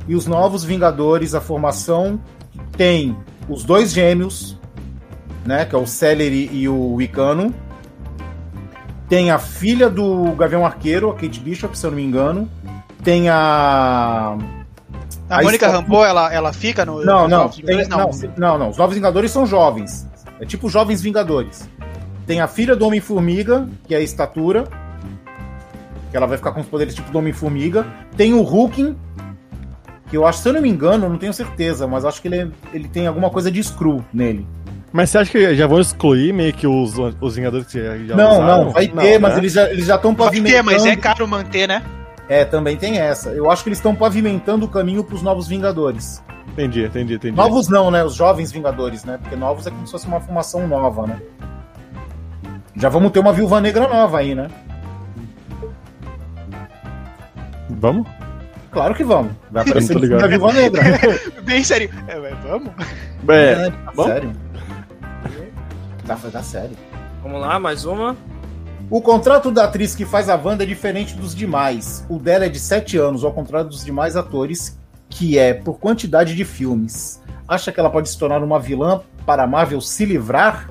e 0.08 0.16
os 0.16 0.26
Novos 0.28 0.64
Vingadores, 0.66 1.34
a 1.34 1.40
formação 1.42 2.20
tem 2.76 3.16
os 3.48 3.64
dois 3.64 3.94
gêmeos, 3.94 4.58
né, 5.46 5.64
que 5.66 5.74
é 5.76 5.78
o 5.78 5.86
Celery 5.86 6.50
e 6.52 6.68
o 6.68 6.96
Wicano. 6.96 7.54
Tem 9.08 9.32
a 9.32 9.38
filha 9.38 9.90
do 9.90 10.32
Gavião 10.34 10.66
Arqueiro, 10.66 11.10
a 11.10 11.14
Kate 11.14 11.40
Bishop, 11.40 11.78
se 11.78 11.86
eu 11.86 11.92
não 11.92 11.98
me 11.98 12.04
engano. 12.04 12.50
Tem 13.04 13.30
a 13.30 14.38
A 15.30 15.38
Aí 15.38 15.46
Mônica 15.46 15.68
Rambeau, 15.70 16.06
ela, 16.06 16.34
ela 16.34 16.52
fica 16.54 16.86
no. 16.86 17.04
não, 17.06 17.28
não, 17.28 17.50
tem- 17.50 17.88
não, 17.88 18.10
não, 18.38 18.58
não. 18.58 18.70
Os 18.70 18.78
Novos 18.78 18.96
Vingadores 18.96 19.32
são 19.32 19.46
jovens. 19.46 20.08
É 20.40 20.46
tipo 20.46 20.68
Jovens 20.70 21.02
Vingadores. 21.02 21.70
Tem 22.26 22.40
a 22.42 22.48
filha 22.48 22.76
do 22.76 22.86
Homem-Formiga, 22.88 23.68
que 23.88 23.94
é 23.94 23.98
a 23.98 24.02
estatura. 24.02 24.64
Que 26.12 26.18
ela 26.18 26.26
vai 26.28 26.38
ficar 26.38 26.52
com 26.52 26.62
os 26.62 26.68
poderes 26.68 26.94
tipo 26.96 27.12
do 27.12 27.18
Homem-Formiga. 27.18 27.86
Tem 28.16 28.34
o 28.34 28.42
Hulk, 28.42 28.96
que 30.10 30.16
eu 30.18 30.26
acho, 30.28 30.40
se 30.40 30.50
eu 30.50 30.54
não 30.54 30.62
me 30.62 30.70
engano, 30.70 31.06
eu 31.06 31.10
não 31.10 31.18
tenho 31.18 31.34
certeza, 31.34 31.88
mas 31.88 32.06
acho 32.06 32.22
que 32.22 32.28
ele, 32.28 32.38
é- 32.40 32.48
ele 32.74 32.88
tem 32.88 33.08
alguma 33.08 33.30
coisa 33.30 33.52
de 33.52 33.62
Screw 33.64 34.04
nele. 34.14 34.46
Mas 34.92 35.10
você 35.10 35.18
acha 35.18 35.32
que 35.32 35.56
já 35.56 35.66
vão 35.66 35.80
excluir 35.80 36.32
meio 36.32 36.54
que 36.54 36.68
os, 36.68 36.94
os 37.20 37.36
Vingadores 37.36 37.66
que 37.66 37.82
já, 38.06 38.16
não, 38.16 38.32
usaram? 38.34 38.66
não, 38.66 38.70
vai 38.72 38.88
ter, 38.88 39.18
mas 39.20 39.34
né? 39.34 39.40
eles 39.40 39.54
já 39.54 39.70
eles 39.72 39.88
já 39.88 39.96
estão 39.96 40.14
Vai 40.14 40.28
pavimentando. 40.28 40.56
ter, 40.56 40.62
mas 40.76 40.86
é 40.86 40.96
caro 40.96 41.28
manter, 41.28 41.68
né? 41.68 41.82
É, 42.30 42.46
também 42.46 42.78
tem 42.78 43.00
essa. 43.00 43.30
Eu 43.32 43.50
acho 43.50 43.64
que 43.64 43.70
eles 43.70 43.80
estão 43.80 43.96
pavimentando 43.96 44.66
o 44.66 44.70
caminho 44.70 45.04
para 45.04 45.16
os 45.16 45.24
Novos 45.24 45.48
Vingadores. 45.48 46.24
Entendi, 46.52 46.86
entendi, 46.86 47.16
entendi. 47.16 47.36
Novos 47.36 47.68
não, 47.68 47.90
né? 47.90 48.04
Os 48.04 48.14
jovens 48.14 48.52
Vingadores, 48.52 49.04
né? 49.04 49.18
Porque 49.20 49.36
novos 49.36 49.66
é 49.66 49.72
como 49.72 49.84
se 49.88 49.92
fosse 49.92 50.06
uma 50.06 50.20
formação 50.22 50.68
nova, 50.68 51.08
né? 51.08 51.20
Já 52.76 52.90
vamos 52.90 53.12
ter 53.12 53.20
uma 53.20 53.34
viúva 53.34 53.62
negra 53.62 53.88
nova 53.88 54.20
aí, 54.20 54.34
né? 54.34 54.50
Vamos? 57.70 58.08
Claro 58.72 58.96
que 58.96 59.04
vamos. 59.04 59.34
Vai 59.52 59.64
aparecer 59.64 60.00
da 60.18 60.28
viúva 60.28 60.52
negra. 60.52 60.82
Bem 61.44 61.64
sério. 61.64 61.90
É, 62.08 62.20
vamos? 62.44 62.72
É, 63.28 63.70
tá 63.70 63.92
bom. 63.96 64.06
sério. 64.06 64.32
Tá, 66.06 66.16
dar 66.16 66.44
sério. 66.44 66.76
Vamos 67.22 67.40
lá, 67.40 67.60
mais 67.60 67.86
uma. 67.86 68.18
O 68.90 69.02
contrato 69.02 69.52
da 69.52 69.64
atriz 69.64 69.96
que 69.96 70.06
faz 70.06 70.28
a 70.28 70.36
Wanda 70.36 70.64
é 70.64 70.68
diferente 70.68 71.16
dos 71.16 71.34
demais. 71.34 72.06
O 72.10 72.20
dela 72.20 72.46
é 72.46 72.50
de 72.50 72.60
7 72.60 72.98
anos, 72.98 73.24
ao 73.24 73.32
contrário 73.32 73.70
dos 73.70 73.86
demais 73.86 74.16
atores, 74.16 74.78
que 75.10 75.38
é 75.38 75.54
por 75.54 75.80
quantidade 75.80 76.36
de 76.36 76.44
filmes. 76.44 77.22
Acha 77.48 77.72
que 77.72 77.80
ela 77.80 77.90
pode 77.90 78.10
se 78.10 78.18
tornar 78.18 78.44
uma 78.44 78.60
vilã 78.60 79.02
para 79.26 79.44
a 79.44 79.48
Marvel 79.48 79.80
se 79.80 80.06
livrar? 80.06 80.70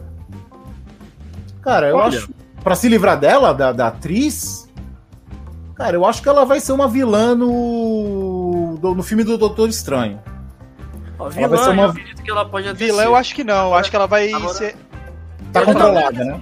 Cara, 1.63 1.89
eu 1.89 1.97
Olha. 1.97 2.19
acho. 2.19 2.29
Pra 2.63 2.75
se 2.75 2.89
livrar 2.89 3.19
dela, 3.19 3.53
da, 3.53 3.73
da 3.73 3.89
atriz. 3.89 4.69
Cara, 5.75 5.97
eu 5.97 6.05
acho 6.05 6.23
que 6.23 6.29
ela 6.29 6.45
vai 6.45 6.61
ser 6.61 6.73
uma 6.73 6.87
vilã 6.87 7.35
no. 7.35 8.79
do- 8.81 8.95
no 8.95 9.03
filme 9.03 9.25
do 9.25 9.37
Doutor 9.39 9.69
Estranho. 9.69 10.21
Ó, 11.19 11.29
vai 11.29 11.45
vilã, 11.45 11.57
ser 11.57 11.71
uma- 11.71 11.83
eu 11.85 11.91
acredito 11.91 12.23
que 12.23 12.31
ela 12.31 12.45
pode 12.45 12.69
até 12.69 12.85
Vilã, 12.85 13.03
ser. 13.03 13.07
eu 13.09 13.17
acho 13.17 13.35
que 13.35 13.43
não. 13.45 13.69
Eu 13.69 13.75
acho 13.75 13.91
que 13.91 13.97
ela 13.97 14.07
vai 14.07 14.33
Agora- 14.33 14.55
ser. 14.55 14.77
Tá 15.53 15.65
controlada, 15.65 16.25
né? 16.25 16.41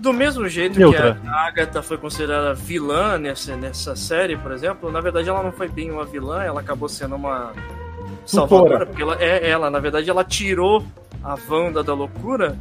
Do 0.00 0.12
mesmo 0.12 0.48
jeito 0.48 0.78
Neutra. 0.78 1.18
que 1.20 1.28
a 1.28 1.46
Agatha 1.46 1.82
foi 1.82 1.98
considerada 1.98 2.54
vilã 2.54 3.18
nessa, 3.18 3.54
nessa 3.56 3.94
série, 3.94 4.36
por 4.36 4.50
exemplo, 4.52 4.90
na 4.90 5.00
verdade 5.00 5.28
ela 5.28 5.42
não 5.42 5.52
foi 5.52 5.68
bem 5.68 5.90
uma 5.90 6.04
vilã, 6.06 6.42
ela 6.42 6.60
acabou 6.60 6.88
sendo 6.88 7.16
uma 7.16 7.52
salvadora, 8.24 8.86
porque 8.86 9.02
ela 9.02 9.16
é 9.20 9.48
ela, 9.50 9.70
na 9.70 9.78
verdade 9.78 10.08
ela 10.08 10.24
tirou 10.24 10.82
a 11.22 11.36
Wanda 11.48 11.82
da 11.82 11.92
loucura. 11.92 12.56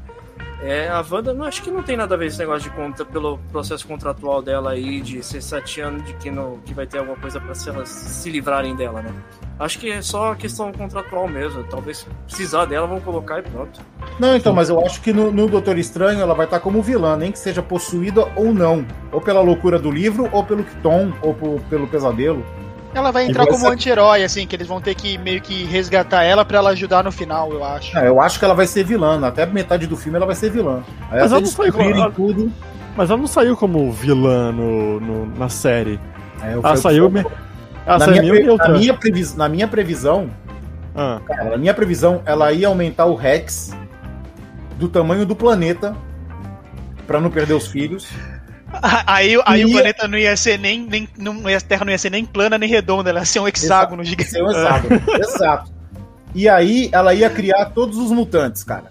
É, 0.61 0.89
a 0.89 1.01
Wanda, 1.09 1.33
não, 1.33 1.45
acho 1.45 1.63
que 1.63 1.71
não 1.71 1.81
tem 1.81 1.95
nada 1.95 2.15
a 2.15 2.17
ver 2.17 2.25
esse 2.25 2.37
negócio 2.37 2.69
de 2.69 2.75
conta 2.75 3.05
pelo 3.05 3.37
processo 3.49 3.87
contratual 3.87 4.41
dela 4.41 4.71
aí, 4.71 4.99
de 4.99 5.23
ser 5.23 5.41
sete 5.41 5.79
anos, 5.79 6.03
de 6.03 6.13
que, 6.15 6.29
não, 6.29 6.57
que 6.65 6.73
vai 6.73 6.85
ter 6.85 6.97
alguma 6.97 7.15
coisa 7.17 7.39
pra 7.39 7.55
se 7.55 7.69
elas 7.69 7.87
se 7.87 8.29
livrarem 8.29 8.75
dela, 8.75 9.01
né? 9.01 9.13
Acho 9.57 9.79
que 9.79 9.89
é 9.89 10.01
só 10.01 10.35
questão 10.35 10.71
contratual 10.73 11.29
mesmo. 11.29 11.63
Talvez 11.63 12.05
precisar 12.25 12.65
dela, 12.65 12.87
vão 12.87 12.99
colocar 12.99 13.39
e 13.39 13.41
pronto. 13.43 13.79
Não, 14.19 14.35
então, 14.35 14.53
mas 14.53 14.69
eu 14.69 14.79
acho 14.85 15.01
que 15.01 15.13
no, 15.13 15.31
no 15.31 15.47
Doutor 15.47 15.77
Estranho 15.77 16.19
ela 16.19 16.33
vai 16.33 16.45
estar 16.45 16.59
como 16.59 16.81
vilã, 16.81 17.15
nem 17.15 17.31
que 17.31 17.39
seja 17.39 17.61
possuída 17.61 18.25
ou 18.35 18.53
não. 18.53 18.85
Ou 19.13 19.21
pela 19.21 19.39
loucura 19.41 19.79
do 19.79 19.89
livro, 19.89 20.27
ou 20.31 20.43
pelo 20.43 20.65
Tom, 20.83 21.13
ou 21.21 21.33
po- 21.33 21.61
pelo 21.69 21.87
pesadelo. 21.87 22.45
Ela 22.93 23.11
vai 23.11 23.25
entrar 23.27 23.43
vai 23.43 23.51
como 23.53 23.65
ser- 23.65 23.71
anti-herói, 23.73 24.23
assim, 24.23 24.47
que 24.47 24.55
eles 24.55 24.67
vão 24.67 24.81
ter 24.81 24.95
que 24.95 25.17
meio 25.17 25.39
que 25.41 25.63
resgatar 25.65 26.23
ela 26.23 26.43
pra 26.43 26.57
ela 26.57 26.71
ajudar 26.71 27.03
no 27.03 27.11
final, 27.11 27.51
eu 27.51 27.63
acho. 27.63 27.97
É, 27.97 28.07
eu 28.07 28.19
acho 28.19 28.39
que 28.39 28.45
ela 28.45 28.55
vai 28.55 28.65
ser 28.65 28.83
vilã. 28.83 29.25
Até 29.25 29.45
metade 29.45 29.85
do 29.85 29.95
filme 29.95 30.17
ela 30.17 30.25
vai 30.25 30.35
ser 30.35 30.49
vilã. 30.49 30.81
Aí 31.11 31.19
Mas 31.21 31.31
ela 31.31 31.41
não 31.41 31.51
cumprirem 31.51 31.91
igual- 31.91 32.11
tudo. 32.11 32.51
Mas 32.97 33.09
ela 33.09 33.19
não 33.19 33.27
saiu 33.27 33.55
como 33.55 33.91
vilã 33.91 34.51
no, 34.51 34.99
no- 34.99 35.25
na 35.37 35.47
série. 35.49 35.99
É, 36.41 36.53
Ela 36.53 36.75
saiu. 36.77 37.09
me- 37.09 37.19
Ela 37.85 37.97
na, 37.99 38.05
saiu 38.05 38.21
minha, 38.21 38.33
pre- 38.33 38.57
na, 38.57 38.69
minha 38.79 38.93
previs- 38.93 39.35
na 39.35 39.49
minha 39.49 39.67
previsão, 39.67 40.29
Ah, 40.95 41.19
cara, 41.25 41.51
na 41.51 41.57
minha 41.57 41.73
previsão, 41.73 42.21
ela 42.25 42.51
ia 42.51 42.67
aumentar 42.67 43.05
o 43.05 43.15
Rex 43.15 43.71
do 44.77 44.89
tamanho 44.89 45.25
do 45.25 45.35
planeta 45.35 45.95
pra 47.07 47.21
não 47.21 47.29
perder 47.29 47.53
os 47.53 47.67
filhos. 47.67 48.09
Aí, 49.07 49.35
aí 49.45 49.61
E- 49.61 49.65
o 49.65 49.71
planeta 49.71 50.07
não 50.07 50.17
ia 50.17 50.35
ser 50.37 50.57
nem, 50.59 50.81
nem. 50.85 51.07
Não, 51.17 51.35
a 51.47 51.59
Terra 51.61 51.83
não 51.85 51.91
ia 51.91 51.97
ser 51.97 52.09
nem 52.11 52.23
plana 52.25 52.57
nem 52.57 52.69
redonda, 52.69 53.09
ela 53.09 53.19
ia 53.19 53.25
ser 53.25 53.39
um 53.39 53.47
hexágono 53.47 54.03
gigante. 54.03 54.29
Ser 54.31 54.43
um 54.43 54.49
hexágono. 54.51 55.01
Exato. 55.19 55.71
E 56.35 56.47
aí 56.47 56.89
ela 56.91 57.13
ia 57.13 57.29
criar 57.29 57.65
todos 57.71 57.97
os 57.97 58.11
mutantes, 58.11 58.63
cara. 58.63 58.85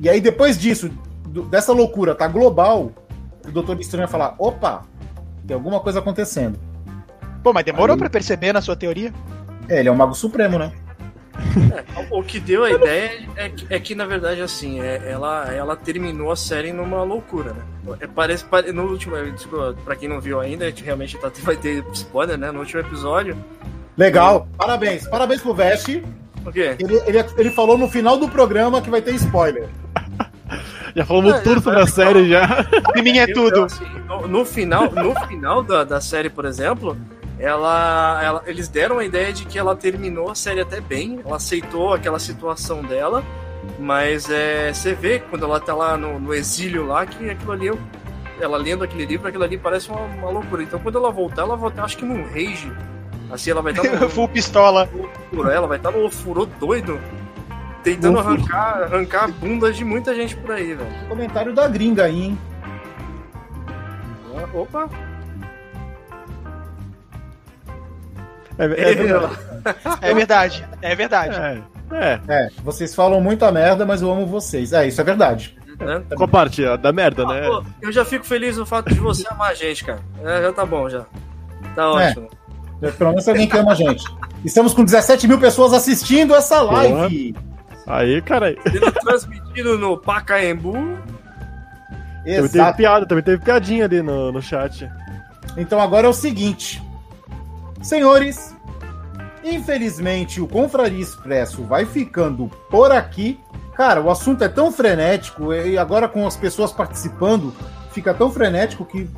E 0.00 0.08
aí 0.08 0.20
depois 0.20 0.58
disso, 0.58 0.90
dessa 1.50 1.72
loucura 1.72 2.14
tá 2.14 2.26
global, 2.26 2.92
o 3.46 3.50
Doutor 3.50 3.78
Estranho 3.80 4.04
ia 4.04 4.08
falar: 4.08 4.34
opa, 4.38 4.82
tem 5.46 5.54
alguma 5.54 5.80
coisa 5.80 6.00
acontecendo. 6.00 6.58
Pô, 7.42 7.52
mas 7.52 7.64
demorou 7.64 7.94
Aí- 7.94 7.98
pra 8.00 8.10
perceber 8.10 8.52
na 8.52 8.60
sua 8.60 8.74
teoria? 8.76 9.12
É, 9.68 9.78
ele 9.80 9.88
é 9.88 9.92
o 9.92 9.96
Mago 9.96 10.14
Supremo, 10.14 10.58
né? 10.58 10.72
É, 11.74 12.06
o 12.10 12.22
que 12.22 12.38
deu 12.40 12.64
a 12.64 12.70
ideia 12.70 13.22
é 13.36 13.48
que, 13.48 13.66
é 13.70 13.78
que, 13.80 13.94
na 13.94 14.04
verdade, 14.04 14.40
assim, 14.40 14.80
é- 14.80 15.02
ela, 15.10 15.46
ela 15.52 15.76
terminou 15.76 16.30
a 16.30 16.36
série 16.36 16.72
numa 16.72 17.02
loucura, 17.02 17.52
né? 17.52 17.96
É, 18.00 18.06
parece, 18.06 18.44
pare- 18.44 18.72
no 18.72 18.84
último, 18.84 19.16
desculpa, 19.32 19.74
pra 19.84 19.94
quem 19.96 20.08
não 20.08 20.20
viu 20.20 20.40
ainda, 20.40 20.64
a 20.64 20.68
gente 20.68 20.82
realmente 20.84 21.16
tá, 21.18 21.30
vai 21.42 21.56
ter 21.56 21.84
spoiler, 21.92 22.36
né? 22.38 22.50
No 22.50 22.60
último 22.60 22.80
episódio. 22.80 23.36
Legal, 23.96 24.46
parabéns. 24.58 25.06
Parabéns 25.08 25.40
pro 25.40 25.54
Vest. 25.54 25.88
O 26.44 26.52
quê? 26.52 26.76
Ele, 26.78 27.00
ele, 27.06 27.24
ele 27.38 27.50
falou 27.50 27.76
no 27.78 27.88
final 27.88 28.18
do 28.18 28.28
programa 28.28 28.80
que 28.82 28.90
vai 28.90 29.00
ter 29.02 29.14
spoiler. 29.14 29.68
já 30.94 31.04
falamos 31.04 31.32
Ah, 31.34 31.40
tudo 31.40 31.58
é, 31.58 31.62
sobre 31.62 31.78
a 31.80 31.82
é, 31.82 31.86
série 31.86 32.28
já. 32.28 32.64
Pra 32.64 33.02
mim 33.02 33.18
é 33.18 33.24
Eu- 33.24 33.34
tudo. 33.34 33.56
eu, 33.56 33.64
assim, 33.64 33.84
no, 34.06 34.28
no 34.28 34.44
final, 34.44 34.90
no 34.92 35.14
final 35.26 35.62
da, 35.62 35.82
da 35.84 36.00
série, 36.00 36.28
por 36.30 36.44
exemplo, 36.44 36.96
ela, 37.38 38.20
ela- 38.22 38.42
eles 38.46 38.68
deram 38.68 38.98
a 38.98 39.04
ideia 39.04 39.32
de 39.32 39.44
que 39.44 39.58
ela 39.58 39.76
terminou 39.76 40.30
a 40.30 40.34
série 40.34 40.60
até 40.60 40.80
bem, 40.80 41.20
ela 41.24 41.36
aceitou 41.36 41.92
aquela 41.92 42.18
situação 42.18 42.82
dela, 42.82 43.22
mas 43.78 44.30
é, 44.30 44.72
você 44.72 44.94
vê 44.94 45.18
quando 45.18 45.44
ela 45.44 45.60
tá 45.60 45.74
lá 45.74 45.96
no, 45.96 46.18
no 46.18 46.32
exílio 46.34 46.86
lá 46.86 47.04
que 47.04 47.28
aquilo 47.28 47.52
ali, 47.52 47.70
ela 48.40 48.56
lendo 48.56 48.84
aquele 48.84 49.04
livro, 49.04 49.28
aquilo 49.28 49.44
ali 49.44 49.58
parece 49.58 49.90
uma, 49.90 50.00
uma 50.00 50.30
loucura. 50.30 50.62
Então 50.62 50.78
quando 50.78 50.96
ela 50.98 51.10
voltar, 51.10 51.42
ela 51.42 51.56
vai 51.56 51.68
estar, 51.70 51.84
acho 51.84 51.96
que 51.98 52.04
num 52.04 52.24
rage. 52.24 52.72
Assim, 53.30 53.50
ela 53.50 53.60
vai 53.60 53.72
estar 53.72 53.82
no, 54.00 54.08
Full 54.08 54.28
pistola. 54.28 54.88
no 55.32 55.50
ela 55.50 55.66
vai 55.66 55.78
estar 55.78 55.90
no 55.90 56.08
furor 56.10 56.46
doido, 56.60 56.98
tentando 57.82 58.18
arrancar, 58.20 58.82
arrancar 58.84 59.28
bundas 59.28 59.76
de 59.76 59.84
muita 59.84 60.14
gente 60.14 60.36
por 60.36 60.52
aí, 60.52 60.74
velho. 60.74 61.08
Comentário 61.08 61.52
da 61.52 61.66
gringa 61.68 62.04
aí, 62.04 62.22
hein? 62.22 62.38
Opa! 64.54 64.88
É, 68.58 68.64
é, 68.64 70.10
É 70.10 70.14
verdade, 70.14 70.64
é 70.82 70.94
verdade. 70.94 71.36
é, 71.36 71.62
é. 71.92 72.20
É, 72.28 72.48
vocês 72.64 72.94
falam 72.94 73.20
muita 73.20 73.50
merda, 73.52 73.84
mas 73.84 74.02
eu 74.02 74.10
amo 74.10 74.26
vocês. 74.26 74.72
É, 74.72 74.86
isso 74.86 75.00
é 75.00 75.04
verdade. 75.04 75.56
né? 75.78 76.02
Qual 76.16 76.28
parte? 76.28 76.64
A 76.64 76.76
da 76.76 76.92
merda, 76.92 77.24
né? 77.26 77.42
Ah, 77.46 77.48
pô, 77.48 77.64
eu 77.82 77.92
já 77.92 78.04
fico 78.04 78.24
feliz 78.24 78.56
no 78.56 78.64
fato 78.66 78.92
de 78.92 78.98
você 79.00 79.26
amar 79.30 79.50
a 79.50 79.54
gente, 79.54 79.84
cara. 79.84 80.00
É, 80.24 80.42
já 80.42 80.52
tá 80.52 80.64
bom, 80.64 80.88
já. 80.88 81.04
Tá 81.74 81.82
É. 81.82 81.86
ótimo. 81.86 82.28
Pelo 82.98 83.10
menos 83.10 83.28
alguém 83.28 83.48
que 83.48 83.56
ama 83.56 83.72
a 83.72 83.74
gente. 83.74 84.04
Estamos 84.44 84.72
com 84.74 84.84
17 84.84 85.26
mil 85.28 85.38
pessoas 85.38 85.72
assistindo 85.72 86.34
essa 86.34 86.60
live. 86.62 87.34
Aí, 87.86 88.20
cara, 88.22 88.54
Sendo 88.70 88.92
transmitido 88.92 89.78
no 89.78 89.96
Pacaembu. 89.96 90.72
também 90.72 90.98
teve 92.24 92.38
Exato. 92.44 92.76
piada, 92.76 93.06
também 93.06 93.24
teve 93.24 93.42
piadinha 93.42 93.84
ali 93.84 94.02
no, 94.02 94.32
no 94.32 94.42
chat. 94.42 94.90
Então 95.56 95.80
agora 95.80 96.06
é 96.06 96.10
o 96.10 96.12
seguinte. 96.12 96.82
Senhores, 97.86 98.54
infelizmente 99.44 100.40
o 100.40 100.46
Confraria 100.48 101.00
Expresso 101.02 101.62
vai 101.64 101.84
ficando 101.86 102.48
por 102.70 102.90
aqui. 102.92 103.38
Cara, 103.76 104.00
o 104.00 104.10
assunto 104.10 104.42
é 104.42 104.48
tão 104.48 104.72
frenético 104.72 105.52
e 105.52 105.76
agora 105.78 106.08
com 106.08 106.26
as 106.26 106.36
pessoas 106.36 106.72
participando, 106.72 107.54
fica 107.92 108.12
tão 108.14 108.30
frenético 108.30 108.84
que 108.84 109.08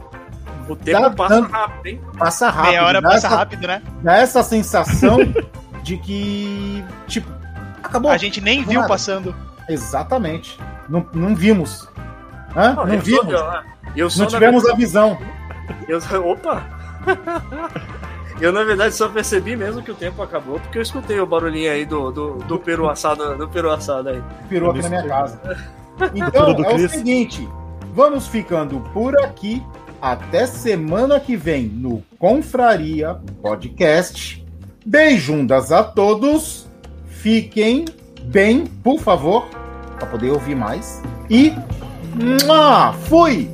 O 0.68 0.76
tempo 0.76 1.00
Dá- 1.00 1.10
passa 1.10 1.40
dá- 1.40 1.46
rápido, 1.48 1.86
hein? 1.86 2.00
passa 2.18 2.50
rápido. 2.50 2.70
Meia 2.70 2.84
hora 2.84 3.00
passa 3.02 3.16
essa, 3.16 3.28
rápido, 3.28 3.66
né? 3.66 3.82
Dá 4.02 4.16
essa 4.18 4.42
sensação 4.42 5.16
de 5.82 5.96
que, 5.96 6.84
tipo, 7.06 7.30
acabou. 7.82 8.10
A 8.10 8.18
gente 8.18 8.38
nem 8.40 8.62
viu 8.64 8.74
nada. 8.80 8.88
passando. 8.88 9.34
Exatamente. 9.68 10.58
Não, 10.90 11.06
não 11.14 11.34
vimos. 11.34 11.88
Hã? 12.54 12.74
Não, 12.74 12.84
Não, 12.86 12.94
eu 12.94 13.00
vimos. 13.00 13.24
Sou, 13.30 13.32
eu, 13.32 13.62
eu 13.96 14.10
sou 14.10 14.22
Não 14.24 14.30
tivemos 14.30 14.66
a 14.66 14.74
visão. 14.74 15.18
eu- 15.88 16.28
opa! 16.28 16.62
Eu, 18.40 18.52
na 18.52 18.62
verdade, 18.62 18.94
só 18.94 19.08
percebi 19.08 19.56
mesmo 19.56 19.82
que 19.82 19.90
o 19.90 19.94
tempo 19.94 20.22
acabou, 20.22 20.60
porque 20.60 20.78
eu 20.78 20.82
escutei 20.82 21.18
o 21.18 21.26
barulhinho 21.26 21.72
aí 21.72 21.84
do, 21.84 22.10
do, 22.12 22.34
do 22.36 22.58
peru 22.58 22.88
assado, 22.88 23.36
do 23.36 23.48
peru 23.48 23.70
assado 23.70 24.10
aí. 24.10 24.22
Peru 24.48 24.70
aqui 24.70 24.82
na 24.82 24.88
minha 24.88 25.06
casa. 25.06 25.40
Então, 26.14 26.52
é 26.64 26.74
o 26.76 26.88
seguinte, 26.88 27.48
vamos 27.92 28.28
ficando 28.28 28.78
por 28.92 29.20
aqui. 29.20 29.60
Até 30.00 30.46
semana 30.46 31.18
que 31.18 31.34
vem 31.34 31.64
no 31.64 32.04
Confraria 32.20 33.16
Podcast. 33.42 34.46
Beijundas 34.86 35.72
a 35.72 35.82
todos. 35.82 36.68
Fiquem 37.08 37.84
bem, 38.22 38.64
por 38.64 39.00
favor, 39.00 39.48
para 39.98 40.06
poder 40.06 40.30
ouvir 40.30 40.54
mais. 40.54 41.02
E 41.28 41.52
mua, 42.14 42.92
fui! 42.92 43.50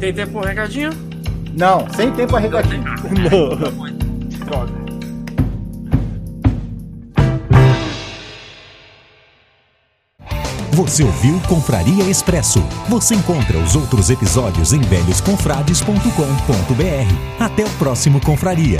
Tem 0.00 0.12
tempo 0.12 0.38
um 0.38 0.42
recadinho? 0.42 1.05
Não, 1.56 1.86
sem 1.94 2.12
tempo 2.12 2.36
a 2.36 2.38
recadinho. 2.38 2.84
Droga. 4.44 4.86
Você 10.72 11.02
ouviu 11.02 11.40
Confraria 11.48 12.04
Expresso. 12.04 12.62
Você 12.90 13.14
encontra 13.14 13.56
os 13.56 13.74
outros 13.74 14.10
episódios 14.10 14.74
em 14.74 14.80
velhosconfrades.com.br. 14.80 17.42
Até 17.42 17.64
o 17.64 17.70
próximo 17.78 18.20
Confraria. 18.20 18.78